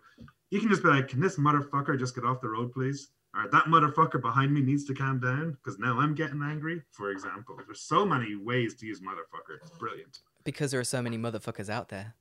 you 0.52 0.60
can 0.60 0.67
just 0.69 0.84
be 0.84 0.89
like, 0.89 1.08
Can 1.08 1.21
this 1.21 1.38
motherfucker 1.38 1.97
just 1.97 2.13
get 2.15 2.25
off 2.25 2.41
the 2.41 2.49
road, 2.49 2.73
please? 2.73 3.10
Or 3.35 3.47
that 3.51 3.65
motherfucker 3.65 4.19
behind 4.21 4.53
me 4.53 4.61
needs 4.61 4.85
to 4.85 4.95
calm 4.95 5.19
down 5.19 5.51
because 5.51 5.77
now 5.79 5.99
I'm 5.99 6.15
getting 6.15 6.41
angry, 6.41 6.81
for 6.91 7.11
example. 7.11 7.57
There's 7.65 7.81
so 7.81 8.05
many 8.05 8.35
ways 8.35 8.73
to 8.75 8.85
use 8.87 9.01
motherfucker. 9.01 9.57
It's 9.61 9.77
brilliant. 9.77 10.19
Because 10.43 10.71
there 10.71 10.79
are 10.79 10.85
so 10.85 11.01
many 11.01 11.17
motherfuckers 11.17 11.69
out 11.69 11.89
there. 11.89 12.15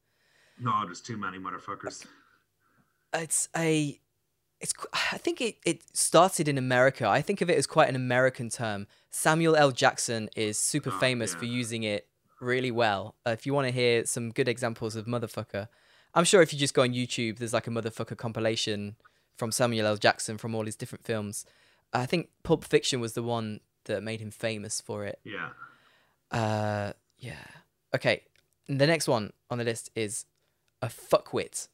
No, 0.61 0.83
there's 0.85 1.01
too 1.01 1.17
many 1.17 1.39
motherfuckers. 1.39 2.05
It's 3.15 3.49
a. 3.57 3.99
It's. 4.61 4.75
I 5.13 5.19
think 5.19 5.41
it, 5.41 5.57
it 5.65 5.83
started 5.97 6.47
in 6.49 6.59
America. 6.59 7.09
I 7.09 7.23
think 7.23 7.41
of 7.41 7.49
it 7.49 7.57
as 7.57 7.67
quite 7.67 7.89
an 7.89 7.97
American 7.97 8.51
term. 8.51 8.87
Samuel 9.11 9.57
L. 9.57 9.71
Jackson 9.71 10.29
is 10.37 10.59
super 10.59 10.91
Oh, 10.91 10.99
famous 10.99 11.35
for 11.35 11.47
using 11.47 11.85
it 11.85 12.07
really 12.41 12.71
well. 12.71 13.15
Uh, 13.27 13.31
if 13.31 13.47
you 13.47 13.55
want 13.55 13.67
to 13.67 13.73
hear 13.73 14.05
some 14.05 14.31
good 14.31 14.49
examples 14.49 14.95
of 14.95 15.07
motherfucker, 15.07 15.69
I'm 16.15 16.25
sure 16.25 16.43
if 16.43 16.53
you 16.53 16.59
just 16.59 16.75
go 16.75 16.83
on 16.83 16.91
YouTube, 16.91 17.39
there's 17.39 17.53
like 17.55 17.67
a 17.67 17.71
motherfucker 17.71 18.17
compilation 18.17 18.97
from 19.39 19.53
Samuel 19.53 19.87
L. 19.87 19.97
Jackson 19.97 20.37
from 20.37 20.55
all 20.55 20.65
his 20.67 20.77
different 20.77 21.05
films. 21.05 21.47
I 21.93 22.05
think 22.07 22.29
Pulp 22.43 22.65
Fiction 22.65 23.01
was 23.01 23.13
the 23.15 23.23
one 23.23 23.61
that 23.85 24.03
made 24.03 24.21
him 24.21 24.31
famous 24.33 24.81
for 24.81 25.05
it. 25.07 25.21
Yeah. 25.25 25.51
Uh, 26.31 26.93
yeah. 27.19 27.45
Okay. 27.95 28.25
The 28.69 28.87
next 28.87 29.09
one 29.09 29.33
on 29.49 29.59
the 29.59 29.65
list 29.65 29.91
is 29.95 30.27
a 30.83 30.89
fuckwit. 30.89 31.69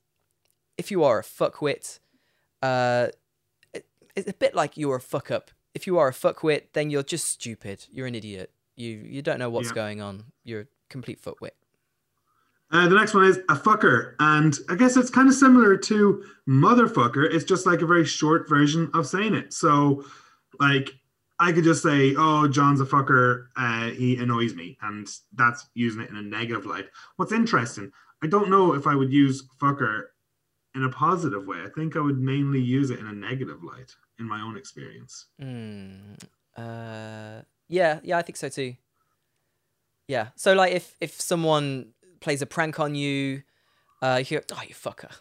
If 0.79 0.90
you 0.90 1.03
are 1.03 1.18
a 1.18 1.22
fuckwit, 1.22 1.98
uh, 2.62 3.09
it, 3.72 3.87
it's 4.14 4.29
a 4.29 4.35
bit 4.35 4.55
like 4.55 4.77
you're 4.77 4.96
a 4.96 5.00
fuck 5.00 5.31
up. 5.31 5.50
If 5.74 5.87
you 5.88 5.98
are 5.98 6.07
a 6.09 6.12
fuckwit, 6.12 6.66
then 6.74 6.90
you're 6.90 7.03
just 7.03 7.27
stupid. 7.27 7.87
You're 7.90 8.07
an 8.07 8.14
idiot. 8.14 8.53
You 8.77 8.90
you 8.90 9.22
don't 9.22 9.38
know 9.38 9.50
what's 9.50 9.68
Yeah. 9.70 9.74
going 9.74 10.00
on. 10.00 10.24
You're 10.44 10.61
a 10.62 10.66
complete 10.88 11.20
fuckwit. 11.20 11.50
Uh, 12.74 12.88
the 12.88 12.96
next 12.96 13.14
one 13.14 13.24
is 13.24 13.38
a 13.48 13.54
fucker. 13.54 14.14
And 14.18 14.58
I 14.68 14.74
guess 14.74 14.96
it's 14.96 15.08
kind 15.08 15.28
of 15.28 15.34
similar 15.34 15.76
to 15.76 16.24
motherfucker. 16.48 17.32
It's 17.32 17.44
just 17.44 17.66
like 17.66 17.82
a 17.82 17.87
very 17.87 18.04
short 18.04 18.48
version 18.48 18.90
of 18.94 19.06
saying 19.06 19.34
it. 19.34 19.52
So, 19.52 20.04
like, 20.58 20.90
I 21.38 21.52
could 21.52 21.62
just 21.62 21.84
say, 21.84 22.14
oh, 22.18 22.48
John's 22.48 22.80
a 22.80 22.84
fucker. 22.84 23.46
Uh, 23.56 23.90
he 23.90 24.16
annoys 24.16 24.54
me. 24.54 24.76
And 24.82 25.08
that's 25.34 25.68
using 25.74 26.02
it 26.02 26.10
in 26.10 26.16
a 26.16 26.22
negative 26.22 26.66
light. 26.66 26.87
What's 27.14 27.32
interesting, 27.32 27.92
I 28.24 28.26
don't 28.26 28.50
know 28.50 28.74
if 28.74 28.88
I 28.88 28.96
would 28.96 29.12
use 29.12 29.46
fucker 29.60 30.06
in 30.74 30.82
a 30.82 30.88
positive 30.88 31.46
way. 31.46 31.58
I 31.64 31.68
think 31.76 31.94
I 31.94 32.00
would 32.00 32.18
mainly 32.18 32.60
use 32.60 32.90
it 32.90 32.98
in 32.98 33.06
a 33.06 33.12
negative 33.12 33.62
light 33.62 33.94
in 34.18 34.26
my 34.26 34.40
own 34.40 34.56
experience. 34.56 35.27
Mm, 35.40 36.18
uh, 36.56 37.42
yeah, 37.68 38.00
yeah, 38.02 38.18
I 38.18 38.22
think 38.22 38.37
so 38.37 38.48
too. 38.48 38.75
Yeah. 40.08 40.29
So 40.35 40.54
like, 40.54 40.72
if 40.72 40.96
if 41.00 41.20
someone 41.20 41.92
plays 42.25 42.42
a 42.42 42.46
prank 42.46 42.81
on 42.81 42.94
you, 42.94 43.42
uh, 44.02 44.16
you 44.18 44.25
hear, 44.25 44.42
oh, 44.52 44.62
you 44.66 44.75
fucker, 44.75 45.12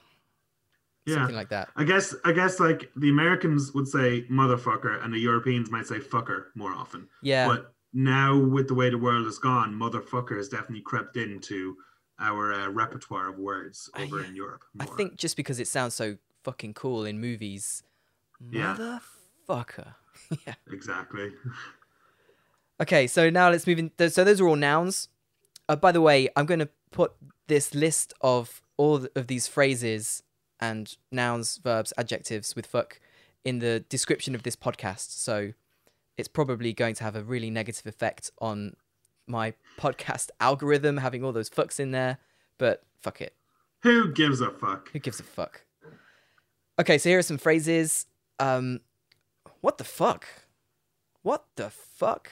Yeah. 1.06 1.16
something 1.16 1.36
like 1.36 1.50
that. 1.50 1.70
I 1.76 1.84
guess 1.84 2.16
I 2.26 2.32
guess 2.32 2.60
like 2.60 2.90
the 2.96 3.10
Americans 3.10 3.74
would 3.74 3.88
say 3.88 4.24
motherfucker 4.24 5.04
and 5.04 5.14
the 5.14 5.20
Europeans 5.20 5.70
might 5.70 5.86
say 5.86 6.00
fucker 6.00 6.46
more 6.56 6.72
often. 6.72 7.10
Yeah. 7.22 7.46
But 7.48 7.74
now, 7.94 8.36
with 8.38 8.68
the 8.70 8.74
way 8.74 8.90
the 8.90 8.98
world 8.98 9.26
has 9.26 9.38
gone, 9.38 9.74
motherfucker 9.74 10.36
has 10.38 10.50
definitely 10.50 10.82
crept 10.82 11.16
into 11.18 11.76
our 12.20 12.54
uh, 12.54 12.70
repertoire 12.70 13.30
of 13.30 13.38
words 13.38 13.90
over 13.98 14.22
yeah. 14.22 14.28
in 14.28 14.36
Europe. 14.36 14.64
I 14.80 14.86
think 14.86 15.18
just 15.18 15.36
because 15.36 15.60
it 15.60 15.68
sounds 15.68 15.94
so 15.94 16.18
fucking 16.44 16.74
cool 16.74 17.06
in 17.06 17.20
movies. 17.20 17.84
Yeah. 18.50 18.76
Motherfucker. 19.48 19.96
yeah. 20.48 20.56
exactly. 20.72 21.32
Okay, 22.82 23.06
so 23.06 23.30
now 23.30 23.50
let's 23.50 23.68
move 23.68 23.80
in. 23.80 23.92
So 24.10 24.24
those 24.24 24.42
are 24.42 24.48
all 24.48 24.56
nouns. 24.56 25.08
Uh, 25.74 25.76
by 25.76 25.92
the 25.92 26.02
way, 26.02 26.30
I'm 26.36 26.46
going 26.46 26.60
to 26.60 26.70
put 26.92 27.14
this 27.48 27.74
list 27.74 28.14
of 28.22 28.62
all 28.78 29.08
of 29.16 29.26
these 29.26 29.48
phrases 29.48 30.22
and 30.60 30.96
nouns, 31.12 31.58
verbs, 31.58 31.92
adjectives 31.98 32.56
with 32.56 32.68
fuck 32.68 33.00
in 33.44 33.58
the 33.58 33.80
description 33.90 34.36
of 34.36 34.44
this 34.44 34.56
podcast. 34.56 35.18
So 35.18 35.54
it's 36.16 36.28
probably 36.28 36.74
going 36.74 36.94
to 36.94 37.04
have 37.04 37.16
a 37.16 37.24
really 37.24 37.50
negative 37.50 37.88
effect 37.88 38.30
on 38.40 38.76
my 39.26 39.56
podcast 39.80 40.30
algorithm 40.40 40.98
having 40.98 41.24
all 41.24 41.32
those 41.32 41.50
fucks 41.50 41.80
in 41.80 41.90
there. 41.90 42.20
But 42.60 42.84
fuck 43.02 43.20
it. 43.20 43.34
Who 43.82 44.14
gives 44.14 44.42
a 44.42 44.52
fuck? 44.52 44.92
Who 44.92 45.00
gives 45.00 45.20
a 45.20 45.24
fuck? 45.24 45.66
Okay, 46.78 47.00
so 47.00 47.10
here 47.10 47.18
are 47.18 47.24
some 47.24 47.40
phrases. 47.40 48.06
Um, 48.40 48.82
what 49.62 49.80
the 49.80 49.86
fuck? 49.86 50.28
What 51.24 51.46
the 51.56 51.72
fuck? 51.72 52.30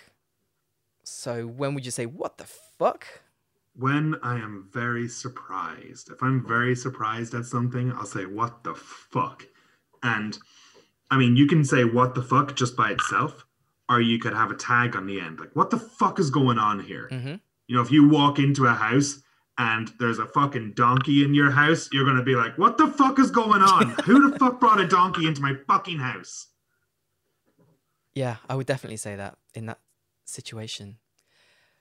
So 1.03 1.47
when 1.47 1.73
would 1.73 1.85
you 1.85 1.91
say 1.91 2.05
what 2.05 2.37
the 2.37 2.45
fuck? 2.45 3.07
When 3.81 4.15
I 4.21 4.35
am 4.35 4.69
very 4.71 5.07
surprised. 5.07 6.11
If 6.11 6.21
I'm 6.21 6.45
very 6.45 6.75
surprised 6.75 7.33
at 7.33 7.47
something, 7.47 7.91
I'll 7.91 8.05
say 8.05 8.27
what 8.27 8.63
the 8.63 8.75
fuck. 8.75 9.47
And 10.03 10.37
I 11.09 11.17
mean, 11.17 11.35
you 11.35 11.47
can 11.47 11.65
say 11.65 11.83
what 11.83 12.13
the 12.13 12.21
fuck 12.21 12.55
just 12.55 12.77
by 12.77 12.91
itself, 12.91 13.43
or 13.89 13.99
you 13.99 14.19
could 14.19 14.33
have 14.33 14.51
a 14.51 14.55
tag 14.55 14.95
on 14.95 15.07
the 15.07 15.19
end, 15.19 15.39
like 15.39 15.55
what 15.55 15.71
the 15.71 15.79
fuck 15.79 16.19
is 16.19 16.29
going 16.29 16.59
on 16.59 16.79
here? 16.79 17.09
Mm-hmm. 17.11 17.35
You 17.67 17.75
know, 17.75 17.81
if 17.81 17.91
you 17.91 18.07
walk 18.07 18.37
into 18.37 18.67
a 18.67 18.73
house 18.73 19.19
and 19.57 19.91
there's 19.99 20.19
a 20.19 20.27
fucking 20.27 20.73
donkey 20.75 21.23
in 21.23 21.33
your 21.33 21.49
house, 21.49 21.89
you're 21.91 22.05
gonna 22.05 22.23
be 22.23 22.35
like, 22.35 22.59
"What 22.59 22.77
the 22.77 22.87
fuck 22.87 23.17
is 23.17 23.31
going 23.31 23.63
on? 23.63 23.89
Who 24.05 24.29
the 24.29 24.37
fuck 24.37 24.59
brought 24.59 24.79
a 24.79 24.87
donkey 24.87 25.25
into 25.25 25.41
my 25.41 25.55
fucking 25.67 25.97
house?" 25.97 26.49
Yeah, 28.13 28.37
I 28.47 28.53
would 28.53 28.67
definitely 28.67 28.97
say 28.97 29.15
that 29.15 29.37
in 29.55 29.65
that 29.65 29.79
situation. 30.25 30.97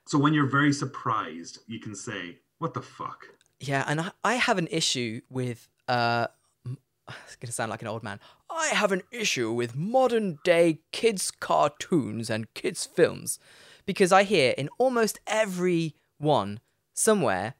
So 0.06 0.18
when 0.18 0.34
you're 0.34 0.46
very 0.50 0.72
surprised, 0.72 1.60
you 1.66 1.78
can 1.78 1.94
say, 1.94 2.38
"What 2.58 2.74
the 2.74 2.82
fuck?" 2.82 3.26
Yeah, 3.60 3.84
and 3.86 4.00
I, 4.00 4.10
I 4.24 4.34
have 4.34 4.58
an 4.58 4.68
issue 4.70 5.20
with. 5.28 5.68
Uh, 5.88 6.26
it's 7.24 7.36
gonna 7.36 7.52
sound 7.52 7.70
like 7.70 7.82
an 7.82 7.88
old 7.88 8.02
man. 8.02 8.20
I 8.48 8.68
have 8.68 8.92
an 8.92 9.02
issue 9.12 9.52
with 9.52 9.76
modern 9.76 10.38
day 10.44 10.80
kids 10.92 11.30
cartoons 11.30 12.28
and 12.30 12.52
kids 12.54 12.86
films 12.86 13.38
because 13.86 14.12
I 14.12 14.24
hear 14.24 14.54
in 14.58 14.68
almost 14.78 15.20
every 15.26 15.94
one 16.18 16.60
somewhere 16.94 17.54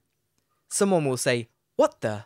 someone 0.68 1.04
will 1.04 1.16
say 1.16 1.48
what 1.76 2.00
the 2.02 2.24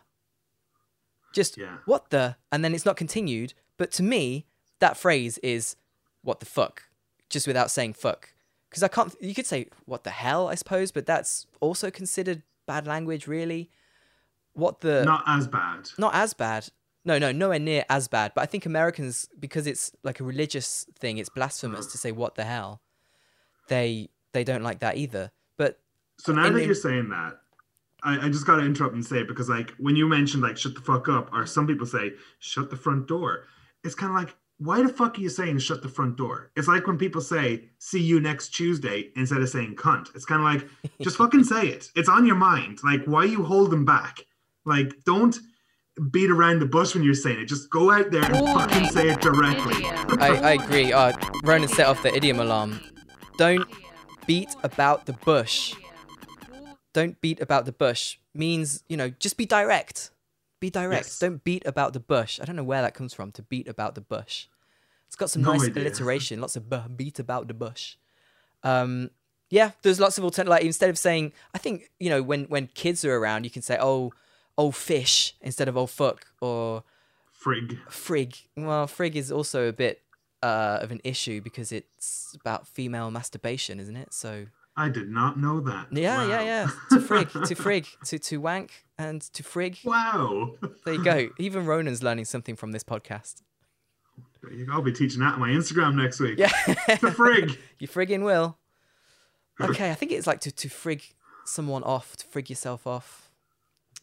just 1.33 1.57
Yeah. 1.57 1.77
what 1.85 2.09
the 2.09 2.35
and 2.51 2.63
then 2.63 2.73
it's 2.75 2.85
not 2.85 2.97
continued 2.97 3.53
but 3.77 3.91
to 3.93 4.03
me 4.03 4.45
that 4.79 4.97
phrase 4.97 5.37
is 5.39 5.75
what 6.21 6.39
the 6.39 6.45
fuck 6.45 6.83
just 7.29 7.47
without 7.47 7.71
saying 7.71 7.93
fuck 7.93 8.33
because 8.75 8.83
I 8.83 8.89
can't 8.89 9.15
you 9.21 9.33
could 9.33 9.45
say 9.45 9.67
what 9.85 10.03
the 10.03 10.09
hell 10.09 10.49
I 10.49 10.55
suppose 10.55 10.91
but 10.91 11.05
that's 11.05 11.47
also 11.61 11.89
considered 11.89 12.43
bad 12.65 12.85
language 12.85 13.25
really 13.25 13.69
what 14.51 14.81
the 14.81 15.05
Not 15.05 15.23
as 15.25 15.47
bad. 15.47 15.91
not 15.97 16.13
as 16.13 16.33
bad. 16.33 16.67
No, 17.05 17.17
no, 17.17 17.31
nowhere 17.31 17.59
near 17.59 17.85
as 17.89 18.07
bad. 18.07 18.31
But 18.33 18.41
I 18.41 18.45
think 18.47 18.65
Americans, 18.65 19.29
because 19.39 19.67
it's 19.67 19.91
like 20.03 20.19
a 20.19 20.23
religious 20.23 20.87
thing, 20.97 21.19
it's 21.19 21.29
blasphemous 21.29 21.85
to 21.87 21.97
say 21.97 22.11
"what 22.11 22.35
the 22.35 22.43
hell." 22.45 22.81
They 23.67 24.09
they 24.33 24.43
don't 24.43 24.63
like 24.63 24.79
that 24.79 24.97
either. 24.97 25.31
But 25.57 25.79
So 26.17 26.33
now 26.33 26.49
that 26.49 26.65
you're 26.65 26.73
saying 26.73 27.09
that, 27.09 27.37
I, 28.01 28.25
I 28.25 28.29
just 28.29 28.45
got 28.47 28.55
to 28.57 28.65
interrupt 28.65 28.95
and 28.95 29.05
say 29.05 29.23
because 29.23 29.49
like 29.49 29.71
when 29.77 29.95
you 29.95 30.07
mentioned 30.07 30.41
like 30.41 30.57
shut 30.57 30.73
the 30.73 30.81
fuck 30.81 31.07
up, 31.07 31.31
or 31.31 31.45
some 31.45 31.67
people 31.67 31.85
say 31.85 32.13
shut 32.39 32.69
the 32.69 32.77
front 32.77 33.07
door, 33.07 33.43
it's 33.83 33.95
kind 33.95 34.11
of 34.11 34.17
like 34.17 34.35
why 34.57 34.81
the 34.81 34.89
fuck 34.89 35.17
are 35.17 35.21
you 35.21 35.29
saying 35.29 35.59
shut 35.59 35.81
the 35.81 35.89
front 35.89 36.17
door? 36.17 36.51
It's 36.55 36.67
like 36.67 36.87
when 36.87 36.97
people 36.97 37.21
say 37.21 37.69
see 37.79 38.01
you 38.01 38.19
next 38.19 38.49
Tuesday 38.49 39.11
instead 39.15 39.41
of 39.41 39.49
saying 39.49 39.75
cunt. 39.75 40.15
It's 40.15 40.25
kind 40.25 40.41
of 40.41 40.63
like 40.63 40.91
just 41.01 41.17
fucking 41.17 41.43
say 41.43 41.67
it. 41.67 41.89
It's 41.95 42.09
on 42.09 42.25
your 42.25 42.35
mind. 42.35 42.79
Like 42.83 43.03
why 43.05 43.25
you 43.25 43.43
hold 43.43 43.71
them 43.71 43.85
back? 43.85 44.21
Like 44.65 45.03
don't 45.05 45.37
beat 46.11 46.29
around 46.29 46.59
the 46.59 46.65
bush 46.65 46.93
when 46.93 47.03
you're 47.03 47.13
saying 47.13 47.39
it. 47.39 47.45
Just 47.45 47.69
go 47.69 47.91
out 47.91 48.11
there 48.11 48.23
and 48.23 48.45
fucking 48.45 48.87
say 48.89 49.09
it 49.09 49.21
directly. 49.21 49.85
I, 50.19 50.39
I 50.43 50.51
agree. 50.53 50.91
Uh, 50.91 51.13
Ronan 51.43 51.69
set 51.69 51.87
off 51.87 52.01
the 52.03 52.13
idiom 52.13 52.39
alarm. 52.39 52.79
Don't 53.37 53.67
beat 54.25 54.55
about 54.63 55.05
the 55.05 55.13
bush. 55.13 55.75
Don't 56.93 57.19
beat 57.19 57.41
about 57.41 57.65
the 57.65 57.73
bush 57.73 58.17
means 58.33 58.83
you 58.87 58.95
know 58.95 59.09
just 59.09 59.37
be 59.37 59.45
direct. 59.45 60.11
Be 60.65 60.69
direct. 60.71 61.05
Yes. 61.05 61.19
Don't 61.19 61.43
beat 61.43 61.63
about 61.65 61.93
the 61.93 61.99
bush. 61.99 62.39
I 62.41 62.45
don't 62.45 62.55
know 62.55 62.63
where 62.63 62.81
that 62.81 62.93
comes 62.93 63.13
from. 63.13 63.31
To 63.33 63.43
beat 63.43 63.67
about 63.67 63.93
the 63.95 64.01
bush. 64.01 64.47
It's 65.07 65.15
got 65.15 65.29
some 65.29 65.43
No 65.43 65.53
nice 65.53 65.65
idea. 65.69 65.83
alliteration. 65.83 66.41
Lots 66.41 66.55
of 66.55 66.69
b- 66.69 66.81
beat 66.95 67.19
about 67.19 67.47
the 67.47 67.53
bush. 67.53 67.95
Um, 68.63 69.11
yeah, 69.51 69.71
there's 69.83 69.99
lots 69.99 70.17
of 70.17 70.23
alternative. 70.23 70.49
Like 70.49 70.63
instead 70.63 70.89
of 70.89 70.97
saying, 70.97 71.33
I 71.53 71.59
think 71.59 71.91
you 71.99 72.09
know 72.09 72.23
when 72.23 72.45
when 72.45 72.67
kids 72.67 73.05
are 73.05 73.15
around, 73.15 73.43
you 73.43 73.51
can 73.51 73.61
say 73.61 73.77
oh 73.79 74.11
oh 74.57 74.71
fish 74.71 75.35
instead 75.41 75.67
of 75.67 75.77
oh 75.77 75.85
fuck 75.85 76.25
or 76.41 76.83
Frig. 77.43 77.77
frig. 77.89 78.41
Well, 78.57 78.87
frig 78.87 79.13
is 79.15 79.31
also 79.31 79.67
a 79.69 79.73
bit 79.73 80.01
uh, 80.41 80.79
of 80.81 80.91
an 80.91 81.01
issue 81.03 81.41
because 81.41 81.71
it's 81.71 82.35
about 82.39 82.67
female 82.67 83.11
masturbation, 83.11 83.79
isn't 83.79 83.95
it? 83.95 84.13
So 84.13 84.47
I 84.77 84.89
did 84.89 85.09
not 85.09 85.39
know 85.39 85.61
that. 85.61 85.87
yeah, 85.91 86.27
yeah, 86.27 86.37
Wow. 86.39 86.43
yeah. 86.43 86.69
To 86.89 86.95
frig, 86.97 87.31
to 87.47 87.55
frig, 87.63 87.87
to 88.05 88.19
to 88.19 88.37
wank, 88.37 88.85
and 88.97 89.21
to 89.33 89.41
frig. 89.43 89.83
Wow. 89.85 90.55
There 90.83 90.93
you 90.95 91.03
go. 91.03 91.29
Even 91.37 91.65
Ronan's 91.65 92.03
learning 92.03 92.25
something 92.25 92.55
from 92.57 92.71
this 92.73 92.83
podcast. 92.83 93.41
I'll 94.71 94.81
be 94.81 94.91
teaching 94.91 95.21
that 95.21 95.33
on 95.35 95.39
my 95.39 95.49
Instagram 95.49 95.95
next 95.95 96.19
week. 96.19 96.37
Yeah, 96.37 96.49
The 96.67 97.11
frig. 97.15 97.57
you 97.79 97.87
frigging 97.87 98.23
will. 98.23 98.57
Okay, 99.59 99.89
I 99.89 99.93
think 99.95 100.11
it's 100.11 100.27
like 100.27 100.41
to 100.41 100.51
to 100.51 100.67
frig 100.67 101.13
someone 101.45 101.83
off, 101.83 102.15
to 102.17 102.27
frig 102.27 102.49
yourself 102.49 102.85
off. 102.85 103.31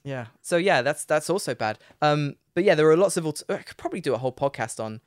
Yeah. 0.05 0.27
So 0.41 0.57
yeah, 0.57 0.83
that's 0.83 1.05
that's 1.05 1.29
also 1.31 1.55
bad. 1.55 1.79
Um, 2.01 2.37
but 2.55 2.65
yeah, 2.65 2.75
there 2.75 2.89
are 2.91 2.97
lots 2.97 3.17
of. 3.17 3.27
Alter- 3.27 3.45
I 3.51 3.59
could 3.59 3.77
probably 3.77 4.01
do 4.01 4.15
a 4.15 4.19
whole 4.19 4.33
podcast 4.33 4.83
on. 4.83 5.01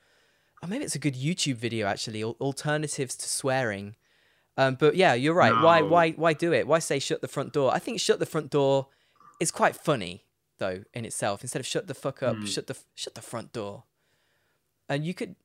Or 0.64 0.70
maybe 0.70 0.86
it's 0.86 0.96
a 0.96 1.00
good 1.00 1.16
YouTube 1.16 1.56
video 1.58 1.88
actually. 1.88 2.22
al- 2.24 2.38
Alternatives 2.40 3.16
to 3.18 3.28
swearing. 3.28 3.96
Um, 4.58 4.76
but 4.76 4.96
yeah, 4.96 5.14
you're 5.14 5.34
right. 5.34 5.54
Why 5.62 5.80
No. 5.82 5.88
why 5.88 6.12
why 6.12 6.34
do 6.34 6.54
it? 6.54 6.66
Why 6.68 6.80
say 6.80 7.00
shut 7.00 7.22
the 7.22 7.28
front 7.28 7.52
door? 7.54 7.74
I 7.74 7.80
think 7.80 8.00
shut 8.00 8.20
the 8.20 8.26
front 8.26 8.50
door 8.52 8.88
is 9.40 9.52
quite 9.52 9.76
funny 9.76 10.24
though 10.60 10.84
in 10.94 11.04
itself. 11.06 11.42
Instead 11.42 11.60
of 11.60 11.66
shut 11.66 11.88
the 11.88 11.94
fuck 11.94 12.24
up, 12.24 12.38
shut 12.46 12.68
the 12.68 12.78
shut 12.96 13.16
the 13.16 13.22
front 13.22 13.52
door. 13.52 13.84
And 14.88 15.06
you 15.06 15.14
could, 15.14 15.36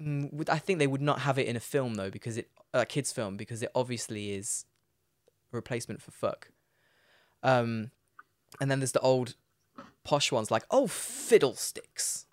mm, 0.00 0.48
I 0.48 0.58
think 0.58 0.78
they 0.78 0.86
would 0.86 1.00
not 1.02 1.20
have 1.20 1.38
it 1.38 1.46
in 1.48 1.56
a 1.56 1.60
film 1.60 1.94
though 1.94 2.10
because 2.10 2.36
it 2.36 2.50
a 2.72 2.86
kids 2.86 3.10
film 3.12 3.36
because 3.36 3.62
it 3.62 3.70
obviously 3.74 4.32
is 4.32 4.64
a 5.52 5.56
replacement 5.56 6.00
for 6.00 6.10
fuck. 6.12 6.48
Um, 7.42 7.90
and 8.60 8.70
then 8.70 8.78
there's 8.78 8.92
the 8.92 9.00
old 9.00 9.34
posh 10.04 10.30
ones 10.30 10.50
like 10.52 10.64
oh 10.70 10.86
fiddlesticks. 10.86 12.26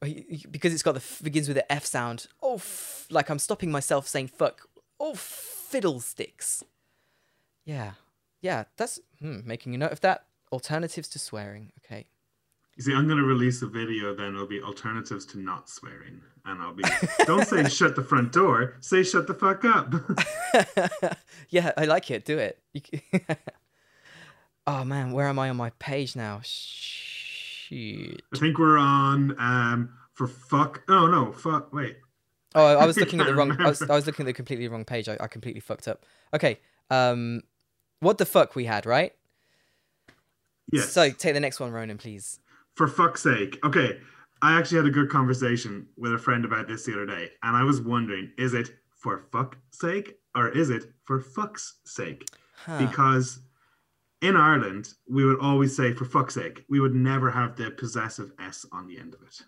Or 0.00 0.06
y- 0.06 0.24
y- 0.30 0.42
Because 0.48 0.72
it's 0.72 0.84
got 0.84 0.92
the 0.92 1.00
f- 1.00 1.20
begins 1.24 1.48
with 1.48 1.56
the 1.56 1.72
F 1.72 1.84
sound. 1.84 2.28
Oh, 2.40 2.54
f- 2.56 3.06
like 3.10 3.28
I'm 3.30 3.40
stopping 3.40 3.72
myself 3.72 4.06
saying 4.06 4.28
fuck. 4.28 4.68
Oh, 5.00 5.14
fiddlesticks. 5.14 6.64
Yeah, 7.64 7.92
yeah. 8.40 8.64
That's 8.76 9.00
hmm, 9.20 9.40
making 9.44 9.74
a 9.74 9.78
note 9.78 9.92
of 9.92 10.00
that. 10.00 10.24
Alternatives 10.50 11.08
to 11.08 11.18
swearing. 11.18 11.72
Okay. 11.84 12.06
You 12.76 12.84
see, 12.84 12.94
I'm 12.94 13.06
going 13.06 13.18
to 13.18 13.24
release 13.24 13.60
a 13.62 13.66
video 13.66 14.14
then. 14.14 14.34
It'll 14.34 14.46
be 14.46 14.62
alternatives 14.62 15.26
to 15.26 15.38
not 15.38 15.68
swearing. 15.68 16.22
And 16.44 16.62
I'll 16.62 16.72
be, 16.72 16.84
don't 17.26 17.46
say 17.46 17.64
shut 17.68 17.96
the 17.96 18.02
front 18.02 18.32
door, 18.32 18.76
say 18.80 19.02
shut 19.02 19.26
the 19.26 19.34
fuck 19.34 19.64
up. 19.64 19.92
yeah, 21.50 21.72
I 21.76 21.84
like 21.84 22.10
it. 22.10 22.24
Do 22.24 22.38
it. 22.38 22.58
Oh 24.68 24.84
man, 24.84 25.12
where 25.12 25.26
am 25.28 25.38
I 25.38 25.48
on 25.48 25.56
my 25.56 25.70
page 25.78 26.14
now? 26.14 26.40
Shoot. 26.44 28.20
I 28.34 28.38
think 28.38 28.58
we're 28.58 28.76
on 28.76 29.34
um 29.38 29.94
for 30.12 30.26
fuck. 30.26 30.82
Oh, 30.88 31.06
no, 31.06 31.32
fuck. 31.32 31.72
Wait. 31.72 31.96
Oh, 32.54 32.64
I 32.64 32.86
was 32.86 32.96
looking 32.96 33.20
at 33.20 33.26
the 33.26 33.34
wrong. 33.34 33.56
I 33.60 33.68
was, 33.68 33.82
I 33.90 33.94
was 33.94 34.06
looking 34.06 34.24
at 34.24 34.28
the 34.28 34.32
completely 34.32 34.68
wrong 34.68 34.84
page. 34.84 35.08
I, 35.08 35.16
I 35.20 35.26
completely 35.26 35.60
fucked 35.60 35.86
up. 35.88 36.04
Okay. 36.34 36.58
Um, 36.90 37.42
what 38.00 38.18
the 38.18 38.24
fuck 38.26 38.54
we 38.56 38.64
had, 38.64 38.86
right? 38.86 39.12
Yes. 40.72 40.90
So 40.90 41.10
take 41.10 41.34
the 41.34 41.40
next 41.40 41.60
one, 41.60 41.72
Ronan, 41.72 41.98
please. 41.98 42.40
for 42.74 42.86
fuck's 42.88 43.22
sake. 43.22 43.58
Okay. 43.64 43.98
I 44.40 44.56
actually 44.56 44.78
had 44.78 44.86
a 44.86 44.90
good 44.90 45.10
conversation 45.10 45.88
with 45.96 46.12
a 46.14 46.18
friend 46.18 46.44
about 46.44 46.68
this 46.68 46.84
the 46.84 46.92
other 46.92 47.06
day. 47.06 47.30
And 47.42 47.56
I 47.56 47.64
was 47.64 47.80
wondering, 47.80 48.30
is 48.38 48.54
it 48.54 48.70
for 48.90 49.24
fuck's 49.32 49.58
sake 49.72 50.16
or 50.36 50.48
is 50.48 50.70
it 50.70 50.84
for 51.04 51.20
fuck's 51.20 51.78
sake? 51.84 52.24
Huh. 52.64 52.78
because 52.86 53.38
in 54.20 54.34
Ireland 54.34 54.88
we 55.08 55.24
would 55.24 55.38
always 55.40 55.76
say 55.76 55.92
for 55.92 56.04
fuck's 56.04 56.34
sake. 56.34 56.64
We 56.68 56.80
would 56.80 56.94
never 56.94 57.30
have 57.30 57.56
the 57.56 57.70
possessive 57.70 58.32
s 58.40 58.66
on 58.72 58.86
the 58.88 58.98
end 58.98 59.14
of 59.14 59.22
it. 59.22 59.40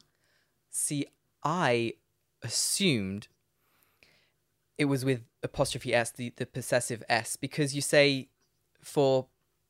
See, 0.70 1.06
I 1.44 1.94
assumed 2.42 3.28
it 4.78 4.86
was 4.86 5.04
with 5.04 5.22
apostrophe 5.42 5.94
s, 5.94 6.10
the, 6.10 6.32
the 6.36 6.46
possessive 6.46 7.02
s, 7.08 7.36
because 7.36 7.74
you 7.74 7.80
say 7.82 8.28
for 8.80 9.26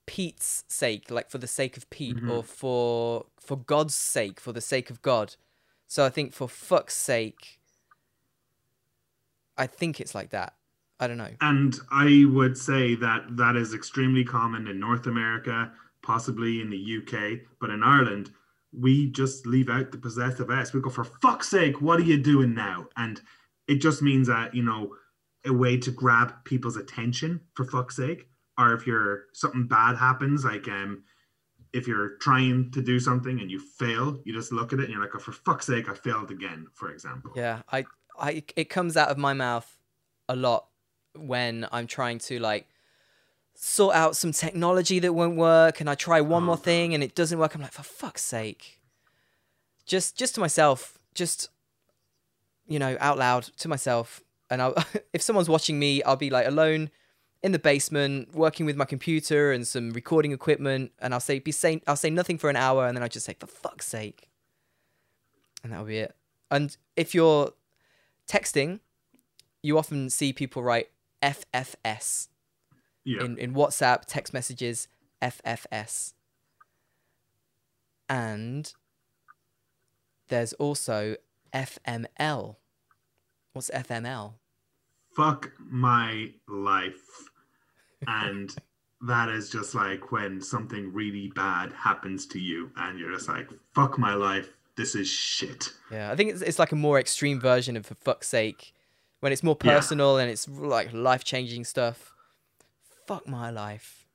Pete's 0.07 0.65
sake, 0.69 1.11
like 1.11 1.31
for 1.31 1.39
the 1.39 1.47
sake 1.47 1.77
of 1.77 1.89
Pete, 1.91 2.17
Mhm. 2.17 2.31
or 2.31 2.43
for 2.45 3.27
for 3.39 3.57
God's 3.57 3.95
sake, 3.95 4.39
for 4.41 4.53
the 4.53 4.61
sake 4.61 4.91
of 4.91 5.03
God. 5.03 5.37
So 5.87 6.05
I 6.05 6.11
think 6.11 6.33
for 6.33 6.49
fuck's 6.49 6.95
sake, 6.97 7.59
I 9.57 9.67
think 9.67 10.01
it's 10.01 10.15
like 10.15 10.31
that. 10.31 10.55
I 11.01 11.07
don't 11.07 11.17
know. 11.19 11.35
And 11.41 11.75
I 11.91 12.25
would 12.31 12.57
say 12.57 12.95
that 12.97 13.37
that 13.37 13.57
is 13.57 13.75
extremely 13.75 14.23
common 14.25 14.69
in 14.69 14.79
North 14.79 15.07
America, 15.07 15.73
possibly 16.03 16.61
in 16.61 16.71
the 16.71 16.77
UK, 16.79 17.41
but 17.61 17.71
in 17.71 17.83
Ireland 17.83 18.31
we 18.73 19.11
just 19.11 19.47
leave 19.47 19.69
out 19.69 19.91
the 19.91 19.99
possessive 19.99 20.51
s. 20.51 20.73
We 20.73 20.81
go 20.81 20.91
for 20.91 21.05
fuck's 21.05 21.49
sake, 21.49 21.81
what 21.81 21.99
are 22.01 22.05
you 22.05 22.19
doing 22.19 22.55
now? 22.55 22.87
And 22.97 23.21
it 23.69 23.77
just 23.77 24.03
means 24.03 24.29
that 24.29 24.55
you 24.55 24.63
know 24.63 24.95
a 25.47 25.53
way 25.53 25.77
to 25.79 25.91
grab 25.91 26.35
people's 26.45 26.77
attention 26.77 27.41
for 27.55 27.65
fuck's 27.65 27.97
sake, 27.97 28.29
or 28.59 28.75
if 28.75 28.87
you're 28.87 29.25
something 29.33 29.67
bad 29.67 29.97
happens, 29.97 30.45
like 30.45 30.69
um, 30.69 31.05
if 31.73 31.87
you're 31.87 32.17
trying 32.21 32.71
to 32.73 32.83
do 32.83 32.99
something 33.01 33.41
and 33.41 33.51
you 33.51 33.59
fail, 33.59 34.21
you 34.25 34.33
just 34.33 34.53
look 34.53 34.73
at 34.73 34.81
it 34.81 34.85
and 34.85 34.93
you're 34.93 35.01
like, 35.01 35.15
oh, 35.15 35.19
for 35.19 35.33
fuck's 35.33 35.67
sake, 35.67 35.89
I 35.89 35.95
failed 35.95 36.31
again, 36.31 36.67
for 36.75 36.91
example. 36.91 37.33
Yeah, 37.35 37.63
I, 37.71 37.85
I, 38.19 38.43
it 38.57 38.69
comes 38.69 38.97
out 38.97 39.09
of 39.09 39.19
my 39.19 39.33
mouth 39.33 39.77
a 40.29 40.37
lot 40.37 40.67
when 41.15 41.67
I'm 41.73 41.87
trying 41.87 42.19
to 42.19 42.39
like 42.39 42.67
sort 43.63 43.95
out 43.95 44.17
some 44.17 44.33
technology 44.33 44.99
that 45.01 45.13
won't 45.13 45.37
work, 45.37 45.81
and 45.81 45.91
I 45.91 45.95
try 45.95 46.21
one 46.23 46.45
Oh, 46.45 46.47
more 46.47 46.57
God. 46.57 46.65
thing 46.65 46.95
and 46.95 47.05
it 47.05 47.15
doesn't 47.15 47.39
work. 47.39 47.55
I'm 47.55 47.61
like, 47.61 47.73
for 47.73 47.83
fuck's 47.83 48.23
sake, 48.23 48.81
just, 49.85 50.17
just 50.17 50.35
to 50.37 50.41
myself, 50.41 50.99
just, 51.15 51.51
you 52.67 52.79
know, 52.79 52.97
out 53.01 53.19
loud 53.19 53.43
to 53.59 53.69
myself. 53.69 54.23
And 54.49 54.63
I'll, 54.63 54.75
if 55.13 55.21
someone's 55.21 55.49
watching 55.49 55.79
me, 55.79 56.03
I'll 56.05 56.17
be 56.17 56.31
like 56.31 56.47
alone 56.47 56.89
in 57.43 57.53
the 57.53 57.59
basement 57.59 58.35
working 58.35 58.65
with 58.65 58.77
my 58.77 58.85
computer 58.87 59.53
and 59.53 59.67
some 59.67 59.91
recording 59.91 60.33
equipment, 60.33 60.93
and 60.99 61.13
I'll 61.13 61.21
say, 61.21 61.39
be 61.39 61.53
saying, 61.53 61.83
I'll 61.87 61.97
say 61.97 62.11
nothing 62.11 62.39
for 62.39 62.49
an 62.49 62.57
hour, 62.57 62.87
and 62.87 62.97
then 62.97 63.03
I 63.03 63.09
just 63.09 63.27
say, 63.27 63.35
for 63.39 63.47
fuck's 63.47 63.87
sake, 63.87 64.31
and 65.63 65.71
that'll 65.71 65.85
be 65.85 65.99
it. 65.99 66.15
And 66.51 66.75
if 66.97 67.15
you're 67.15 67.53
texting, 68.27 68.81
you 69.63 69.77
often 69.77 70.09
see 70.09 70.33
people 70.33 70.63
write 70.63 70.89
FFS 71.23 72.29
Yeah. 73.19 73.25
in, 73.25 73.39
in 73.39 73.55
WhatsApp 73.55 74.03
text 74.07 74.33
messages, 74.33 74.89
FFS. 75.23 76.13
And 78.09 78.73
there's 80.29 80.53
also 80.55 81.17
FML. 81.55 82.57
What's 83.53 83.71
FML? 83.71 84.35
Fuck 85.17 85.53
my 85.59 86.31
life. 86.49 87.31
And 88.07 88.55
that 89.07 89.29
is 89.29 89.51
just 89.51 89.75
like 89.75 90.13
when 90.13 90.41
something 90.41 90.93
really 90.93 91.33
bad 91.35 91.73
happens 91.73 92.27
to 92.27 92.39
you 92.39 92.71
and 92.77 92.99
you're 92.99 93.13
just 93.13 93.29
like, 93.29 93.49
fuck 93.75 93.99
my 93.99 94.15
life. 94.15 94.49
This 94.77 94.95
is 94.95 95.09
shit. 95.09 95.73
Yeah, 95.91 96.11
I 96.11 96.17
think 96.17 96.31
it's, 96.31 96.43
it's 96.43 96.59
like 96.59 96.73
a 96.73 96.77
more 96.77 96.99
extreme 96.99 97.41
version 97.41 97.77
of 97.77 97.85
for 97.87 97.95
fuck's 97.97 98.29
sake, 98.29 98.73
when 99.19 99.31
it's 99.33 99.43
more 99.43 99.57
Yeah. 99.63 99.75
personal 99.75 100.17
and 100.17 100.31
it's 100.31 100.49
like 100.49 100.93
life 100.93 101.23
changing 101.25 101.65
stuff. 101.65 102.15
Fuck 103.11 103.27
my 103.27 103.51
life. 103.51 104.07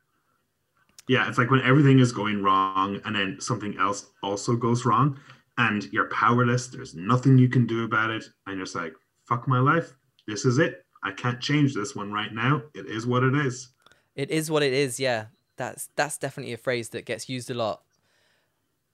Yeah, 1.10 1.28
it's 1.28 1.38
like 1.38 1.52
when 1.52 1.60
everything 1.64 2.00
is 2.00 2.14
going 2.14 2.42
wrong 2.42 3.02
and 3.04 3.14
then 3.14 3.36
something 3.42 3.78
else 3.78 4.06
also 4.24 4.56
goes 4.56 4.86
wrong 4.86 5.20
and 5.58 5.84
you're 5.92 6.08
powerless. 6.12 6.68
There's 6.68 6.96
nothing 6.96 7.38
you 7.38 7.50
can 7.50 7.68
do 7.68 7.84
about 7.84 8.10
it. 8.10 8.24
And 8.48 8.56
you're 8.56 8.66
just 8.66 8.74
like, 8.74 8.94
fuck 9.28 9.50
my 9.50 9.60
life. 9.60 9.94
This 10.30 10.46
is 10.46 10.60
it. 10.60 10.86
I 11.04 11.12
can't 11.12 11.42
change 11.42 11.74
this 11.76 11.94
one 11.94 12.14
right 12.14 12.32
now. 12.34 12.62
It 12.74 12.86
is 12.86 13.06
what 13.06 13.24
it 13.24 13.36
is. 13.36 13.68
It 14.16 14.32
is 14.32 14.50
what 14.50 14.64
it 14.64 14.72
is. 14.72 14.98
Yeah, 14.98 15.26
that's 15.58 15.90
that's 15.98 16.18
definitely 16.18 16.54
a 16.54 16.58
phrase 16.58 16.88
that 16.92 17.04
gets 17.06 17.28
used 17.28 17.52
a 17.52 17.54
lot, 17.54 17.82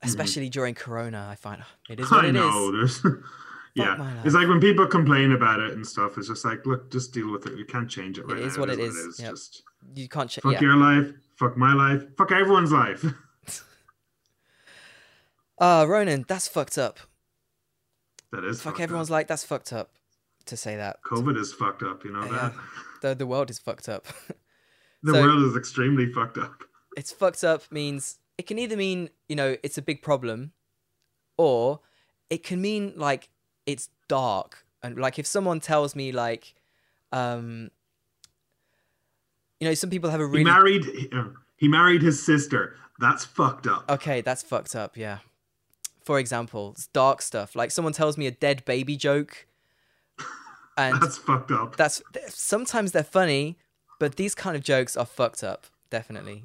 especially 0.02 0.50
during 0.50 0.74
Corona. 0.74 1.28
I 1.30 1.36
find 1.36 1.62
it 1.92 2.00
is 2.00 2.10
what 2.10 2.26
Mm-hmm. 2.26 2.38
I 2.38 2.40
it 2.42 2.44
is. 2.48 2.54
know. 2.56 2.72
There's, 2.72 3.02
yeah. 3.76 4.22
It's 4.26 4.36
like 4.36 4.48
when 4.48 4.60
people 4.60 4.86
complain 4.88 5.32
about 5.32 5.60
it 5.60 5.74
and 5.74 5.86
stuff, 5.86 6.18
it's 6.18 6.28
just 6.28 6.44
like, 6.46 6.66
look, 6.66 6.92
just 6.92 7.14
deal 7.14 7.32
with 7.32 7.46
it. 7.48 7.58
You 7.58 7.66
can't 7.66 7.90
change 7.90 8.18
it 8.20 8.26
right 8.28 8.38
is 8.40 8.56
now. 8.56 8.62
what 8.62 8.70
it 8.70 8.80
is. 8.80 9.18
Yep. 9.20 9.30
Just 9.32 9.64
You 9.96 10.08
can't 10.10 10.30
change. 10.30 10.44
fuck 10.44 10.54
Yeah. 10.54 10.62
your 10.62 10.76
life. 10.76 11.12
Fuck 11.38 11.58
my 11.58 11.74
life. 11.74 12.04
Fuck 12.18 12.32
everyone's 12.32 12.72
life. 12.72 13.04
Ah, 15.60 15.84
Ronan, 15.88 16.26
that's 16.28 16.48
fucked 16.48 16.78
up. 16.78 17.00
that 18.32 18.44
is 18.44 18.62
Fuck 18.62 18.80
everyone's 18.80 19.10
up. 19.10 19.14
like 19.14 19.28
that's 19.28 19.44
fucked 19.44 19.74
up. 19.74 19.92
To 20.46 20.58
say 20.58 20.76
that, 20.76 20.98
COVID 21.04 21.38
is 21.38 21.54
fucked 21.54 21.84
up. 21.84 22.04
You 22.04 22.14
know 22.14 22.24
Yeah. 22.26 22.32
that. 22.32 22.54
the 23.02 23.16
the 23.16 23.28
world 23.28 23.50
is 23.50 23.60
fucked 23.60 23.88
up. 23.90 24.06
The 25.04 25.14
So- 25.14 25.22
world 25.24 25.44
is 25.50 25.56
extremely 25.58 26.14
fucked 26.14 26.38
up. 26.38 26.64
it's 26.96 27.12
fucked 27.12 27.44
up 27.44 27.64
means 27.72 28.20
it 28.38 28.46
can 28.46 28.60
either 28.60 28.78
mean 28.78 29.10
you 29.28 29.36
know 29.36 29.58
it's 29.64 29.76
a 29.80 29.82
big 29.82 30.04
problem 30.04 30.52
or 31.38 31.80
it 32.30 32.44
can 32.44 32.62
mean 32.62 32.94
like 32.96 33.30
it's 33.66 33.90
dark 34.08 34.66
and 34.84 34.98
like 34.98 35.18
if 35.20 35.26
someone 35.26 35.60
tells 35.60 35.96
me 35.96 36.12
like 36.12 36.54
um 37.12 37.70
you 39.60 39.68
know 39.68 39.74
some 39.74 39.90
people 39.90 40.10
have 40.10 40.20
a 40.20 40.26
really 40.26 40.44
married. 40.44 40.86
He, 40.86 41.10
uh, 41.12 41.26
he 41.58 41.68
married 41.68 42.02
his 42.02 42.24
sister. 42.24 42.76
That's 43.00 43.26
fucked 43.26 43.68
up. 43.68 43.90
okay 43.90 44.22
that's 44.22 44.44
fucked 44.44 44.76
up 44.76 44.96
yeah 44.96 45.20
for 46.04 46.20
example 46.20 46.72
it's 46.76 46.86
dark 46.88 47.22
stuff 47.22 47.56
like 47.56 47.72
someone 47.72 47.94
tells 47.94 48.16
me 48.18 48.28
a 48.28 48.32
dead 48.32 48.64
baby 48.66 48.96
joke 48.96 49.48
and 50.78 51.02
That's 51.02 51.18
fucked 51.18 51.50
up. 51.52 51.76
that's 51.78 52.02
sometimes 52.28 52.92
they're 52.92 53.04
funny 53.04 53.58
but 54.00 54.18
these 54.18 54.36
kind 54.36 54.56
of 54.56 54.64
jokes 54.64 54.96
are 54.96 55.06
fucked 55.06 55.44
up 55.44 55.66
definitely 55.90 56.44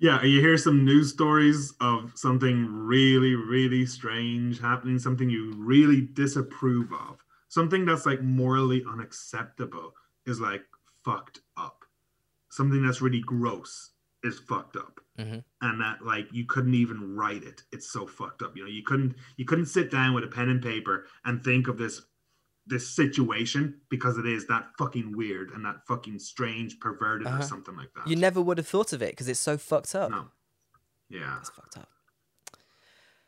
Yeah, 0.00 0.22
you 0.22 0.40
hear 0.40 0.56
some 0.56 0.84
news 0.84 1.10
stories 1.12 1.72
of 1.80 2.12
something 2.16 2.66
really, 2.66 3.34
really 3.34 3.84
strange 3.84 4.60
happening, 4.60 4.98
something 4.98 5.28
you 5.28 5.52
really 5.56 6.02
disapprove 6.02 6.92
of, 6.92 7.18
something 7.48 7.84
that's 7.84 8.06
like 8.06 8.22
morally 8.22 8.84
unacceptable 8.88 9.94
is 10.26 10.40
like 10.40 10.62
fucked 11.04 11.40
up. 11.56 11.84
Something 12.50 12.84
that's 12.86 13.00
really 13.02 13.20
gross 13.20 13.92
is 14.22 14.38
fucked 14.38 14.76
up. 14.76 15.00
Mhm. 15.18 15.42
And 15.62 15.80
that 15.80 16.04
like 16.04 16.28
you 16.32 16.44
couldn't 16.46 16.74
even 16.74 17.16
write 17.16 17.42
it. 17.42 17.64
It's 17.72 17.90
so 17.90 18.06
fucked 18.06 18.42
up. 18.42 18.56
You 18.56 18.64
know, 18.64 18.70
you 18.70 18.82
couldn't 18.84 19.16
you 19.36 19.44
couldn't 19.44 19.66
sit 19.66 19.90
down 19.90 20.14
with 20.14 20.24
a 20.24 20.28
pen 20.28 20.48
and 20.48 20.62
paper 20.62 21.06
and 21.24 21.42
think 21.42 21.66
of 21.66 21.76
this 21.76 22.02
this 22.68 22.88
situation 22.88 23.80
because 23.88 24.18
it 24.18 24.26
is 24.26 24.46
that 24.46 24.68
fucking 24.78 25.16
weird 25.16 25.50
and 25.50 25.64
that 25.64 25.86
fucking 25.86 26.18
strange, 26.18 26.78
perverted 26.80 27.26
Uh-huh. 27.26 27.38
or 27.38 27.42
something 27.42 27.76
like 27.76 27.92
that. 27.94 28.06
you 28.06 28.16
never 28.16 28.40
would 28.40 28.58
have 28.58 28.66
thought 28.68 28.92
of 28.92 29.02
it 29.02 29.10
because 29.12 29.28
it's 29.28 29.40
so 29.40 29.56
fucked 29.56 29.94
up 29.94 30.10
No. 30.10 30.28
Yeah. 31.08 31.34
That's 31.36 31.50
fucked 31.50 31.78
up. 31.78 31.88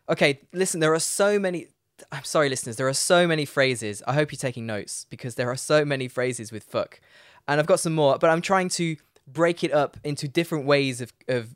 Okay, 0.09 0.41
listen, 0.53 0.80
there 0.80 0.93
are 0.93 0.99
so 1.01 1.38
many. 1.38 1.68
I'm 2.11 2.24
sorry, 2.24 2.49
listeners, 2.49 2.76
there 2.76 2.88
are 2.88 2.93
so 2.95 3.26
many 3.26 3.45
phrases. 3.45 4.03
I 4.07 4.14
hope 4.14 4.32
you're 4.32 4.38
taking 4.38 4.66
notes 4.66 5.07
because 5.11 5.34
there 5.36 5.51
are 5.51 5.57
so 5.57 5.84
many 5.84 6.09
phrases 6.09 6.51
with 6.51 6.64
fuck. 6.64 7.01
And 7.47 7.61
I've 7.61 7.66
got 7.66 7.78
some 7.80 7.95
more, 7.95 8.18
but 8.18 8.30
I'm 8.30 8.41
trying 8.41 8.68
to 8.70 8.97
break 9.26 9.62
it 9.62 9.72
up 9.72 9.97
into 10.03 10.26
different 10.26 10.64
ways 10.66 11.01
of, 11.01 11.12
of 11.28 11.55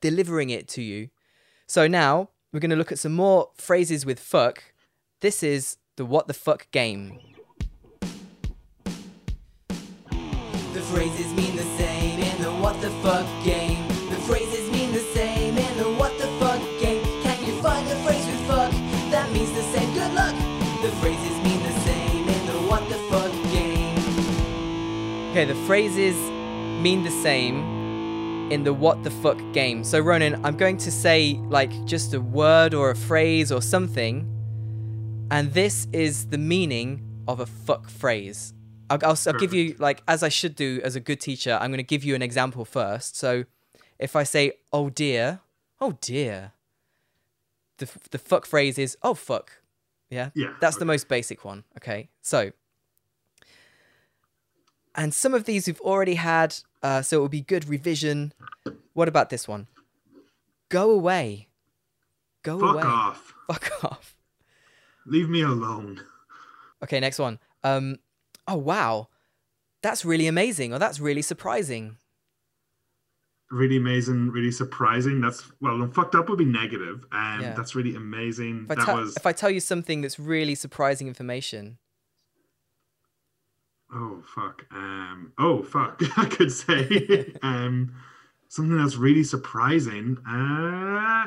delivering 0.00 0.50
it 0.50 0.68
to 0.68 0.82
you. 0.82 1.08
So 1.66 1.86
now 1.86 2.30
we're 2.52 2.60
going 2.60 2.70
to 2.70 2.76
look 2.76 2.92
at 2.92 2.98
some 2.98 3.12
more 3.14 3.50
phrases 3.56 4.04
with 4.04 4.18
fuck. 4.20 4.62
This 5.20 5.42
is 5.42 5.76
the 5.96 6.04
what 6.04 6.26
the 6.26 6.34
fuck 6.34 6.68
game. 6.72 7.20
The 10.72 10.80
phrases 10.90 11.32
mean 11.34 11.54
the 11.54 11.62
same 11.78 12.18
in 12.18 12.42
the 12.42 12.50
what 12.50 12.80
the 12.80 12.90
fuck 13.02 13.26
game. 13.44 13.86
The 14.10 14.16
phrases 14.26 14.68
mean 14.72 14.92
the 14.92 14.98
same 15.14 15.56
in 15.56 15.78
the 15.78 15.84
what 15.84 16.18
the 16.18 16.26
fuck 16.40 16.60
game. 16.80 17.04
Can 17.22 17.44
you 17.46 17.62
find 17.62 17.86
a 17.86 17.94
phrase 18.02 18.26
with 18.26 18.40
fuck 18.48 18.72
that 19.12 19.30
means 19.30 19.52
the 19.52 19.62
same? 19.62 19.94
Good 19.94 20.12
luck. 20.14 20.34
The 20.82 20.90
phrases 21.00 21.36
mean 21.44 21.62
the 21.62 21.80
same 21.80 22.28
in 22.28 22.46
the 22.46 22.58
what 22.68 22.88
the 22.88 22.98
fuck 23.08 23.32
game. 23.52 23.96
Okay, 25.30 25.44
the 25.44 25.54
phrases 25.66 26.16
mean 26.82 27.04
the 27.04 27.10
same 27.10 28.50
in 28.50 28.64
the 28.64 28.74
what 28.74 29.04
the 29.04 29.10
fuck 29.10 29.38
game. 29.52 29.84
So, 29.84 30.00
Ronan, 30.00 30.44
I'm 30.44 30.56
going 30.56 30.76
to 30.78 30.90
say 30.90 31.40
like 31.48 31.72
just 31.84 32.14
a 32.14 32.20
word 32.20 32.74
or 32.74 32.90
a 32.90 32.96
phrase 32.96 33.52
or 33.52 33.62
something, 33.62 34.33
and 35.30 35.52
this 35.52 35.86
is 35.92 36.26
the 36.26 36.38
meaning 36.38 37.02
of 37.26 37.40
a 37.40 37.46
fuck 37.46 37.88
phrase. 37.88 38.52
I'll, 38.90 38.98
I'll, 39.02 39.18
I'll 39.26 39.38
give 39.38 39.54
you, 39.54 39.76
like, 39.78 40.02
as 40.06 40.22
I 40.22 40.28
should 40.28 40.54
do 40.54 40.80
as 40.84 40.94
a 40.94 41.00
good 41.00 41.20
teacher, 41.20 41.58
I'm 41.60 41.70
going 41.70 41.78
to 41.78 41.82
give 41.82 42.04
you 42.04 42.14
an 42.14 42.22
example 42.22 42.64
first. 42.64 43.16
So, 43.16 43.44
if 43.98 44.14
I 44.16 44.24
say, 44.24 44.52
oh 44.72 44.90
dear, 44.90 45.40
oh 45.80 45.96
dear, 46.00 46.52
the, 47.78 47.88
the 48.10 48.18
fuck 48.18 48.46
phrase 48.46 48.78
is, 48.78 48.96
oh 49.02 49.14
fuck. 49.14 49.52
Yeah? 50.10 50.30
Yeah, 50.34 50.54
That's 50.60 50.76
the 50.76 50.84
most 50.84 51.08
basic 51.08 51.44
one. 51.44 51.64
Okay. 51.78 52.08
So, 52.22 52.52
and 54.94 55.12
some 55.12 55.34
of 55.34 55.44
these 55.44 55.66
we've 55.66 55.80
already 55.80 56.14
had, 56.14 56.54
uh, 56.82 57.02
so 57.02 57.18
it 57.18 57.20
will 57.20 57.28
be 57.28 57.40
good 57.40 57.68
revision. 57.68 58.32
What 58.92 59.08
about 59.08 59.30
this 59.30 59.48
one? 59.48 59.66
Go 60.68 60.90
away. 60.90 61.48
Go 62.42 62.60
away. 62.60 62.82
Fuck 62.82 62.84
away. 62.84 62.92
off. 62.92 63.34
Fuck 63.48 63.72
off. 63.84 64.13
Leave 65.06 65.28
me 65.28 65.42
alone. 65.42 66.00
Okay, 66.82 67.00
next 67.00 67.18
one. 67.18 67.38
Um, 67.62 67.96
oh 68.46 68.56
wow, 68.56 69.08
that's 69.82 70.04
really 70.04 70.26
amazing, 70.26 70.72
or 70.72 70.78
that's 70.78 71.00
really 71.00 71.22
surprising. 71.22 71.96
Really 73.50 73.76
amazing, 73.76 74.30
really 74.30 74.50
surprising. 74.50 75.20
That's 75.20 75.44
well, 75.60 75.86
fucked 75.92 76.14
up 76.14 76.28
would 76.28 76.38
be 76.38 76.44
negative. 76.44 77.04
And 77.12 77.42
Yeah. 77.42 77.54
that's 77.54 77.74
really 77.74 77.94
amazing. 77.94 78.62
If 78.68 78.76
that 78.76 78.84
tell, 78.86 78.96
was 78.96 79.16
if 79.16 79.26
I 79.26 79.32
tell 79.32 79.50
you 79.50 79.60
something 79.60 80.00
that's 80.00 80.18
really 80.18 80.54
surprising 80.54 81.06
information, 81.08 81.78
oh 83.92 84.22
fuck. 84.34 84.66
Um 84.70 85.32
oh 85.38 85.62
fuck. 85.62 86.00
I 86.18 86.24
could 86.26 86.50
say 86.50 87.34
um 87.42 87.94
something 88.48 88.76
that's 88.76 88.96
really 88.96 89.24
surprising. 89.24 90.18
Uh 90.26 91.26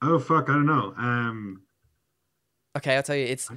Oh 0.00 0.18
fuck, 0.20 0.48
I 0.48 0.52
don't 0.52 0.66
know. 0.66 0.94
Um, 0.96 1.62
Okay, 2.76 2.96
I'll 2.96 3.02
tell 3.02 3.16
you. 3.16 3.26
It's. 3.26 3.50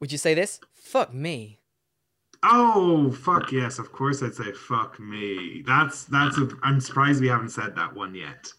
Would 0.00 0.12
you 0.12 0.18
say 0.18 0.34
this? 0.34 0.60
Fuck 0.74 1.12
me. 1.14 1.58
oh 2.42 3.10
fuck 3.10 3.50
yes, 3.52 3.78
of 3.78 3.90
course 3.92 4.22
I'd 4.22 4.34
say 4.34 4.52
fuck 4.52 4.98
me. 5.00 5.62
That's 5.66 6.04
that's. 6.04 6.36
A, 6.38 6.48
I'm 6.62 6.80
surprised 6.80 7.20
we 7.20 7.28
haven't 7.28 7.50
said 7.50 7.74
that 7.76 7.94
one 7.94 8.14
yet. 8.14 8.52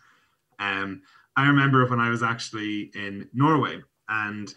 Um, 0.60 1.02
I 1.38 1.48
remember 1.48 1.86
when 1.88 2.00
I 2.00 2.10
was 2.10 2.24
actually 2.24 2.92
in 2.96 3.28
Norway 3.34 3.82
and 4.10 4.54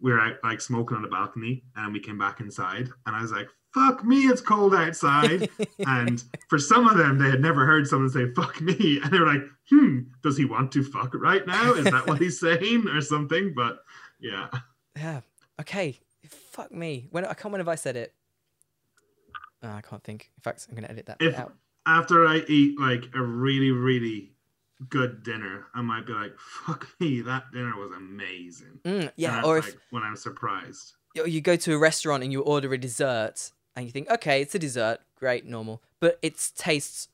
we 0.00 0.12
were 0.12 0.20
out 0.20 0.36
like 0.42 0.60
smoking 0.60 0.96
on 0.96 1.02
the 1.02 1.08
balcony, 1.08 1.62
and 1.76 1.92
we 1.92 2.00
came 2.00 2.18
back 2.18 2.40
inside, 2.40 2.88
and 3.06 3.14
I 3.16 3.20
was 3.20 3.32
like, 3.32 3.48
"Fuck 3.74 4.02
me, 4.04 4.22
it's 4.22 4.40
cold 4.40 4.74
outside." 4.74 5.50
and 5.86 6.22
for 6.48 6.58
some 6.58 6.86
of 6.88 6.96
them, 6.96 7.18
they 7.18 7.28
had 7.28 7.40
never 7.40 7.66
heard 7.66 7.86
someone 7.86 8.08
say 8.08 8.32
"fuck 8.34 8.60
me," 8.62 9.00
and 9.02 9.12
they 9.12 9.18
were 9.18 9.26
like, 9.26 9.42
"Hmm, 9.68 10.00
does 10.22 10.38
he 10.38 10.46
want 10.46 10.72
to 10.72 10.82
fuck 10.82 11.14
right 11.14 11.46
now? 11.46 11.74
Is 11.74 11.84
that 11.84 12.06
what 12.06 12.18
he's 12.18 12.40
saying, 12.46 12.88
or 12.88 13.00
something?" 13.02 13.52
But 13.54 13.80
yeah, 14.20 14.48
Yeah. 14.96 15.20
Okay. 15.60 15.98
Fuck 16.28 16.72
me. 16.72 17.08
When 17.10 17.24
I 17.24 17.28
can't 17.34 17.46
remember 17.46 17.62
if 17.62 17.68
I 17.68 17.74
said 17.76 17.96
it. 17.96 18.14
Oh, 19.62 19.68
I 19.70 19.80
can't 19.82 20.02
think. 20.02 20.30
In 20.36 20.42
fact, 20.42 20.66
I'm 20.68 20.74
gonna 20.74 20.88
edit 20.88 21.06
that 21.06 21.18
If- 21.20 21.38
out. 21.38 21.54
after 21.86 22.26
I 22.26 22.38
eat 22.48 22.78
like 22.80 23.04
a 23.14 23.22
really, 23.22 23.70
really 23.70 24.32
good 24.88 25.22
dinner, 25.22 25.66
I 25.74 25.82
might 25.82 26.06
be 26.06 26.12
like, 26.12 26.38
"Fuck 26.38 26.88
me, 27.00 27.20
that 27.22 27.52
dinner 27.52 27.76
was 27.76 27.92
amazing." 27.92 28.80
Mm, 28.84 29.12
yeah. 29.16 29.42
Or 29.42 29.58
if 29.58 29.66
like, 29.66 29.78
when 29.90 30.02
I'm 30.02 30.16
surprised. 30.16 30.94
you 31.14 31.40
go 31.40 31.56
to 31.56 31.74
a 31.74 31.78
restaurant 31.78 32.22
and 32.22 32.32
you 32.32 32.40
order 32.42 32.72
a 32.72 32.78
dessert 32.78 33.50
and 33.76 33.84
you 33.84 33.92
think, 33.92 34.08
okay, 34.10 34.40
it's 34.42 34.54
a 34.54 34.58
dessert, 34.58 35.00
great, 35.16 35.44
normal, 35.44 35.82
but 36.00 36.18
it 36.22 36.50
tastes 36.56 37.08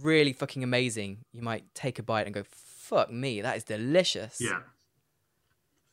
really 0.00 0.32
fucking 0.32 0.62
amazing. 0.62 1.24
You 1.32 1.42
might 1.42 1.74
take 1.74 1.98
a 1.98 2.02
bite 2.02 2.26
and 2.26 2.34
go, 2.34 2.44
fuck 2.44 3.10
me, 3.10 3.40
that 3.40 3.56
is 3.56 3.64
delicious. 3.64 4.40
Yeah. 4.40 4.60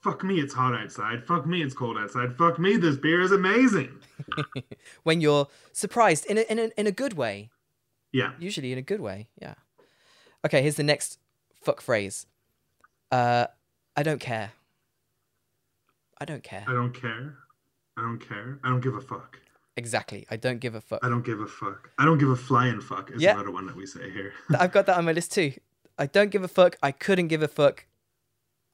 Fuck 0.06 0.24
me, 0.24 0.40
it's 0.40 0.54
hot 0.54 0.76
outside. 0.76 1.26
Fuck 1.26 1.48
me, 1.48 1.64
it's 1.64 1.74
cold 1.74 1.98
outside. 1.98 2.38
Fuck 2.38 2.60
me, 2.60 2.78
this 2.78 2.96
beer 2.96 3.22
is 3.22 3.32
amazing. 3.32 3.90
when 5.04 5.20
you're 5.20 5.48
surprised 5.74 6.28
in 6.28 6.38
a, 6.38 6.42
in 6.42 6.60
a, 6.60 6.70
in 6.78 6.86
a 6.86 6.92
good 6.92 7.14
way. 7.14 7.50
Yeah. 8.12 8.34
Usually 8.38 8.72
in 8.72 8.78
a 8.78 8.84
good 8.84 9.02
way. 9.02 9.30
Yeah. 9.42 9.56
Okay, 10.46 10.62
here's 10.62 10.76
the 10.76 10.84
next 10.84 11.18
fuck 11.64 11.82
phrase. 11.82 12.28
Uh, 13.12 13.48
I 13.96 14.04
don't 14.04 14.20
care. 14.22 14.52
I 16.20 16.26
don't 16.26 16.44
care. 16.44 16.66
I 16.68 16.74
don't 16.74 16.94
care. 16.94 17.34
I 17.98 18.02
don't 18.04 18.20
care. 18.20 18.60
I 18.64 18.70
don't 18.70 18.82
give 18.82 18.94
a 18.94 19.02
fuck. 19.02 19.40
Exactly. 19.76 20.28
I 20.30 20.38
don't 20.38 20.60
give 20.60 20.76
a 20.76 20.82
fuck. 20.82 21.00
I 21.04 21.10
don't 21.10 21.26
give 21.26 21.40
a 21.40 21.48
fuck. 21.48 21.90
I 21.98 22.06
don't 22.06 22.20
give 22.20 22.30
a 22.30 22.36
flying 22.36 22.80
fuck 22.80 23.10
is 23.10 23.24
Yeah. 23.24 23.34
another 23.34 23.50
one 23.50 23.66
that 23.66 23.76
we 23.76 23.88
say 23.88 24.12
here. 24.12 24.34
I've 24.60 24.72
got 24.72 24.86
that 24.86 24.98
on 24.98 25.06
my 25.06 25.14
list 25.14 25.32
too. 25.34 25.54
I 25.98 26.06
don't 26.06 26.30
give 26.30 26.44
a 26.44 26.48
fuck. 26.48 26.78
I 26.84 26.92
couldn't 26.92 27.30
give 27.30 27.42
a 27.42 27.48
fuck. 27.48 27.88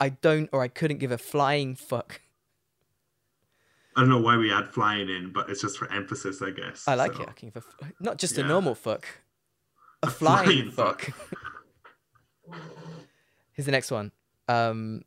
I 0.02 0.10
don't 0.10 0.50
or 0.52 0.62
I 0.62 0.68
couldn't 0.68 0.98
give 0.98 1.12
a 1.12 1.18
flying 1.18 1.76
fuck. 1.76 2.20
I 3.96 4.02
don't 4.02 4.10
know 4.10 4.20
why 4.20 4.36
we 4.38 4.52
add 4.52 4.68
flying 4.74 5.10
in, 5.10 5.32
but 5.32 5.50
it's 5.50 5.62
just 5.62 5.78
for 5.78 5.92
emphasis, 5.92 6.42
I 6.42 6.50
guess. 6.52 6.88
I 6.88 6.96
like 6.96 7.14
So, 7.14 7.22
it. 7.24 7.30
I 7.30 7.32
can 7.34 7.50
give 7.50 7.64
a 7.64 7.86
f- 7.86 7.92
not 8.00 8.18
just 8.18 8.38
a 8.38 8.44
normal 8.44 8.74
fuck, 8.74 9.06
a, 10.02 10.08
A 10.08 10.10
flying, 10.10 10.72
flying 10.72 10.72
fuck. 10.72 11.02
fuck. 11.02 11.38
Here's 13.54 13.66
the 13.66 13.72
next 13.72 13.92
one. 13.92 14.12
Um, 14.48 15.04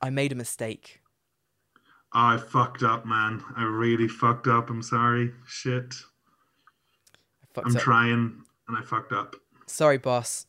I 0.00 0.10
made 0.10 0.32
a 0.32 0.34
mistake. 0.34 1.00
I 2.12 2.38
fucked 2.38 2.82
up, 2.82 3.06
man. 3.06 3.44
I 3.56 3.62
really 3.62 4.08
fucked 4.08 4.48
up. 4.48 4.68
I'm 4.70 4.82
sorry. 4.82 5.32
Shit. 5.46 5.94
I 7.14 7.46
fucked 7.54 7.68
I'm 7.68 7.76
up. 7.76 7.82
trying 7.82 8.42
and 8.66 8.76
I 8.76 8.82
fucked 8.82 9.12
up. 9.12 9.36
Sorry, 9.66 9.98
boss. 9.98 10.46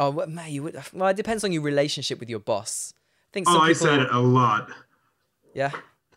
Oh, 0.00 0.08
what, 0.10 0.30
man, 0.30 0.50
you 0.50 0.62
would. 0.62 0.82
Well, 0.94 1.08
it 1.10 1.16
depends 1.16 1.44
on 1.44 1.52
your 1.52 1.60
relationship 1.62 2.18
with 2.20 2.30
your 2.30 2.38
boss. 2.40 2.94
I 2.96 3.30
think 3.34 3.46
some 3.46 3.56
Oh, 3.58 3.60
I 3.60 3.68
people. 3.68 3.86
said 3.86 4.00
it 4.00 4.08
a 4.10 4.18
lot. 4.18 4.70
Yeah. 5.54 5.70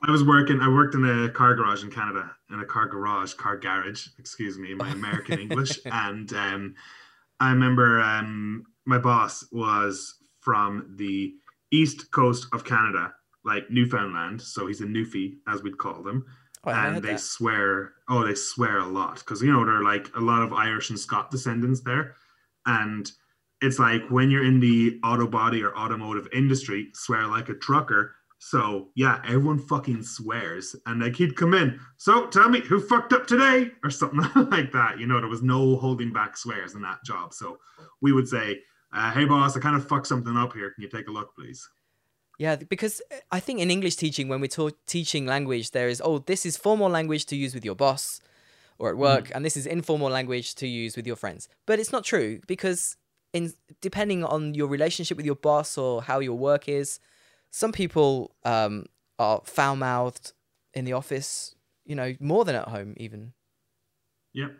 I 0.07 0.09
was 0.09 0.23
working. 0.23 0.61
I 0.61 0.69
worked 0.69 0.95
in 0.95 1.03
a 1.03 1.29
car 1.29 1.53
garage 1.53 1.83
in 1.83 1.91
Canada, 1.91 2.31
in 2.49 2.59
a 2.61 2.65
car 2.65 2.87
garage, 2.87 3.33
car 3.33 3.57
garage. 3.57 4.07
Excuse 4.17 4.57
me, 4.57 4.73
my 4.73 4.89
American 4.89 5.37
English. 5.45 5.79
And 5.85 6.31
um, 6.33 6.75
I 7.41 7.49
remember 7.51 7.99
um, 8.01 8.63
my 8.85 8.97
boss 8.97 9.45
was 9.51 10.15
from 10.39 10.95
the 10.97 11.33
east 11.71 12.11
coast 12.11 12.47
of 12.53 12.63
Canada, 12.63 13.13
like 13.43 13.69
Newfoundland. 13.69 14.41
So 14.41 14.67
he's 14.67 14.79
a 14.81 14.85
Newfie, 14.85 15.35
as 15.47 15.61
we'd 15.61 15.77
call 15.77 16.03
them. 16.03 16.25
Oh, 16.63 16.71
and 16.71 17.01
they 17.03 17.11
that. 17.13 17.19
swear. 17.19 17.93
Oh, 18.09 18.25
they 18.25 18.35
swear 18.35 18.77
a 18.79 18.85
lot 18.87 19.19
because 19.19 19.41
you 19.41 19.51
know 19.51 19.65
they're 19.65 19.83
like 19.83 20.09
a 20.15 20.21
lot 20.21 20.41
of 20.41 20.53
Irish 20.53 20.89
and 20.89 20.97
Scot 20.99 21.31
descendants 21.31 21.81
there, 21.81 22.15
and 22.65 23.11
it's 23.63 23.79
like 23.79 24.01
when 24.09 24.29
you're 24.29 24.45
in 24.45 24.59
the 24.59 24.99
auto 25.05 25.25
body 25.25 25.63
or 25.63 25.75
automotive 25.77 26.27
industry, 26.33 26.89
swear 26.93 27.25
like 27.27 27.47
a 27.47 27.53
trucker. 27.53 28.13
So 28.39 28.89
yeah, 28.95 29.21
everyone 29.25 29.57
fucking 29.57 30.03
swears, 30.03 30.75
and 30.85 31.01
like 31.01 31.15
he'd 31.15 31.37
come 31.37 31.53
in. 31.53 31.79
So 31.95 32.27
tell 32.27 32.49
me 32.49 32.59
who 32.59 32.81
fucked 32.81 33.13
up 33.13 33.25
today, 33.25 33.71
or 33.81 33.89
something 33.89 34.19
like 34.51 34.73
that. 34.73 34.99
You 34.99 35.07
know, 35.07 35.21
there 35.21 35.29
was 35.29 35.41
no 35.41 35.77
holding 35.77 36.11
back 36.11 36.35
swears 36.35 36.75
in 36.75 36.81
that 36.81 37.05
job. 37.05 37.33
So 37.33 37.57
we 38.01 38.11
would 38.11 38.27
say, 38.27 38.59
uh, 38.91 39.11
"Hey 39.13 39.23
boss, 39.23 39.55
I 39.55 39.61
kind 39.61 39.77
of 39.77 39.87
fucked 39.87 40.07
something 40.07 40.35
up 40.35 40.51
here. 40.51 40.71
Can 40.71 40.83
you 40.83 40.89
take 40.89 41.07
a 41.07 41.11
look, 41.11 41.33
please?" 41.33 41.65
Yeah, 42.37 42.57
because 42.57 43.01
uh, 43.13 43.15
I 43.31 43.39
think 43.39 43.61
in 43.61 43.71
English 43.71 43.95
teaching, 43.95 44.27
when 44.27 44.41
we're 44.41 44.47
taught 44.47 44.75
teaching 44.87 45.25
language, 45.25 45.71
there 45.71 45.87
is 45.87 46.01
oh, 46.03 46.17
this 46.17 46.45
is 46.45 46.57
formal 46.57 46.89
language 46.89 47.25
to 47.27 47.37
use 47.37 47.53
with 47.53 47.63
your 47.63 47.75
boss 47.75 48.19
or 48.77 48.89
at 48.89 48.97
work, 48.97 49.31
and 49.33 49.45
this 49.45 49.55
is 49.55 49.65
informal 49.65 50.09
language 50.09 50.55
to 50.55 50.67
use 50.67 50.97
with 50.97 51.07
your 51.07 51.15
friends. 51.15 51.47
But 51.65 51.79
it's 51.79 51.93
not 51.93 52.03
true 52.03 52.41
because 52.45 52.97
in 53.33 53.53
depending 53.81 54.23
on 54.23 54.53
your 54.53 54.67
relationship 54.67 55.17
with 55.17 55.25
your 55.25 55.35
boss 55.35 55.77
or 55.77 56.01
how 56.03 56.19
your 56.19 56.37
work 56.37 56.69
is, 56.69 56.99
some 57.51 57.71
people 57.71 58.35
um, 58.45 58.85
are 59.19 59.41
foul 59.43 59.75
mouthed 59.75 60.33
in 60.73 60.85
the 60.85 60.93
office. 60.93 61.55
You 61.85 61.95
know, 61.95 62.13
more 62.19 62.45
than 62.45 62.55
at 62.55 62.69
home, 62.69 62.93
even. 62.97 63.33
Yep. 64.33 64.55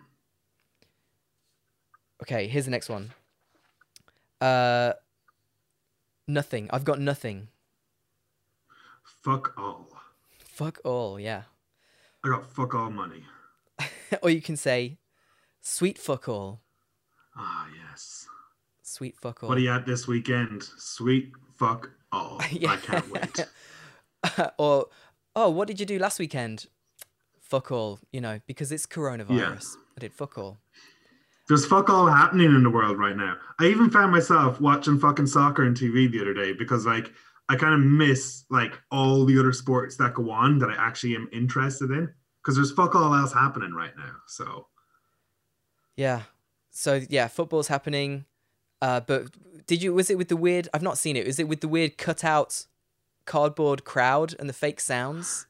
Okay, 2.23 2.47
here's 2.47 2.65
the 2.65 2.71
next 2.71 2.89
one. 2.89 3.11
Uh, 4.41 4.93
nothing. 6.27 6.69
I've 6.71 6.83
got 6.83 6.99
nothing. 6.99 7.47
Fuck 9.23 9.53
all. 9.57 9.87
Fuck 10.39 10.79
all. 10.83 11.19
Yeah. 11.19 11.43
I 12.23 12.29
got 12.29 12.45
fuck 12.45 12.75
all 12.75 12.89
money. 12.89 13.23
or 14.21 14.29
you 14.29 14.41
can 14.41 14.55
say, 14.57 14.97
sweet 15.61 15.97
fuck 15.97 16.27
all. 16.27 16.61
Ah 17.35 17.67
yes. 17.89 18.22
Sweet 18.93 19.17
fuck 19.19 19.41
all. 19.41 19.49
What 19.49 19.57
are 19.57 19.61
you 19.61 19.71
at 19.71 19.87
this 19.87 20.07
weekend? 20.07 20.61
Sweet 20.77 21.31
fuck 21.55 21.89
all. 22.11 22.39
Yeah. 22.51 22.73
I 22.73 22.77
can't 22.77 23.09
wait. 23.09 23.39
or, 24.59 24.85
oh, 25.35 25.49
what 25.49 25.67
did 25.67 25.79
you 25.79 25.85
do 25.87 25.97
last 25.97 26.19
weekend? 26.19 26.67
Fuck 27.41 27.71
all, 27.71 27.99
you 28.11 28.21
know, 28.21 28.39
because 28.45 28.71
it's 28.71 28.85
coronavirus. 28.85 29.77
I 29.97 30.01
did 30.01 30.13
fuck 30.13 30.37
all. 30.37 30.59
There's 31.49 31.65
fuck 31.65 31.89
all 31.89 32.05
happening 32.05 32.53
in 32.53 32.61
the 32.61 32.69
world 32.69 32.99
right 32.99 33.17
now. 33.17 33.37
I 33.59 33.65
even 33.65 33.89
found 33.89 34.11
myself 34.11 34.61
watching 34.61 34.99
fucking 34.99 35.25
soccer 35.25 35.65
on 35.65 35.73
TV 35.73 36.09
the 36.11 36.21
other 36.21 36.35
day 36.35 36.53
because 36.53 36.85
like 36.85 37.11
I 37.49 37.55
kind 37.55 37.73
of 37.73 37.79
miss 37.79 38.45
like 38.51 38.79
all 38.91 39.25
the 39.25 39.39
other 39.39 39.53
sports 39.53 39.97
that 39.97 40.13
go 40.13 40.29
on 40.29 40.59
that 40.59 40.69
I 40.69 40.75
actually 40.75 41.15
am 41.15 41.27
interested 41.33 41.89
in 41.89 42.13
because 42.43 42.57
there's 42.57 42.71
fuck 42.71 42.93
all 42.93 43.15
else 43.15 43.33
happening 43.33 43.73
right 43.73 43.97
now. 43.97 44.13
So 44.27 44.67
Yeah. 45.97 46.21
So 46.69 47.01
yeah, 47.09 47.27
football's 47.27 47.67
happening. 47.67 48.25
Uh, 48.83 48.99
but 48.99 49.27
did 49.65 49.81
you? 49.81 49.93
Was 49.93 50.09
it 50.09 50.17
with 50.17 50.27
the 50.27 50.35
weird? 50.37 50.67
I've 50.73 50.81
not 50.89 50.97
seen 50.97 51.15
it. 51.15 51.25
Was 51.25 51.39
it 51.39 51.47
with 51.47 51.61
the 51.61 51.67
weird 51.69 51.97
cutout 51.97 52.65
cardboard 53.25 53.83
crowd 53.85 54.35
and 54.39 54.49
the 54.49 54.53
fake 54.53 54.79
sounds? 54.79 55.47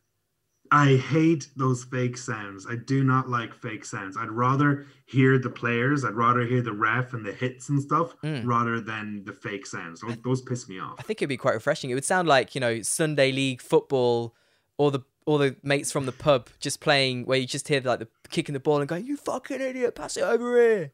I 0.72 0.96
hate 0.96 1.50
those 1.56 1.84
fake 1.84 2.18
sounds. 2.18 2.66
I 2.70 2.76
do 2.76 3.04
not 3.04 3.30
like 3.30 3.54
fake 3.54 3.86
sounds. 3.86 4.18
I'd 4.18 4.32
rather 4.32 4.86
hear 5.06 5.38
the 5.38 5.50
players. 5.50 6.04
I'd 6.04 6.14
rather 6.16 6.42
hear 6.46 6.62
the 6.62 6.74
ref 6.74 7.14
and 7.14 7.24
the 7.26 7.32
hits 7.34 7.70
and 7.70 7.80
stuff 7.82 8.16
Mm. 8.24 8.42
rather 8.46 8.80
than 8.82 9.24
the 9.26 9.34
fake 9.34 9.66
sounds. 9.68 10.02
Those, 10.02 10.18
those 10.24 10.42
piss 10.42 10.68
me 10.70 10.80
off. 10.80 10.96
I 11.00 11.04
think 11.04 11.20
it'd 11.22 11.30
be 11.30 11.38
quite 11.38 11.54
refreshing. 11.54 11.90
It 11.92 11.96
would 11.96 12.06
sound 12.06 12.28
like 12.28 12.56
you 12.56 12.62
know 12.62 12.82
Sunday 12.82 13.32
league 13.32 13.62
football, 13.62 14.36
or 14.78 14.90
the 14.92 15.02
or 15.26 15.38
the 15.40 15.56
mates 15.64 15.92
from 15.92 16.06
the 16.06 16.12
pub 16.12 16.50
just 16.60 16.80
playing 16.82 17.26
where 17.26 17.38
you 17.40 17.48
just 17.48 17.68
hear 17.68 17.82
like 17.82 18.00
the 18.00 18.08
kicking 18.30 18.54
the 18.54 18.60
ball 18.60 18.80
and 18.80 18.88
going, 18.88 19.06
"You 19.06 19.18
fucking 19.18 19.62
idiot, 19.62 19.96
pass 19.96 20.18
it 20.18 20.22
over 20.24 20.56
here." 20.62 20.92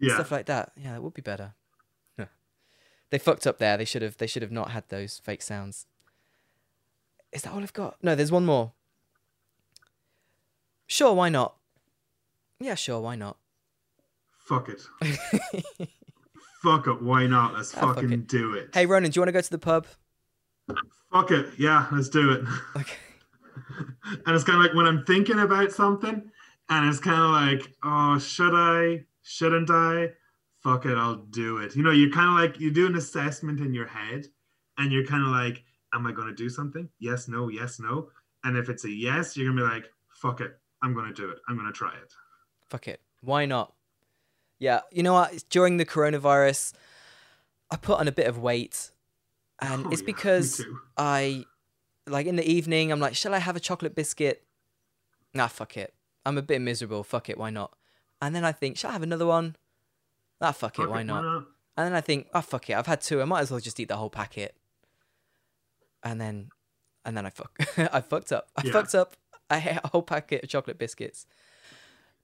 Yeah. 0.00 0.14
stuff 0.14 0.32
like 0.32 0.46
that. 0.46 0.72
Yeah, 0.76 0.92
that 0.94 1.02
would 1.02 1.14
be 1.14 1.22
better. 1.22 1.54
They 3.12 3.18
fucked 3.18 3.46
up 3.46 3.58
there. 3.58 3.76
They 3.76 3.84
should 3.84 4.00
have. 4.00 4.16
They 4.16 4.26
should 4.26 4.40
have 4.40 4.50
not 4.50 4.70
had 4.70 4.88
those 4.88 5.20
fake 5.22 5.42
sounds. 5.42 5.84
Is 7.30 7.42
that 7.42 7.52
all 7.52 7.60
I've 7.60 7.74
got? 7.74 8.02
No, 8.02 8.14
there's 8.14 8.32
one 8.32 8.46
more. 8.46 8.72
Sure, 10.86 11.12
why 11.12 11.28
not? 11.28 11.56
Yeah, 12.58 12.74
sure, 12.74 13.00
why 13.00 13.16
not? 13.16 13.36
Fuck 14.38 14.70
it. 14.70 14.80
Fuck 16.62 16.86
it. 16.86 17.02
Why 17.02 17.26
not? 17.26 17.52
Let's 17.52 17.76
ah, 17.76 17.80
fuck 17.80 17.96
fucking 17.96 18.12
it. 18.12 18.28
do 18.28 18.54
it. 18.54 18.70
hey, 18.72 18.86
Ronan, 18.86 19.10
do 19.10 19.18
you 19.18 19.20
want 19.20 19.28
to 19.28 19.32
go 19.32 19.42
to 19.42 19.50
the 19.50 19.58
pub? 19.58 19.86
Fuck 21.12 21.32
it. 21.32 21.48
Yeah, 21.58 21.88
let's 21.92 22.08
do 22.08 22.30
it. 22.32 22.44
Okay. 22.76 22.96
and 24.24 24.34
it's 24.34 24.44
kind 24.44 24.56
of 24.56 24.64
like 24.64 24.74
when 24.74 24.86
I'm 24.86 25.04
thinking 25.04 25.38
about 25.38 25.70
something, 25.70 26.30
and 26.70 26.88
it's 26.88 26.98
kind 26.98 27.20
of 27.20 27.30
like, 27.30 27.74
oh, 27.82 28.18
should 28.18 28.54
I? 28.54 29.04
Shouldn't 29.22 29.70
I? 29.70 30.12
Fuck 30.62 30.86
it, 30.86 30.96
I'll 30.96 31.16
do 31.16 31.58
it. 31.58 31.74
You 31.76 31.82
know, 31.82 31.90
you're 31.90 32.10
kind 32.10 32.28
of 32.28 32.34
like 32.34 32.60
you 32.60 32.70
do 32.70 32.86
an 32.86 32.94
assessment 32.96 33.60
in 33.60 33.74
your 33.74 33.86
head, 33.86 34.26
and 34.78 34.92
you're 34.92 35.06
kind 35.06 35.22
of 35.22 35.28
like, 35.30 35.64
am 35.94 36.06
I 36.06 36.12
going 36.12 36.28
to 36.28 36.34
do 36.34 36.48
something? 36.48 36.88
Yes, 36.98 37.28
no, 37.28 37.48
yes, 37.48 37.78
no. 37.80 38.08
And 38.44 38.56
if 38.56 38.68
it's 38.68 38.84
a 38.84 38.90
yes, 38.90 39.36
you're 39.36 39.48
gonna 39.48 39.60
be 39.68 39.74
like, 39.74 39.84
fuck 40.08 40.40
it, 40.40 40.58
I'm 40.82 40.94
gonna 40.94 41.12
do 41.12 41.30
it. 41.30 41.38
I'm 41.48 41.56
gonna 41.56 41.70
try 41.72 41.90
it. 41.94 42.12
Fuck 42.68 42.88
it. 42.88 43.00
Why 43.20 43.46
not? 43.46 43.72
Yeah, 44.58 44.80
you 44.90 45.02
know 45.02 45.12
what? 45.12 45.44
During 45.48 45.76
the 45.76 45.84
coronavirus, 45.84 46.72
I 47.70 47.76
put 47.76 48.00
on 48.00 48.08
a 48.08 48.12
bit 48.12 48.26
of 48.26 48.38
weight, 48.38 48.90
and 49.60 49.86
Oh, 49.86 49.90
it's 49.90 50.00
yeah, 50.00 50.06
because. 50.06 50.64
I, 50.96 51.44
like 52.08 52.26
in 52.26 52.34
the 52.34 52.44
evening, 52.44 52.90
I'm 52.90 52.98
like, 52.98 53.14
shall 53.14 53.32
I 53.32 53.38
have 53.38 53.54
a 53.54 53.60
chocolate 53.60 53.94
biscuit? 53.94 54.42
Nah, 55.34 55.46
fuck 55.46 55.76
it. 55.76 55.94
I'm 56.26 56.36
a 56.36 56.42
bit 56.42 56.60
miserable. 56.60 57.04
Fuck 57.04 57.28
it. 57.28 57.38
Why 57.38 57.50
not? 57.50 57.72
And 58.20 58.34
then 58.34 58.44
I 58.44 58.50
think, 58.50 58.76
shall 58.76 58.90
I 58.90 58.94
have 58.94 59.04
another 59.04 59.26
one? 59.26 59.54
Ah, 60.42 60.52
fuck 60.52 60.78
it. 60.78 60.88
Why 60.90 61.02
not? 61.02 61.24
And 61.76 61.86
then 61.86 61.94
I 61.94 62.00
think, 62.02 62.28
oh 62.34 62.40
fuck 62.42 62.68
it, 62.68 62.74
I've 62.74 62.86
had 62.86 63.00
two. 63.00 63.22
I 63.22 63.24
might 63.24 63.40
as 63.40 63.50
well 63.50 63.60
just 63.60 63.78
eat 63.80 63.88
the 63.88 63.96
whole 63.96 64.10
packet. 64.10 64.54
And 66.02 66.20
then, 66.20 66.48
and 67.04 67.16
then 67.16 67.24
I 67.24 67.30
fuck, 67.30 67.52
I 67.78 68.00
fucked 68.00 68.32
up. 68.32 68.48
I 68.56 68.62
Yeah. 68.64 68.72
fucked 68.72 68.94
up. 68.94 69.16
I 69.48 69.58
ate 69.58 69.80
a 69.84 69.88
whole 69.88 70.02
packet 70.02 70.42
of 70.42 70.48
chocolate 70.50 70.78
biscuits, 70.78 71.26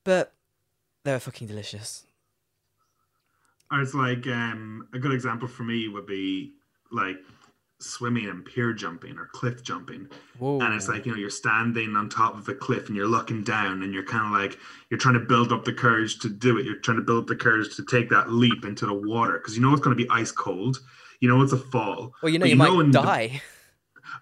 but 0.04 0.34
they 1.04 1.12
were 1.12 1.18
fucking 1.20 1.46
delicious. 1.46 2.06
Or 3.70 3.80
it's 3.80 3.94
like 3.94 4.26
um, 4.26 4.88
a 4.94 4.98
good 4.98 5.12
example 5.12 5.46
for 5.46 5.62
me 5.62 5.88
would 5.88 6.06
be 6.06 6.54
like 6.90 7.16
swimming 7.80 8.26
and 8.28 8.44
pier 8.44 8.72
jumping 8.72 9.16
or 9.18 9.26
cliff 9.32 9.62
jumping. 9.62 10.08
Whoa. 10.38 10.60
And 10.60 10.74
it's 10.74 10.88
like, 10.88 11.06
you 11.06 11.12
know, 11.12 11.18
you're 11.18 11.30
standing 11.30 11.94
on 11.96 12.08
top 12.08 12.36
of 12.36 12.48
a 12.48 12.54
cliff 12.54 12.88
and 12.88 12.96
you're 12.96 13.06
looking 13.06 13.42
down 13.44 13.82
and 13.82 13.94
you're 13.94 14.04
kind 14.04 14.26
of 14.26 14.32
like, 14.40 14.58
you're 14.90 14.98
trying 14.98 15.14
to 15.14 15.20
build 15.20 15.52
up 15.52 15.64
the 15.64 15.72
courage 15.72 16.18
to 16.20 16.28
do 16.28 16.58
it. 16.58 16.64
You're 16.66 16.80
trying 16.80 16.96
to 16.96 17.02
build 17.04 17.24
up 17.24 17.26
the 17.28 17.36
courage 17.36 17.76
to 17.76 17.84
take 17.84 18.10
that 18.10 18.30
leap 18.32 18.64
into 18.64 18.86
the 18.86 18.94
water 18.94 19.34
because 19.38 19.54
you 19.56 19.62
know 19.62 19.72
it's 19.72 19.80
going 19.82 19.96
to 19.96 20.02
be 20.02 20.08
ice 20.10 20.32
cold. 20.32 20.78
You 21.20 21.28
know 21.28 21.42
it's 21.42 21.52
a 21.52 21.58
fall. 21.58 22.14
well, 22.22 22.30
you 22.32 22.38
know, 22.38 22.46
you, 22.46 22.50
you 22.50 22.56
know 22.56 22.76
might 22.76 22.92
the- 22.92 23.02
die. 23.02 23.42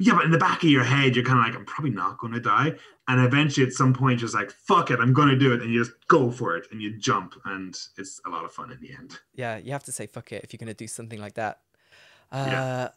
Yeah, 0.01 0.15
but 0.15 0.25
in 0.25 0.31
the 0.33 0.39
back 0.39 0.63
of 0.65 0.69
your 0.69 0.83
head, 0.85 1.15
you're 1.15 1.25
kind 1.25 1.39
of 1.39 1.45
like, 1.47 1.55
I'm 1.55 1.65
probably 1.65 1.93
not 1.93 2.19
going 2.19 2.33
to 2.33 2.41
die. 2.41 2.75
And 3.09 3.25
eventually, 3.25 3.65
at 3.67 3.73
some 3.73 3.95
point, 3.95 4.19
you're 4.21 4.27
just 4.27 4.35
like, 4.35 4.51
fuck 4.51 4.91
it, 4.91 4.99
I'm 4.99 5.13
going 5.13 5.29
to 5.29 5.37
do 5.37 5.55
it. 5.55 5.63
And 5.63 5.73
you 5.73 5.83
just 5.83 5.93
go 6.09 6.31
for 6.31 6.57
it 6.57 6.67
and 6.73 6.83
you 6.83 6.99
jump. 6.99 7.35
And 7.45 7.75
it's 7.97 8.21
a 8.27 8.29
lot 8.29 8.45
of 8.45 8.53
fun 8.53 8.73
in 8.73 8.81
the 8.81 8.93
end. 8.93 9.17
yeah, 9.35 9.57
you 9.59 9.71
have 9.73 9.85
to 9.85 9.93
say 9.93 10.07
fuck 10.07 10.33
it 10.33 10.43
if 10.45 10.53
you're 10.53 10.59
gonna 10.59 10.75
do 10.75 10.89
something 10.89 11.21
like 11.21 11.35
that. 11.35 11.61
Uh, 12.33 12.45
Yeah. 12.49 12.89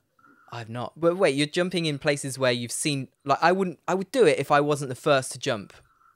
I've 0.51 0.69
not. 0.69 0.93
But 0.99 1.17
wait, 1.17 1.35
you're 1.35 1.47
jumping 1.47 1.85
in 1.85 1.99
places 1.99 2.37
where 2.39 2.51
you've 2.51 2.71
seen. 2.71 3.07
Like, 3.25 3.39
I 3.41 3.51
wouldn't. 3.51 3.79
I 3.87 3.93
would 3.93 4.11
do 4.11 4.25
it 4.25 4.39
if 4.39 4.51
I 4.51 4.61
wasn't 4.61 4.89
the 4.89 4.95
first 4.95 5.31
to 5.33 5.39
jump. 5.39 5.73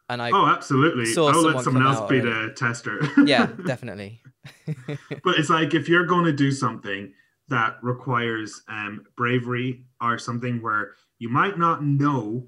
And 0.09 0.21
I. 0.21 0.31
Oh, 0.31 0.47
absolutely. 0.47 1.05
saw 1.05 1.27
I'll 1.27 1.33
someone 1.35 1.53
let 1.55 1.63
someone 1.63 1.85
else 1.87 2.09
be 2.09 2.19
the 2.19 2.53
tester. 2.55 2.99
yeah, 3.25 3.45
definitely. 3.65 4.21
but 5.23 5.37
it's 5.37 5.49
like 5.49 5.73
if 5.73 5.87
you're 5.87 6.05
going 6.05 6.25
to 6.25 6.33
do 6.33 6.51
something 6.51 7.13
that 7.49 7.77
requires 7.81 8.61
um, 8.67 9.05
bravery 9.15 9.85
or 10.01 10.17
something 10.17 10.61
where 10.61 10.91
you 11.19 11.29
might 11.29 11.57
not 11.57 11.83
know 11.83 12.47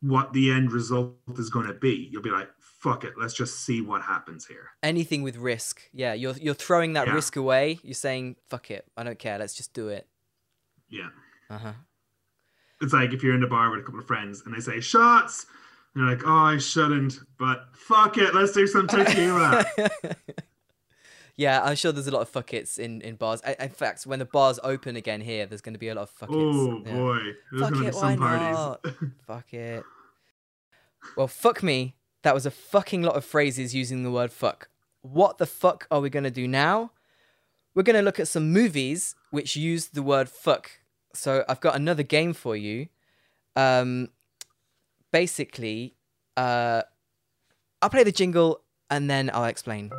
what 0.00 0.32
the 0.32 0.50
end 0.50 0.70
result 0.72 1.14
is 1.38 1.48
going 1.50 1.66
to 1.66 1.72
be, 1.74 2.08
you'll 2.12 2.22
be 2.22 2.30
like, 2.30 2.48
fuck 2.58 3.04
it, 3.04 3.14
let's 3.18 3.32
just 3.34 3.64
see 3.64 3.80
what 3.80 4.02
happens 4.02 4.46
here. 4.46 4.68
anything 4.82 5.22
with 5.22 5.36
risk. 5.36 5.80
Yeah, 5.92 6.12
you're 6.12 6.34
you're 6.34 6.54
throwing 6.54 6.92
that 6.92 7.06
Yeah. 7.06 7.14
risk 7.14 7.36
away. 7.36 7.78
You're 7.82 7.94
saying 7.94 8.36
fuck 8.50 8.70
it, 8.70 8.84
I 8.96 9.02
don't 9.02 9.18
care. 9.18 9.38
Let's 9.38 9.54
just 9.54 9.72
do 9.72 9.88
it. 9.88 10.06
Yeah. 10.94 11.08
Uh 11.50 11.58
huh. 11.58 11.72
It's 12.80 12.92
like 12.92 13.12
if 13.12 13.22
you're 13.22 13.34
in 13.34 13.40
the 13.40 13.46
bar 13.46 13.70
with 13.70 13.80
a 13.80 13.82
couple 13.82 14.00
of 14.00 14.06
friends 14.06 14.42
and 14.44 14.54
they 14.54 14.60
say 14.60 14.80
shots, 14.80 15.46
and 15.94 16.02
you're 16.02 16.10
like, 16.16 16.26
oh, 16.26 16.30
I 16.54 16.58
shouldn't, 16.58 17.18
but 17.38 17.66
fuck 17.72 18.18
it, 18.18 18.34
let's 18.34 18.52
do 18.52 18.66
some 18.66 18.86
tequila. 18.88 19.64
yeah, 21.36 21.62
I'm 21.62 21.76
sure 21.76 21.92
there's 21.92 22.06
a 22.06 22.10
lot 22.12 22.22
of 22.22 22.28
fuck 22.28 22.52
it's 22.54 22.78
in 22.78 23.00
in 23.00 23.16
bars. 23.16 23.40
I, 23.46 23.56
in 23.60 23.70
fact, 23.70 24.04
when 24.06 24.18
the 24.18 24.24
bars 24.24 24.58
open 24.62 24.96
again 24.96 25.20
here, 25.20 25.46
there's 25.46 25.60
going 25.60 25.74
to 25.74 25.78
be 25.78 25.88
a 25.88 25.94
lot 25.94 26.02
of 26.02 26.10
fuck 26.10 26.28
it's. 26.30 26.38
oh 26.38 26.82
Yeah. 26.84 26.92
boy, 26.94 27.18
there's 27.50 27.62
Fuck 27.62 27.72
going 27.72 27.82
to 27.82 27.88
it, 27.88 27.90
be 27.92 27.96
why 27.96 28.12
some 28.14 28.20
not? 28.20 28.82
parties. 28.82 28.94
Fuck 29.26 29.54
it. 29.54 29.84
Well, 31.16 31.28
fuck 31.28 31.62
me. 31.62 31.94
That 32.22 32.34
was 32.34 32.46
a 32.46 32.50
fucking 32.50 33.02
lot 33.02 33.16
of 33.16 33.24
phrases 33.24 33.74
using 33.74 34.02
the 34.02 34.10
word 34.10 34.32
fuck. 34.32 34.68
What 35.02 35.36
the 35.38 35.44
fuck 35.46 35.86
are 35.90 36.00
we 36.00 36.08
going 36.08 36.24
to 36.24 36.30
do 36.30 36.48
now? 36.48 36.92
We're 37.74 37.82
going 37.82 37.96
to 37.96 38.02
look 38.02 38.18
at 38.18 38.28
some 38.28 38.52
movies 38.52 39.14
which 39.30 39.54
use 39.56 39.88
the 39.88 40.02
word 40.02 40.30
fuck. 40.30 40.70
So 41.14 41.44
I've 41.48 41.60
got 41.60 41.76
another 41.76 42.02
game 42.02 42.32
for 42.32 42.56
you. 42.56 42.88
Um, 43.56 44.08
basically, 45.12 45.94
uh, 46.36 46.82
I'll 47.80 47.90
play 47.90 48.04
the 48.04 48.12
jingle 48.12 48.60
and 48.90 49.08
then 49.08 49.30
I'll 49.32 49.44
explain. 49.44 49.90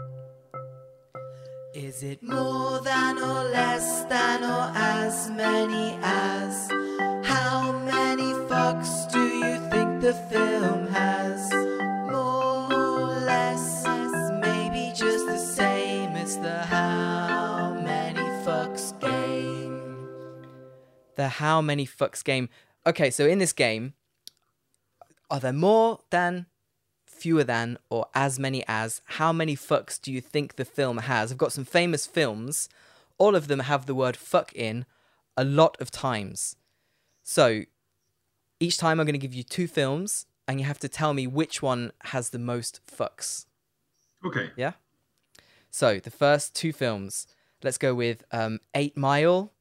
Is 1.74 2.04
it 2.04 2.24
more 2.24 2.80
than 2.82 3.18
or 3.18 3.44
less 3.50 4.04
than 4.06 4.44
or 4.44 4.72
as 4.76 5.30
many 5.30 5.98
as? 6.02 6.70
How 7.24 7.72
many 7.84 8.32
fucks 8.48 9.12
do 9.12 9.20
you 9.20 9.60
think 9.70 10.02
the 10.02 10.14
film 10.32 10.88
has? 10.88 11.25
The 21.16 21.30
how 21.30 21.62
many 21.62 21.86
fucks 21.86 22.24
game. 22.24 22.50
Okay, 22.86 23.10
so 23.10 23.26
in 23.26 23.40
this 23.40 23.54
game, 23.54 23.94
are 25.30 25.40
there 25.40 25.54
more 25.54 26.02
than, 26.12 26.46
fewer 27.06 27.44
than, 27.44 27.78
or 27.90 28.08
as 28.14 28.38
many 28.40 28.64
as? 28.68 29.02
How 29.06 29.34
many 29.34 29.56
fucks 29.56 30.00
do 30.00 30.12
you 30.12 30.22
think 30.22 30.56
the 30.56 30.66
film 30.66 31.00
has? 31.00 31.32
I've 31.32 31.38
got 31.38 31.54
some 31.54 31.66
famous 31.66 32.06
films. 32.06 32.70
All 33.18 33.36
of 33.36 33.48
them 33.48 33.60
have 33.62 33.86
the 33.86 33.96
word 33.96 34.18
fuck 34.18 34.54
in 34.54 34.86
a 35.36 35.44
lot 35.44 35.78
of 35.80 35.90
times. 35.90 36.56
So 37.24 37.64
each 38.60 38.78
time 38.78 39.00
I'm 39.00 39.06
going 39.06 39.14
to 39.14 39.20
give 39.20 39.34
you 39.34 39.44
two 39.44 39.68
films, 39.68 40.28
and 40.48 40.60
you 40.60 40.66
have 40.68 40.80
to 40.80 40.88
tell 40.88 41.14
me 41.14 41.26
which 41.26 41.62
one 41.62 41.92
has 42.06 42.30
the 42.30 42.40
most 42.40 42.82
fucks. 42.86 43.46
Okay. 44.24 44.52
Yeah. 44.56 44.74
So 45.72 46.00
the 46.00 46.12
first 46.12 46.56
two 46.56 46.72
films. 46.72 47.28
Let's 47.64 47.80
go 47.80 47.96
with 47.96 48.24
um, 48.32 48.60
Eight 48.76 48.96
Mile 48.96 49.52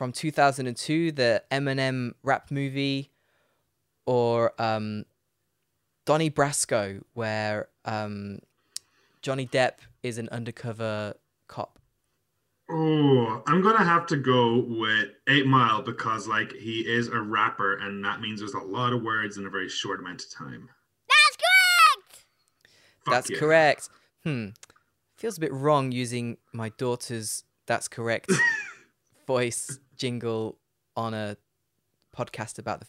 from 0.00 0.12
2002, 0.12 1.12
the 1.12 1.42
Eminem 1.52 2.12
rap 2.22 2.50
movie, 2.50 3.10
or 4.06 4.54
um, 4.58 5.04
Donnie 6.06 6.30
Brasco, 6.30 7.02
where 7.12 7.68
um, 7.84 8.38
Johnny 9.20 9.46
Depp 9.46 9.72
is 10.02 10.16
an 10.16 10.30
undercover 10.32 11.12
cop. 11.48 11.78
Oh, 12.70 13.42
I'm 13.46 13.60
gonna 13.60 13.84
have 13.84 14.06
to 14.06 14.16
go 14.16 14.64
with 14.66 15.08
Eight 15.28 15.46
Mile 15.46 15.82
because 15.82 16.26
like 16.26 16.54
he 16.54 16.80
is 16.80 17.08
a 17.08 17.20
rapper, 17.20 17.76
and 17.76 18.02
that 18.02 18.22
means 18.22 18.40
there's 18.40 18.54
a 18.54 18.58
lot 18.58 18.94
of 18.94 19.02
words 19.02 19.36
in 19.36 19.44
a 19.44 19.50
very 19.50 19.68
short 19.68 20.00
amount 20.00 20.22
of 20.22 20.32
time. 20.32 20.70
That's 21.10 21.36
correct! 21.36 22.24
Fuck 23.04 23.12
That's 23.12 23.30
yeah. 23.30 23.38
correct. 23.38 23.90
Hmm. 24.24 24.46
Feels 25.18 25.36
a 25.36 25.40
bit 25.42 25.52
wrong 25.52 25.92
using 25.92 26.38
my 26.54 26.70
daughter's 26.70 27.44
"That's 27.66 27.86
correct" 27.86 28.32
voice 29.34 29.78
jingle 29.96 30.58
on 30.96 31.14
a 31.14 31.36
podcast 32.16 32.58
about 32.58 32.80
the 32.80 32.86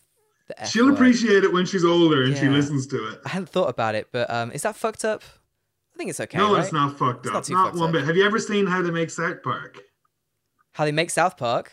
the 0.47 0.65
She'll 0.65 0.85
word. 0.87 0.95
appreciate 0.95 1.43
it 1.43 1.53
when 1.53 1.65
she's 1.65 1.85
older 1.85 2.23
and 2.23 2.35
she 2.35 2.49
listens 2.49 2.87
to 2.87 2.97
it. 3.09 3.19
I 3.25 3.29
hadn't 3.29 3.49
thought 3.49 3.69
about 3.69 3.93
it, 3.95 4.07
but 4.11 4.29
um, 4.29 4.51
is 4.51 4.63
that 4.63 4.75
fucked 4.75 5.05
up? 5.05 5.21
I 5.93 5.97
think 5.97 6.09
it's 6.09 6.19
okay. 6.19 6.37
no, 6.39 6.53
right? 6.55 6.63
it's 6.63 6.73
not 6.73 6.97
fucked 6.97 7.25
It's 7.27 7.35
up. 7.35 7.47
not 7.47 7.49
Not, 7.49 7.65
fucked 7.67 7.77
one 7.79 7.89
up. 7.89 7.93
bit. 7.93 8.03
Have 8.05 8.17
you 8.17 8.25
ever 8.25 8.39
seen 8.39 8.65
how 8.65 8.81
they 8.81 8.89
make 8.91 9.09
South 9.11 9.43
Park? 9.43 9.79
How 10.73 10.83
they 10.85 10.91
make 10.91 11.09
South 11.11 11.37
Park? 11.37 11.71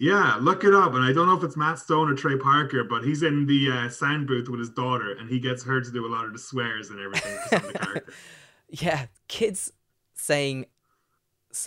Yeah, 0.00 0.38
look 0.40 0.64
it 0.64 0.74
up. 0.74 0.94
And 0.94 1.04
I 1.04 1.12
don't 1.12 1.26
know 1.26 1.36
if 1.36 1.44
it's 1.44 1.56
Matt 1.56 1.78
Stone 1.78 2.10
or 2.10 2.14
Trey 2.16 2.36
Parker, 2.38 2.82
but 2.84 3.04
he's 3.04 3.22
in 3.22 3.46
the 3.46 3.70
uh, 3.70 3.88
sound 3.90 4.26
booth 4.26 4.48
with 4.48 4.58
his 4.60 4.70
daughter, 4.70 5.12
and 5.18 5.28
he 5.28 5.38
gets 5.38 5.62
her 5.64 5.80
to 5.80 5.90
do 5.92 6.06
a 6.06 6.10
lot 6.10 6.24
of 6.24 6.32
the 6.32 6.38
swears 6.38 6.90
and 6.90 6.98
everything. 6.98 7.36
for 7.42 7.48
some 7.60 7.66
of 7.68 7.72
the. 7.74 8.02
Yeah, 8.70 9.06
kids 9.28 9.72
saying 10.14 10.66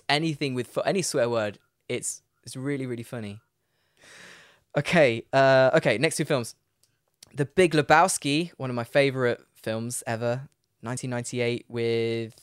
anything 0.10 0.56
with 0.56 0.78
any 0.86 1.02
swear 1.04 1.30
word. 1.30 1.58
It's 1.90 2.22
it's 2.44 2.56
really 2.56 2.86
really 2.86 3.04
funny. 3.04 3.40
Okay, 4.78 5.24
uh, 5.34 5.72
okay. 5.76 5.98
Next 5.98 6.18
two 6.18 6.26
films, 6.26 6.56
The 7.34 7.46
Big 7.46 7.74
Lebowski, 7.74 8.52
one 8.58 8.70
of 8.70 8.76
my 8.76 8.84
favorite 8.84 9.42
films 9.56 10.04
ever, 10.06 10.50
1998 10.82 11.66
with. 11.68 12.36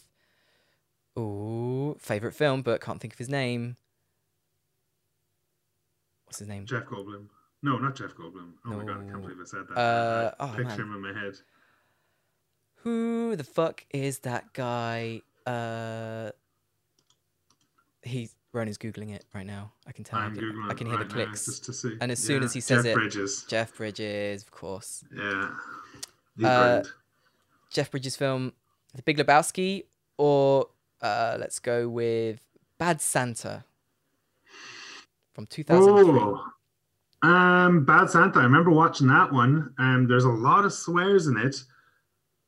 Ooh, 1.16 1.97
favorite 2.01 2.32
film, 2.32 2.62
but 2.62 2.80
can't 2.80 3.01
think 3.01 3.12
of 3.12 3.18
his 3.18 3.28
name. 3.28 3.76
What's 6.24 6.40
his 6.40 6.49
name? 6.49 6.66
Jeff 6.66 6.86
Goldblum. 6.86 7.26
No, 7.62 7.78
not 7.78 7.95
Jeff 7.95 8.14
Goldblum. 8.16 8.55
Oh 8.66 8.70
my 8.70 8.84
god, 8.84 9.07
I 9.07 9.11
can't 9.11 9.22
believe 9.22 9.38
I 9.40 9.45
said 9.45 9.61
that. 9.68 9.78
Uh, 9.78 10.32
I 10.40 10.45
oh, 10.45 10.57
picture 10.57 10.64
man. 10.64 10.80
him 10.80 10.95
in 10.97 11.14
my 11.14 11.20
head. 11.20 11.34
Who 12.82 13.36
the 13.36 13.45
fuck 13.45 13.86
is 13.90 14.18
that 14.20 14.53
guy? 14.53 15.22
Uh, 15.47 16.32
he's 18.03 18.34
Ronan's 18.55 18.78
googling 18.78 19.12
it 19.14 19.24
right 19.34 19.44
now. 19.46 19.72
I 19.86 19.92
can 19.92 20.05
tell. 20.05 20.18
I 20.20 20.24
I'm 20.24 20.34
can, 20.34 20.44
googling. 20.44 20.70
I 20.70 20.74
can 20.74 20.86
hear 20.86 20.96
right 20.96 21.09
the 21.09 21.12
clicks. 21.14 21.44
just 21.46 21.64
to 21.64 21.72
see. 21.72 21.96
And 22.00 22.11
as 22.12 22.18
soon 22.18 22.42
as 22.42 22.52
he 22.52 22.61
says 22.61 22.84
Jeff 22.84 22.92
it- 22.92 22.94
Bridges. 22.94 23.44
Jeff 23.48 23.76
Bridges, 23.76 24.42
of 24.42 24.50
course. 24.50 25.05
Yeah, 25.14 25.50
Uh. 26.48 26.82
Jeff 27.70 27.90
Bridges 27.90 28.16
film, 28.16 28.52
The 28.94 29.02
Big 29.02 29.18
Lebowski, 29.18 29.84
or 30.16 30.68
Uh, 31.02 31.36
let's 31.38 31.59
go 31.59 31.86
with 31.88 32.40
Bad 32.78 33.00
Santa 33.00 33.64
from 35.34 35.46
2003. 35.46 36.18
Oh, 37.22 37.28
um, 37.28 37.84
Bad 37.84 38.09
Santa. 38.09 38.38
I 38.40 38.44
remember 38.44 38.70
watching 38.70 39.09
that 39.09 39.32
one. 39.32 39.74
Um, 39.78 40.07
there's 40.07 40.24
a 40.24 40.30
lot 40.30 40.64
of 40.64 40.72
swears 40.72 41.26
in 41.26 41.36
it. 41.36 41.57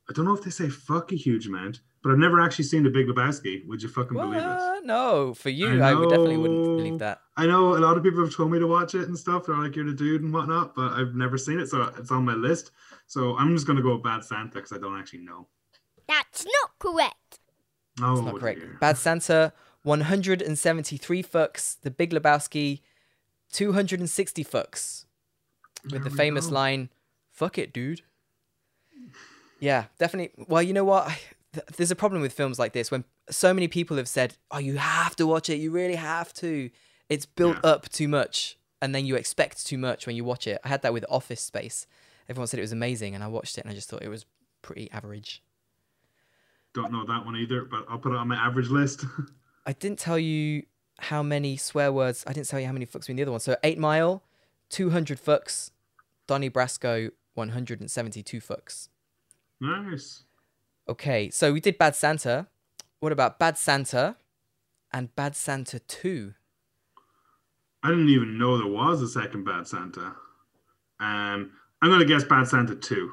I 0.09 0.13
don't 0.13 0.25
know 0.25 0.35
if 0.35 0.43
they 0.43 0.51
say 0.51 0.69
fuck 0.69 1.13
a 1.13 1.17
huge 1.17 1.47
amount, 1.49 1.81
but 2.07 2.13
I've 2.13 2.19
never 2.19 2.41
actually 2.41 2.67
seen 2.67 2.85
The 2.85 2.91
Big 2.91 3.09
Lebowski. 3.09 3.67
Would 3.67 3.83
you 3.83 3.89
fucking 3.89 4.17
believe 4.17 4.41
it? 4.41 4.85
No, 4.85 5.35
for 5.35 5.51
you, 5.51 5.83
I, 5.83 5.93
would 5.93 6.09
definitely 6.09 6.37
wouldn't 6.37 6.77
believe 6.77 6.99
that. 7.01 7.21
I 7.37 7.47
know 7.47 7.77
a 7.77 7.81
lot 7.81 7.97
of 7.97 8.05
people 8.05 8.25
have 8.25 8.33
told 8.33 8.53
me 8.53 8.61
to 8.61 8.67
watch 8.69 8.95
it 8.95 9.09
and 9.09 9.19
stuff. 9.19 9.47
They're 9.47 9.57
like, 9.57 9.75
you're 9.75 9.85
the 9.87 9.93
dude 9.93 10.23
and 10.23 10.33
whatnot, 10.33 10.77
but 10.77 10.93
I've 10.93 11.17
never 11.17 11.37
seen 11.37 11.59
it, 11.59 11.67
so 11.69 11.93
it's 11.99 12.13
on 12.13 12.25
my 12.25 12.35
list. 12.35 12.71
So 13.09 13.37
I'm 13.37 13.53
just 13.57 13.67
gonna 13.67 13.83
go 13.83 13.95
with 13.95 14.05
Bad 14.05 14.23
Santa 14.25 14.55
because 14.55 14.73
I 14.73 14.79
don't 14.79 14.97
actually 14.99 15.21
know. 15.21 15.49
That's 16.07 16.45
not 16.45 16.79
correct. 16.79 17.41
Oh, 18.01 18.13
It's 18.13 18.23
not 18.23 18.39
correct. 18.39 18.61
dear. 18.61 18.77
Bad 18.81 18.99
Santa, 18.99 19.53
173 19.83 21.23
fucks. 21.25 21.77
The 21.81 21.91
Big 21.91 22.13
Lebowski, 22.13 22.83
260 23.53 24.45
fucks. 24.45 25.07
With 25.83 25.93
the 25.93 25.99
There 25.99 26.11
we 26.11 26.17
famous 26.17 26.47
go. 26.47 26.55
line, 26.55 26.91
fuck 27.33 27.59
it, 27.59 27.73
dude. 27.73 28.03
Yeah, 29.61 29.85
definitely. 29.99 30.45
Well, 30.49 30.63
you 30.63 30.73
know 30.73 30.85
what? 30.85 31.11
Th- 31.57 31.67
There's 31.77 31.91
a 31.91 31.97
problem 31.97 32.23
with 32.23 32.33
films 32.33 32.59
like 32.59 32.73
this 32.73 32.91
when 32.91 33.05
so 33.31 33.53
many 33.55 33.69
people 33.69 33.97
have 33.97 34.09
said, 34.09 34.37
oh, 34.51 34.59
you 34.59 34.77
have 34.77 35.17
to 35.17 35.27
watch 35.27 35.49
it. 35.51 35.57
You 35.57 35.71
really 35.71 35.95
have 35.97 36.33
to. 36.35 36.71
It's 37.09 37.27
built 37.27 37.57
Yeah. 37.63 37.71
up 37.71 37.89
too 37.89 38.09
much. 38.09 38.57
And 38.83 38.95
then 38.95 39.07
you 39.07 39.17
expect 39.17 39.67
too 39.67 39.79
much 39.79 40.07
when 40.07 40.17
you 40.17 40.25
watch 40.25 40.47
it. 40.47 40.61
I 40.65 40.69
had 40.69 40.83
that 40.83 40.93
with 40.93 41.05
Office 41.09 41.41
Space. 41.41 41.87
Everyone 42.29 42.47
said 42.47 42.59
it 42.59 42.63
was 42.63 42.73
amazing. 42.73 43.15
And 43.15 43.25
I 43.25 43.27
watched 43.29 43.57
it 43.59 43.63
and 43.65 43.71
I 43.71 43.75
just 43.75 43.89
thought 43.89 44.03
it 44.03 44.09
was 44.09 44.27
pretty 44.63 44.91
average. 44.93 45.43
Don't 46.75 46.93
know 46.93 47.05
that 47.07 47.25
one 47.25 47.37
either, 47.37 47.65
but 47.65 47.87
I'll 47.89 47.99
put 47.99 48.13
it 48.13 48.19
on 48.19 48.29
my 48.29 48.37
average 48.37 48.69
list. 48.69 49.05
I 49.67 49.73
didn't 49.73 49.99
tell 49.99 50.19
you 50.19 50.65
how 50.99 51.23
many 51.23 51.57
swear 51.57 51.91
words. 51.93 52.23
I 52.27 52.33
didn't 52.33 52.49
tell 52.49 52.61
you 52.61 52.67
how 52.67 52.73
many 52.73 52.87
fucks 52.87 53.09
were 53.09 53.13
in 53.13 53.17
the 53.17 53.23
other 53.23 53.31
one. 53.33 53.41
So 53.41 53.57
Eight 53.65 53.79
Mile, 53.79 54.23
two 54.69 54.91
hundred 54.91 55.19
fucks. 55.25 55.71
Donnie 56.27 56.51
Brasco, 56.51 57.11
one 57.35 57.51
hundred 57.51 57.81
and 57.81 57.91
seventy-two 57.91 58.41
fucks. 58.41 58.89
nice. 59.61 60.25
Okay, 60.89 61.31
so 61.31 61.53
we 61.53 61.61
did 61.61 61.79
Bad 61.79 61.97
Santa. 61.97 62.47
What 63.01 63.13
about 63.13 63.39
Bad 63.39 63.59
Santa 63.59 64.17
and 64.93 65.15
Bad 65.17 65.35
Santa 65.35 65.79
Two? 65.81 66.35
I 67.83 67.91
didn't 67.91 68.09
even 68.09 68.39
know 68.39 68.59
there 68.59 68.67
was 68.73 69.03
a 69.03 69.09
second 69.09 69.45
Bad 69.45 69.67
Santa. 69.67 70.15
Um, 70.99 71.53
I'm 71.83 71.91
gonna 71.91 72.05
guess 72.05 72.25
Bad 72.25 72.49
Santa 72.49 72.75
two. 72.75 73.11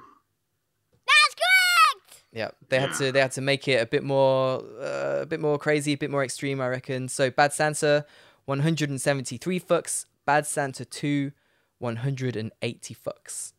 That's 0.91 1.35
correct. 1.35 2.23
Yeah, 2.31 2.51
they 2.69 2.79
had 2.79 2.91
Yeah. 2.91 2.97
to 2.97 3.11
they 3.11 3.19
had 3.19 3.31
to 3.33 3.41
make 3.41 3.67
it 3.67 3.81
a 3.81 3.85
bit 3.85 4.03
more 4.03 4.63
uh, 4.79 5.19
a 5.21 5.25
bit 5.25 5.39
more 5.39 5.57
crazy, 5.57 5.93
a 5.93 5.97
bit 5.97 6.09
more 6.11 6.23
extreme, 6.23 6.61
I 6.61 6.67
reckon. 6.69 7.07
So 7.09 7.29
Bad 7.29 7.53
Santa, 7.53 8.05
one 8.45 8.59
hundred 8.61 8.89
and 8.89 9.01
seventy-three 9.01 9.59
fucks. 9.59 10.05
Bad 10.25 10.47
Santa 10.47 10.85
Two, 10.85 11.33
one 11.79 11.97
hundred 11.97 12.35
and 12.35 12.51
eighty 12.61 12.95
fucks. 12.95 13.51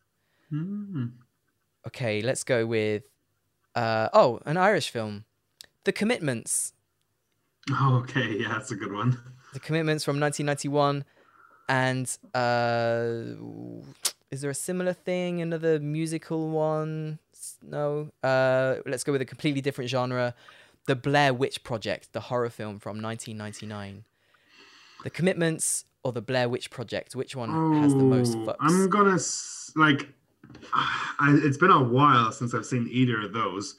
Hmm. 0.49 1.07
Okay, 1.85 2.21
let's 2.21 2.43
go 2.43 2.65
with 2.65 3.03
uh 3.75 4.09
oh, 4.13 4.39
an 4.45 4.57
Irish 4.57 4.89
film. 4.89 5.25
The 5.83 5.91
Commitments. 5.91 6.73
Oh, 7.71 7.95
okay, 8.03 8.37
yeah, 8.39 8.49
that's 8.49 8.71
a 8.71 8.75
good 8.75 8.91
one. 8.93 9.19
The 9.53 9.59
Commitments 9.59 10.03
from 10.03 10.19
1991 10.19 11.05
and 11.67 12.05
uh 12.35 13.33
is 14.31 14.41
there 14.41 14.51
a 14.51 14.55
similar 14.55 14.93
thing 14.93 15.41
another 15.41 15.79
musical 15.79 16.49
one? 16.49 17.19
No. 17.61 18.11
Uh 18.23 18.75
let's 18.85 19.03
go 19.03 19.11
with 19.11 19.21
a 19.21 19.25
completely 19.25 19.61
different 19.61 19.89
genre. 19.89 20.35
The 20.87 20.95
Blair 20.95 21.33
Witch 21.33 21.63
Project, 21.63 22.13
the 22.13 22.19
horror 22.21 22.49
film 22.51 22.79
from 22.79 23.01
1999. 23.01 24.03
The 25.03 25.09
Commitments 25.09 25.85
or 26.03 26.11
the 26.11 26.21
Blair 26.21 26.47
Witch 26.47 26.69
Project, 26.69 27.15
which 27.15 27.35
one 27.35 27.81
has 27.81 27.93
the 27.93 28.03
most 28.03 28.35
Oh, 28.35 28.45
fucks? 28.45 28.55
I'm 28.59 28.89
gonna 28.89 29.17
like. 29.75 30.09
I, 30.73 31.39
it's 31.43 31.57
been 31.57 31.71
a 31.71 31.83
while 31.83 32.31
since 32.31 32.53
I've 32.53 32.65
seen 32.65 32.87
either 32.91 33.21
of 33.21 33.33
those. 33.33 33.75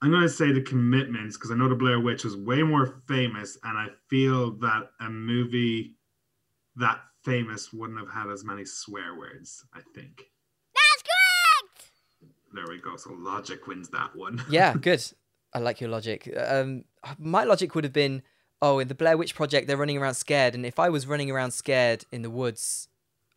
I'm 0.00 0.10
gonna 0.12 0.28
say 0.28 0.52
the 0.52 0.62
commitments 0.62 1.36
because 1.36 1.50
I 1.50 1.54
know 1.54 1.68
the 1.68 1.74
Blair 1.74 1.98
Witch 2.00 2.24
was 2.24 2.36
way 2.36 2.62
more 2.62 3.02
famous, 3.08 3.58
and 3.64 3.76
I 3.76 3.88
feel 4.08 4.52
that 4.58 4.90
a 5.00 5.10
movie 5.10 5.96
that 6.76 7.00
famous 7.24 7.72
wouldn't 7.72 7.98
have 7.98 8.10
had 8.10 8.30
as 8.30 8.44
many 8.44 8.64
swear 8.64 9.16
words. 9.16 9.64
I 9.74 9.80
think. 9.94 10.22
That's 10.74 11.02
correct. 11.02 11.90
There 12.54 12.64
we 12.68 12.80
go. 12.80 12.96
So 12.96 13.12
logic 13.18 13.66
wins 13.66 13.88
that 13.90 14.14
one. 14.14 14.42
Yeah, 14.50 14.74
good. 14.74 15.02
I 15.52 15.58
like 15.58 15.80
your 15.80 15.90
logic. 15.90 16.32
Um, 16.36 16.84
my 17.18 17.44
logic 17.44 17.74
would 17.74 17.84
have 17.84 17.92
been, 17.92 18.22
oh, 18.60 18.78
in 18.78 18.88
the 18.88 18.94
Blair 18.94 19.16
Witch 19.16 19.34
Project, 19.34 19.66
they're 19.66 19.78
running 19.78 19.96
around 19.96 20.14
scared, 20.14 20.54
and 20.54 20.64
if 20.64 20.78
I 20.78 20.90
was 20.90 21.06
running 21.06 21.30
around 21.30 21.52
scared 21.52 22.04
in 22.12 22.22
the 22.22 22.30
woods, 22.30 22.88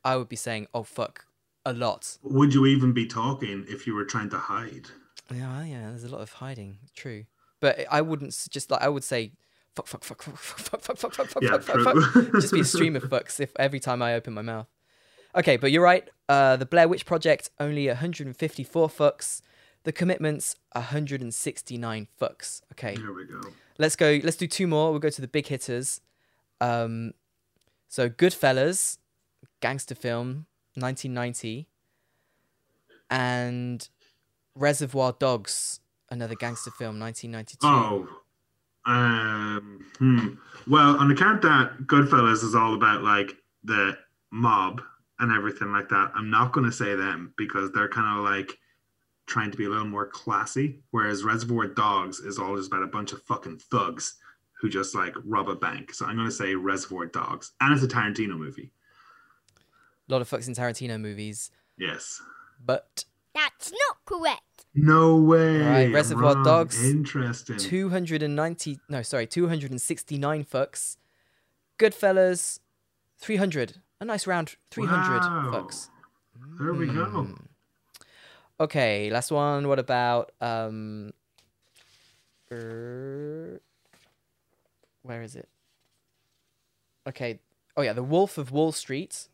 I 0.03 0.15
would 0.17 0.29
be 0.29 0.35
saying, 0.35 0.67
oh 0.73 0.83
fuck, 0.83 1.25
a 1.65 1.73
lot. 1.73 2.17
Would 2.23 2.53
you 2.53 2.65
even 2.65 2.93
be 2.93 3.05
talking 3.05 3.65
if 3.67 3.85
you 3.85 3.93
were 3.95 4.05
trying 4.05 4.29
to 4.31 4.37
hide? 4.37 4.87
Yeah, 5.33 5.63
yeah. 5.63 5.89
There's 5.89 6.03
a 6.03 6.09
lot 6.09 6.21
of 6.21 6.31
hiding. 6.33 6.79
True, 6.95 7.25
but 7.59 7.85
I 7.89 8.01
wouldn't 8.01 8.35
just 8.49 8.71
like 8.71 8.81
I 8.81 8.89
would 8.89 9.03
say, 9.03 9.33
fuck, 9.75 9.87
fuck, 9.87 10.03
fuck, 10.03 10.21
fuck, 10.21 10.37
fuck, 10.37 10.81
fuck, 10.81 10.97
fuck, 10.97 11.13
fuck, 11.13 11.27
fuck, 11.29 11.43
Yeah, 11.43 11.57
fuck, 11.59 11.81
fuck. 11.83 12.31
Just 12.33 12.53
be 12.53 12.61
a 12.61 12.65
stream 12.65 12.95
of 12.95 13.03
fucks 13.03 13.39
if 13.39 13.51
every 13.57 13.79
time 13.79 14.01
I 14.01 14.13
open 14.15 14.33
my 14.33 14.41
mouth. 14.41 14.67
Okay, 15.35 15.57
but 15.57 15.71
you're 15.71 15.83
right. 15.83 16.09
Uh, 16.27 16.57
the 16.57 16.65
Blair 16.65 16.87
Witch 16.87 17.05
Project 17.05 17.49
only 17.59 17.87
154 17.87 18.89
fucks. 18.89 19.41
The 19.83 19.91
Commitments 19.91 20.55
169 20.73 22.07
fucks. 22.19 22.61
Okay. 22.73 22.95
There 22.95 23.13
we 23.13 23.25
go. 23.25 23.41
Let's 23.77 23.95
go. 23.95 24.19
Let's 24.23 24.37
do 24.37 24.47
two 24.47 24.67
more. 24.67 24.91
We'll 24.91 24.99
go 24.99 25.09
to 25.09 25.21
the 25.21 25.27
big 25.27 25.47
hitters. 25.47 26.01
Um, 26.59 27.13
so 27.87 28.09
Goodfellas, 28.09 28.97
gangster 29.61 29.95
film, 29.95 30.45
1990, 30.75 31.67
and 33.09 33.87
Reservoir 34.55 35.15
Dogs, 35.17 35.79
another 36.09 36.35
gangster 36.35 36.71
film, 36.71 36.99
1992. 36.99 37.59
Oh, 37.67 38.07
um, 38.85 39.85
hmm. 39.97 40.27
Well, 40.67 40.97
on 40.97 41.11
account 41.11 41.41
that 41.43 41.85
Goodfellas 41.85 42.43
is 42.43 42.55
all 42.55 42.73
about 42.73 43.03
like 43.03 43.35
the 43.63 43.97
mob 44.31 44.81
and 45.19 45.31
everything 45.31 45.71
like 45.71 45.89
that, 45.89 46.11
I'm 46.15 46.29
not 46.29 46.51
going 46.51 46.65
to 46.65 46.71
say 46.71 46.95
them 46.95 47.33
because 47.37 47.71
they're 47.71 47.89
kind 47.89 48.17
of 48.17 48.23
like 48.23 48.57
trying 49.27 49.51
to 49.51 49.57
be 49.57 49.65
a 49.65 49.69
little 49.69 49.85
more 49.85 50.07
classy, 50.07 50.81
whereas 50.91 51.23
Reservoir 51.23 51.67
Dogs 51.67 52.19
is 52.19 52.39
all 52.39 52.55
just 52.57 52.67
about 52.67 52.83
a 52.83 52.87
bunch 52.87 53.13
of 53.13 53.21
fucking 53.23 53.59
thugs 53.59 54.15
who 54.59 54.69
just 54.69 54.95
like 54.95 55.15
rob 55.25 55.49
a 55.49 55.55
bank. 55.55 55.93
So 55.93 56.05
I'm 56.05 56.15
going 56.15 56.27
to 56.27 56.33
say 56.33 56.55
Reservoir 56.55 57.05
Dogs, 57.05 57.51
and 57.61 57.73
it's 57.73 57.83
a 57.83 57.87
Tarantino 57.87 58.37
movie. 58.37 58.71
A 60.11 60.13
lot 60.13 60.21
of 60.21 60.29
fucks 60.29 60.45
in 60.49 60.53
Tarantino 60.53 60.99
movies, 60.99 61.51
Yes. 61.77 62.21
but 62.65 63.05
That's 63.33 63.71
not 63.71 63.97
correct. 64.03 64.65
No 64.75 65.15
way. 65.15 65.61
Right, 65.61 65.93
Reservoir 65.93 66.33
wrong. 66.35 66.43
Dogs. 66.43 66.83
Interesting. 66.83 67.55
290. 67.57 68.79
No, 68.89 69.01
sorry, 69.03 69.25
269 69.25 70.43
fucks. 70.43 70.97
Goodfellas, 71.79 72.59
300. 73.19 73.77
A 74.01 74.05
nice 74.05 74.27
round 74.27 74.55
300 74.69 75.21
Wow. 75.21 75.51
fucks. 75.53 75.87
There 76.59 76.73
we 76.73 76.87
go. 76.87 77.05
Hmm. 77.05 77.33
Okay, 78.59 79.09
last 79.11 79.31
one. 79.31 79.69
What 79.69 79.79
about 79.79 80.33
um 80.41 81.13
er, 82.51 83.61
where 85.03 85.21
is 85.21 85.37
it? 85.37 85.47
Okay. 87.07 87.39
Oh 87.77 87.81
yeah, 87.81 87.93
The 87.93 88.03
Wolf 88.03 88.37
of 88.37 88.51
Wall 88.51 88.73
Street. 88.73 89.29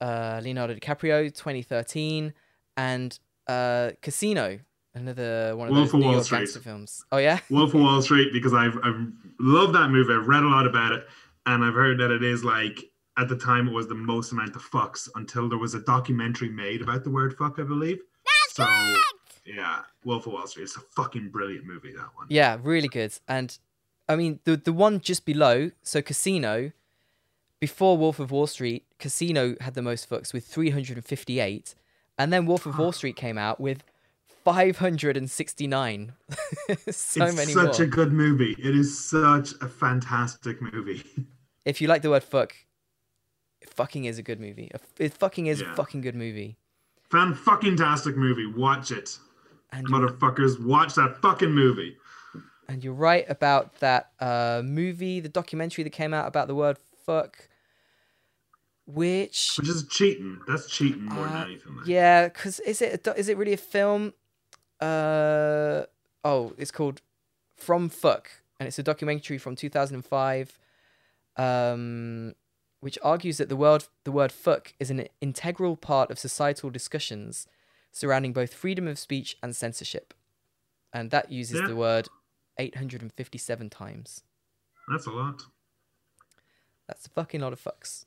Uh 0.00 0.40
Leonardo 0.42 0.74
DiCaprio 0.74 1.24
2013 1.34 2.32
and 2.76 3.18
uh 3.46 3.90
Casino, 4.02 4.58
another 4.94 5.54
one 5.56 5.68
of 5.68 5.74
Wolf 5.74 5.92
those 5.92 6.00
New 6.00 6.04
Wall 6.06 6.12
York 6.14 6.24
Street. 6.24 6.38
gangster 6.38 6.60
films. 6.60 7.04
Oh 7.12 7.18
yeah? 7.18 7.38
Wolf 7.50 7.74
of 7.74 7.80
Wall 7.80 8.00
Street 8.02 8.32
because 8.32 8.54
I've 8.54 8.76
I've 8.82 9.06
loved 9.38 9.74
that 9.74 9.90
movie. 9.90 10.12
I've 10.14 10.26
read 10.28 10.42
a 10.42 10.48
lot 10.48 10.66
about 10.66 10.92
it, 10.92 11.06
and 11.46 11.64
I've 11.64 11.74
heard 11.74 11.98
that 12.00 12.10
it 12.10 12.22
is 12.24 12.44
like 12.44 12.78
at 13.18 13.28
the 13.28 13.36
time 13.36 13.68
it 13.68 13.72
was 13.72 13.88
the 13.88 13.94
most 13.94 14.32
amount 14.32 14.56
of 14.56 14.62
fucks 14.62 15.08
until 15.16 15.48
there 15.48 15.58
was 15.58 15.74
a 15.74 15.80
documentary 15.80 16.48
made 16.48 16.80
about 16.80 17.04
the 17.04 17.10
word 17.10 17.36
fuck, 17.36 17.58
I 17.58 17.62
believe. 17.64 17.98
That's 18.24 18.54
so 18.56 18.94
yeah, 19.44 19.80
Wolf 20.04 20.26
of 20.26 20.32
Wall 20.34 20.46
Street. 20.46 20.62
It's 20.64 20.76
a 20.76 20.80
fucking 20.80 21.30
brilliant 21.30 21.66
movie. 21.66 21.92
That 21.92 22.08
one. 22.14 22.26
Yeah, 22.28 22.56
really 22.62 22.88
good. 22.88 23.12
And 23.28 23.58
I 24.08 24.16
mean, 24.16 24.38
the 24.44 24.56
the 24.56 24.72
one 24.72 25.00
just 25.00 25.24
below, 25.26 25.70
so 25.82 26.00
Casino, 26.00 26.72
before 27.60 27.96
Wolf 27.98 28.18
of 28.18 28.30
Wall 28.30 28.46
Street, 28.46 28.86
Casino 28.98 29.54
had 29.60 29.74
the 29.74 29.82
most 29.82 30.08
fucks 30.08 30.32
with 30.32 30.46
358, 30.46 31.74
and 32.18 32.32
then 32.32 32.46
Wolf 32.46 32.66
of 32.66 32.78
Wall 32.78 32.92
Street 32.92 33.16
came 33.16 33.38
out 33.38 33.60
with 33.60 33.84
569. 34.44 36.12
so 36.90 37.24
it's 37.24 37.36
many 37.36 37.52
such 37.52 37.78
more. 37.78 37.82
a 37.82 37.86
good 37.86 38.12
movie. 38.12 38.56
It 38.58 38.74
is 38.74 38.98
such 38.98 39.52
a 39.60 39.68
fantastic 39.68 40.60
movie. 40.60 41.04
If 41.66 41.82
you 41.82 41.88
like 41.88 42.00
the 42.00 42.08
word 42.08 42.24
fuck, 42.24 42.54
fucking 43.66 44.06
is 44.06 44.16
a 44.18 44.22
good 44.22 44.40
movie. 44.40 44.70
It 44.98 45.12
fucking 45.12 45.46
is 45.46 45.60
a 45.60 45.66
fucking 45.74 46.00
good 46.00 46.14
movie. 46.14 46.56
Fan 47.10 47.34
fucking 47.34 47.76
tastic 47.76 48.16
movie. 48.16 48.46
Watch 48.46 48.90
it, 48.90 49.18
And 49.70 49.86
motherfuckers. 49.86 50.58
Watch 50.64 50.94
that 50.94 51.18
fucking 51.20 51.50
movie. 51.50 51.98
And 52.66 52.82
you're 52.82 52.94
right 52.94 53.26
about 53.28 53.78
that 53.80 54.12
uh, 54.20 54.62
movie, 54.64 55.20
the 55.20 55.28
documentary 55.28 55.84
that 55.84 55.90
came 55.90 56.14
out 56.14 56.26
about 56.26 56.48
the 56.48 56.54
word 56.54 56.78
fuck, 57.04 57.49
which 58.94 59.56
Which 59.58 59.68
is 59.68 59.86
cheating. 59.88 60.40
That's 60.46 60.68
cheating 60.68 61.04
more 61.06 61.26
Uh, 61.26 61.32
than 61.32 61.42
anything. 61.44 61.76
like. 61.76 61.86
yeah, 61.86 62.28
because 62.28 62.60
is 62.60 62.82
it 62.82 63.06
a 63.06 63.14
is 63.18 63.28
it 63.28 63.36
really 63.36 63.52
a 63.52 63.56
film? 63.56 64.12
Uh 64.80 65.84
oh, 66.24 66.52
it's 66.58 66.70
called 66.70 67.02
From 67.56 67.88
Fuck, 67.88 68.30
and 68.58 68.66
it's 68.66 68.78
a 68.78 68.82
documentary 68.82 69.38
from 69.38 69.56
2005, 69.56 70.58
um, 71.36 72.34
which 72.80 72.98
argues 73.02 73.38
that 73.38 73.48
the 73.48 73.56
word 73.56 73.84
the 74.04 74.12
word 74.12 74.32
fuck 74.32 74.72
is 74.80 74.90
an 74.90 75.06
integral 75.20 75.76
part 75.76 76.10
of 76.10 76.18
societal 76.18 76.70
discussions 76.70 77.46
surrounding 77.92 78.32
both 78.32 78.54
freedom 78.54 78.86
of 78.88 78.98
speech 78.98 79.36
and 79.42 79.54
censorship, 79.54 80.14
and 80.92 81.10
that 81.10 81.30
uses 81.30 81.60
Yeah. 81.60 81.66
the 81.68 81.76
word 81.76 82.08
857 82.58 83.68
times. 83.70 84.22
That's 84.88 85.06
a 85.06 85.10
lot. 85.10 85.42
That's 86.86 87.06
a 87.06 87.10
fucking 87.10 87.40
lot 87.40 87.52
of 87.52 87.60
fucks. 87.62 88.04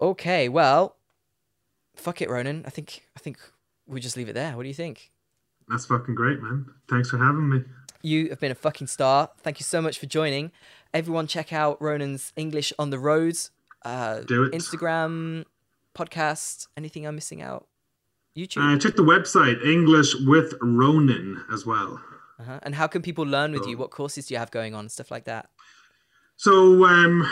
Okay, 0.00 0.48
well, 0.48 0.96
fuck 1.94 2.20
it, 2.20 2.28
Ronan. 2.30 2.64
I 2.66 2.70
think 2.70 3.02
I 3.16 3.20
think 3.20 3.38
we 3.86 4.00
just 4.00 4.16
leave 4.16 4.28
it 4.28 4.34
there. 4.34 4.56
What 4.56 4.62
do 4.62 4.68
you 4.68 4.74
think? 4.74 5.10
That's 5.68 5.86
fucking 5.86 6.14
great, 6.14 6.40
man. 6.42 6.66
Thanks 6.88 7.10
for 7.10 7.18
having 7.18 7.48
me. 7.48 7.62
You 8.02 8.28
have 8.28 8.38
been 8.40 8.52
a 8.52 8.56
fucking 8.56 8.86
star. 8.86 9.30
Thank 9.38 9.58
you 9.58 9.64
so 9.64 9.80
much 9.80 9.98
for 9.98 10.06
joining. 10.06 10.52
Everyone, 10.94 11.26
check 11.26 11.52
out 11.52 11.80
Ronan's 11.82 12.32
English 12.36 12.72
on 12.78 12.90
the 12.90 12.98
Roads. 12.98 13.50
Uh, 13.84 14.20
Do 14.20 14.44
it. 14.44 14.52
Instagram, 14.52 15.44
podcast. 15.94 16.68
Anything 16.76 17.06
I'm 17.06 17.14
missing 17.16 17.42
out? 17.42 17.66
YouTube. 18.36 18.74
Uh, 18.74 18.78
check 18.78 18.94
the 18.96 19.02
website, 19.02 19.64
English 19.64 20.14
with 20.26 20.54
Ronan 20.60 21.42
as 21.52 21.64
well. 21.66 22.00
uh-huh. 22.38 22.60
And 22.62 22.74
how 22.74 22.86
can 22.86 23.02
people 23.02 23.24
learn 23.24 23.52
with 23.52 23.66
you? 23.66 23.76
Oh. 23.76 23.80
What 23.80 23.90
courses 23.90 24.26
do 24.26 24.34
you 24.34 24.38
have 24.38 24.50
going 24.50 24.74
on? 24.74 24.88
Stuff 24.88 25.10
like 25.10 25.24
that. 25.24 25.48
So 26.36 26.84
um, 26.84 27.26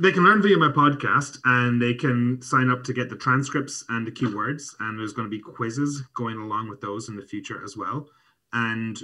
they 0.00 0.12
can 0.12 0.24
learn 0.24 0.42
via 0.42 0.56
my 0.56 0.68
podcast 0.68 1.38
and 1.44 1.80
they 1.80 1.94
can 1.94 2.40
sign 2.40 2.70
up 2.70 2.82
to 2.84 2.92
get 2.92 3.10
the 3.10 3.16
transcripts 3.16 3.84
and 3.88 4.06
the 4.06 4.10
keywords. 4.10 4.74
And 4.80 4.98
there's 4.98 5.12
going 5.12 5.26
to 5.26 5.30
be 5.30 5.40
quizzes 5.42 6.02
going 6.14 6.38
along 6.38 6.68
with 6.68 6.80
those 6.80 7.08
in 7.08 7.16
the 7.16 7.26
future 7.26 7.62
as 7.64 7.76
well. 7.76 8.08
And 8.52 8.98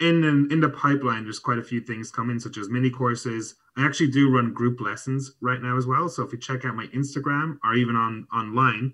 in 0.00 0.48
in 0.50 0.60
the 0.60 0.68
pipeline, 0.68 1.24
there's 1.24 1.38
quite 1.38 1.58
a 1.58 1.64
few 1.64 1.80
things 1.80 2.10
coming, 2.10 2.38
such 2.38 2.58
as 2.58 2.68
mini 2.68 2.90
courses. 2.90 3.54
I 3.76 3.86
actually 3.86 4.10
do 4.10 4.34
run 4.34 4.52
group 4.52 4.80
lessons 4.80 5.32
right 5.40 5.62
now 5.62 5.76
as 5.76 5.86
well. 5.86 6.08
So 6.08 6.22
if 6.22 6.32
you 6.32 6.38
check 6.38 6.64
out 6.64 6.76
my 6.76 6.86
Instagram 6.88 7.58
or 7.64 7.74
even 7.74 7.96
on 7.96 8.26
online, 8.34 8.92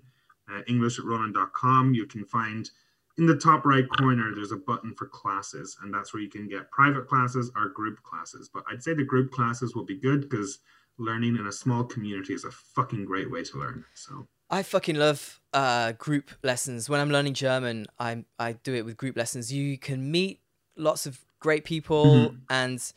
uh, 0.49 0.61
englishatronan.com, 0.69 1.93
you 1.93 2.05
can 2.05 2.25
find 2.25 2.69
in 3.17 3.25
the 3.25 3.35
top 3.35 3.65
right 3.65 3.85
corner 3.97 4.31
there's 4.33 4.53
a 4.53 4.57
button 4.57 4.95
for 4.95 5.05
classes 5.07 5.77
and 5.83 5.93
that's 5.93 6.13
where 6.13 6.23
you 6.23 6.29
can 6.29 6.47
get 6.47 6.71
private 6.71 7.05
classes 7.05 7.51
or 7.53 7.67
group 7.67 8.01
classes 8.01 8.49
but 8.53 8.63
i'd 8.71 8.81
say 8.81 8.93
the 8.93 9.03
group 9.03 9.29
classes 9.31 9.75
will 9.75 9.83
be 9.83 9.99
good 9.99 10.21
because 10.21 10.59
learning 10.99 11.35
in 11.37 11.47
a 11.47 11.51
small 11.51 11.83
community 11.83 12.33
is 12.33 12.43
a 12.43 12.51
fucking 12.51 13.05
great 13.05 13.31
way 13.31 13.43
to 13.43 13.57
learn 13.57 13.83
so 13.95 14.27
I 14.51 14.63
fucking 14.63 14.95
love 14.95 15.39
uh, 15.53 15.91
group 15.91 16.31
lessons. 16.41 16.89
When 16.89 16.99
I'm 16.99 17.11
learning 17.11 17.35
German, 17.35 17.85
I 17.99 18.25
I 18.39 18.53
do 18.53 18.73
it 18.73 18.83
with 18.83 18.97
group 18.97 19.15
lessons. 19.15 19.53
You 19.53 19.77
can 19.77 20.09
meet 20.11 20.41
lots 20.75 21.05
of 21.05 21.19
great 21.39 21.63
people, 21.65 22.31
Mhm. 22.31 22.41
and 22.49 22.93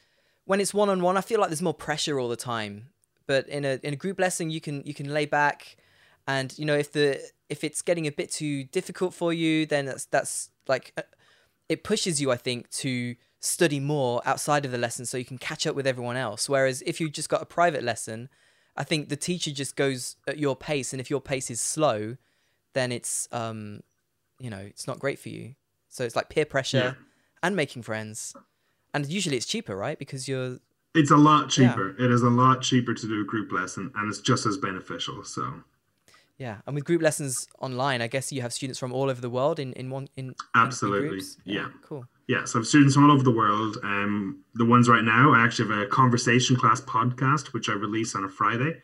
when 0.47 0.61
it's 0.63 0.73
one 0.73 0.89
on 0.89 1.03
one, 1.03 1.19
I 1.19 1.21
feel 1.21 1.39
like 1.41 1.51
there's 1.51 1.61
more 1.71 1.75
pressure 1.75 2.19
all 2.19 2.31
the 2.31 2.37
time. 2.55 2.89
But 3.27 3.49
in 3.49 3.67
a 3.67 3.79
in 3.83 3.93
a 3.93 3.97
group 3.97 4.19
lesson, 4.19 4.51
you 4.51 4.63
can 4.63 4.83
you 4.87 4.95
can 4.95 5.13
lay 5.13 5.27
back, 5.27 5.77
and 6.27 6.59
you 6.59 6.65
know 6.65 6.75
if 6.85 6.91
the 6.93 7.21
if 7.51 7.63
it's 7.65 7.83
getting 7.83 8.07
a 8.07 8.13
bit 8.13 8.31
too 8.31 8.65
difficult 8.65 9.13
for 9.13 9.31
you, 9.35 9.67
then 9.67 9.85
that's 9.85 10.07
that's 10.07 10.49
like 10.67 10.95
uh, 10.97 11.03
it 11.69 11.85
pushes 11.85 12.19
you, 12.19 12.33
I 12.33 12.39
think, 12.39 12.71
to 12.83 13.15
study 13.43 13.81
more 13.81 14.23
outside 14.25 14.65
of 14.65 14.71
the 14.71 14.79
lesson 14.79 15.05
so 15.05 15.19
you 15.19 15.25
can 15.25 15.37
catch 15.37 15.67
up 15.67 15.75
with 15.75 15.87
everyone 15.87 16.17
else. 16.17 16.49
Whereas 16.49 16.83
if 16.87 17.01
you 17.01 17.11
just 17.11 17.29
got 17.29 17.43
a 17.43 17.45
private 17.45 17.83
lesson, 17.83 18.29
I 18.77 18.85
think 18.85 19.09
the 19.09 19.17
teacher 19.17 19.51
just 19.51 19.77
goes 19.77 20.17
at 20.27 20.39
your 20.39 20.57
pace, 20.57 20.95
and 20.95 21.01
if 21.01 21.11
your 21.11 21.21
pace 21.21 21.51
is 21.51 21.61
slow, 21.61 22.17
then 22.73 22.93
it's 22.93 23.29
um, 23.33 23.81
you 24.39 24.49
know, 24.49 24.59
it's 24.61 24.87
not 24.87 24.99
great 24.99 25.19
for 25.19 25.29
you. 25.29 25.55
So 25.89 26.05
it's 26.05 26.17
like 26.17 26.31
peer 26.31 26.47
pressure 26.47 26.97
and 27.43 27.55
making 27.55 27.83
friends, 27.83 28.35
and 28.95 29.07
usually 29.07 29.37
it's 29.37 29.47
cheaper, 29.47 29.77
right? 29.77 29.99
Because 29.99 30.27
you're 30.29 30.59
it's 30.95 31.11
a 31.11 31.17
lot 31.17 31.49
cheaper 31.49 31.97
it 31.99 32.11
is 32.11 32.21
a 32.21 32.29
lot 32.29 32.61
cheaper 32.61 32.93
to 32.93 33.07
do 33.09 33.23
a 33.23 33.25
group 33.25 33.51
lesson 33.51 33.91
and 33.97 34.11
it's 34.11 34.21
just 34.21 34.45
as 34.45 34.59
beneficial 34.59 35.25
so 35.25 35.63
yeah, 36.39 36.59
and 36.67 36.75
with 36.75 36.85
group 36.85 37.03
lessons 37.03 37.47
online, 37.61 38.03
I 38.03 38.09
guess 38.09 38.33
you 38.33 38.43
have 38.43 38.53
students 38.53 38.79
from 38.79 38.93
all 38.93 39.09
over 39.09 39.21
the 39.21 39.31
world 39.31 39.61
in 39.61 39.73
in 39.75 39.91
one 39.91 40.09
in 40.17 40.25
in- 40.25 40.31
in 40.31 40.35
Absolutely, 40.55 41.09
groups? 41.09 41.37
yeah. 41.45 41.69
cool. 41.83 42.05
Yeah 42.29 42.45
so 42.45 42.59
I 42.59 42.61
have 42.61 42.67
students 42.67 42.95
from 42.95 43.05
all 43.05 43.13
over 43.13 43.23
the 43.23 43.31
world 43.31 43.79
um 43.83 44.43
the 44.55 44.65
ones 44.65 44.89
right 44.89 45.05
now 45.05 45.33
i 45.33 45.45
actually 45.45 45.69
have 45.69 45.79
a 45.79 45.87
conversation 45.87 46.57
class 46.57 46.81
podcast 46.81 47.53
which 47.53 47.69
i 47.69 47.73
release 47.73 48.15
on 48.15 48.25
a 48.25 48.29
friday 48.29 48.83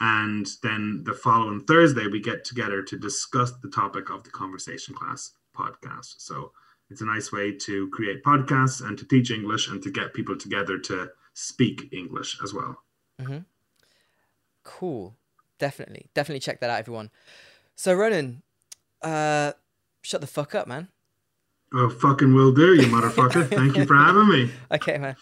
and 0.00 0.46
then 0.62 1.02
the 1.04 1.14
following 1.14 1.60
thursday 1.64 2.06
we 2.06 2.20
get 2.20 2.44
together 2.44 2.82
to 2.82 2.98
discuss 2.98 3.52
the 3.62 3.70
topic 3.70 4.10
of 4.10 4.24
the 4.24 4.30
conversation 4.30 4.94
class 4.94 5.32
podcast 5.56 6.14
so 6.18 6.52
it's 6.90 7.00
a 7.00 7.06
nice 7.06 7.32
way 7.32 7.50
to 7.50 7.88
create 7.90 8.22
podcasts 8.22 8.86
and 8.86 8.98
to 8.98 9.06
teach 9.06 9.30
english 9.30 9.68
and 9.68 9.82
to 9.82 9.90
get 9.90 10.14
people 10.14 10.36
together 10.36 10.78
to 10.78 11.08
speak 11.34 11.88
english 11.92 12.38
as 12.42 12.54
well 12.54 12.82
Cool. 14.66 15.16
Definitely. 15.58 16.10
Definitely 16.12 16.40
check 16.40 16.60
that 16.60 16.70
out, 16.70 16.80
everyone. 16.80 17.10
So, 17.76 17.94
Ronan, 17.94 18.42
uh, 19.00 19.52
shut 20.02 20.20
the 20.20 20.26
fuck 20.26 20.54
up, 20.54 20.66
man. 20.66 20.88
Oh 21.74 21.88
fucking 21.90 22.34
will 22.34 22.52
do 22.52 22.74
you 22.74 22.86
motherfucker 22.88 23.48
thank 23.58 23.76
you 23.76 23.84
for 23.84 23.96
having 23.96 24.28
me 24.28 24.50
Okay, 24.70 24.98
man. 24.98 25.16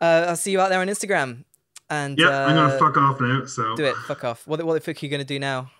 Uh, 0.00 0.26
I'll 0.28 0.36
see 0.36 0.50
you 0.52 0.60
out 0.60 0.70
there 0.70 0.80
on 0.80 0.88
Instagram. 0.88 1.44
And 1.90 2.18
yeah 2.18 2.46
i'm 2.46 2.56
uh, 2.56 2.68
gonna 2.68 2.78
fuck 2.78 2.96
off 2.96 3.20
now 3.20 3.44
so 3.46 3.76
do 3.76 3.84
it. 3.84 3.96
Fuck 3.96 4.24
off. 4.24 4.46
What, 4.46 4.62
what 4.64 4.74
the 4.74 4.80
fuck 4.80 5.02
are 5.02 5.06
you 5.06 5.10
going 5.10 5.20
to 5.20 5.26
do 5.26 5.38
now? 5.38 5.70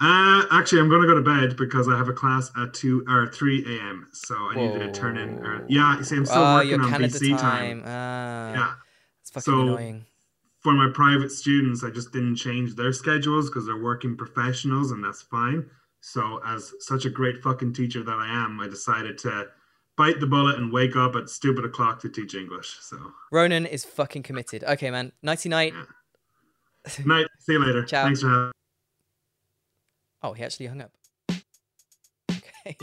Uh, 0.00 0.42
actually, 0.50 0.80
I'm 0.80 0.88
going 0.88 1.02
to 1.02 1.06
go 1.06 1.14
to 1.14 1.22
bed 1.22 1.56
because 1.56 1.88
I 1.88 1.96
have 1.96 2.08
a 2.08 2.12
class 2.12 2.50
at 2.60 2.74
two 2.74 3.04
or 3.08 3.28
three 3.28 3.64
a.m. 3.78 4.08
So 4.12 4.34
I 4.34 4.56
need 4.56 4.78
to 4.78 4.90
turn 4.92 5.16
in. 5.16 5.36
Whoa. 5.36 5.44
Early. 5.44 5.64
Yeah, 5.68 6.02
see, 6.02 6.16
I'm 6.16 6.26
still 6.26 6.42
oh, 6.42 6.54
working 6.56 6.80
on 6.80 6.90
Canada 6.90 7.14
BC 7.14 7.38
time. 7.38 7.82
time. 7.82 7.82
Ah, 7.86 8.52
Yeah, 8.52 8.72
It's 9.20 9.30
fucking 9.30 9.52
So- 9.52 9.60
annoying. 9.60 10.06
for 10.60 10.72
my 10.72 10.90
private 10.92 11.30
students, 11.30 11.84
I 11.84 11.90
just 11.90 12.10
didn't 12.12 12.36
change 12.36 12.74
their 12.74 12.92
schedules 12.92 13.48
because 13.48 13.66
they're 13.66 13.80
working 13.80 14.16
professionals, 14.16 14.90
and 14.90 15.04
that's 15.04 15.22
fine. 15.22 15.70
So, 16.06 16.38
as 16.46 16.74
such 16.80 17.06
a 17.06 17.10
great 17.10 17.42
fucking 17.42 17.72
teacher 17.72 18.02
that 18.02 18.18
I 18.18 18.26
am, 18.26 18.60
I 18.60 18.68
decided 18.68 19.16
to 19.18 19.48
bite 19.96 20.20
the 20.20 20.26
bullet 20.26 20.58
and 20.58 20.70
wake 20.70 20.96
up 20.96 21.16
at 21.16 21.30
stupid 21.30 21.64
o'clock 21.64 21.98
to 22.00 22.10
teach 22.10 22.34
English. 22.34 22.76
So, 22.82 22.98
Ronan 23.32 23.64
is 23.64 23.86
fucking 23.86 24.22
committed. 24.22 24.64
Okay, 24.64 24.90
man. 24.90 25.12
Nighty 25.22 25.48
night. 25.48 25.72
Yeah. 25.74 27.04
night. 27.06 27.26
See 27.40 27.54
you 27.54 27.64
later. 27.64 27.84
Ciao. 27.84 28.04
Thanks 28.04 28.20
for 28.20 28.28
having. 28.28 28.52
Oh, 30.22 30.34
he 30.34 30.44
actually 30.44 30.66
hung 30.66 30.82
up. 30.82 30.92
Okay. 32.30 32.42
I 32.68 32.76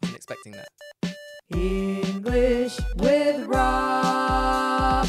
Wasn't 0.00 0.16
expecting 0.16 0.52
that. 0.52 0.68
English 1.50 2.78
with 2.96 3.44
Rob. 3.46 5.08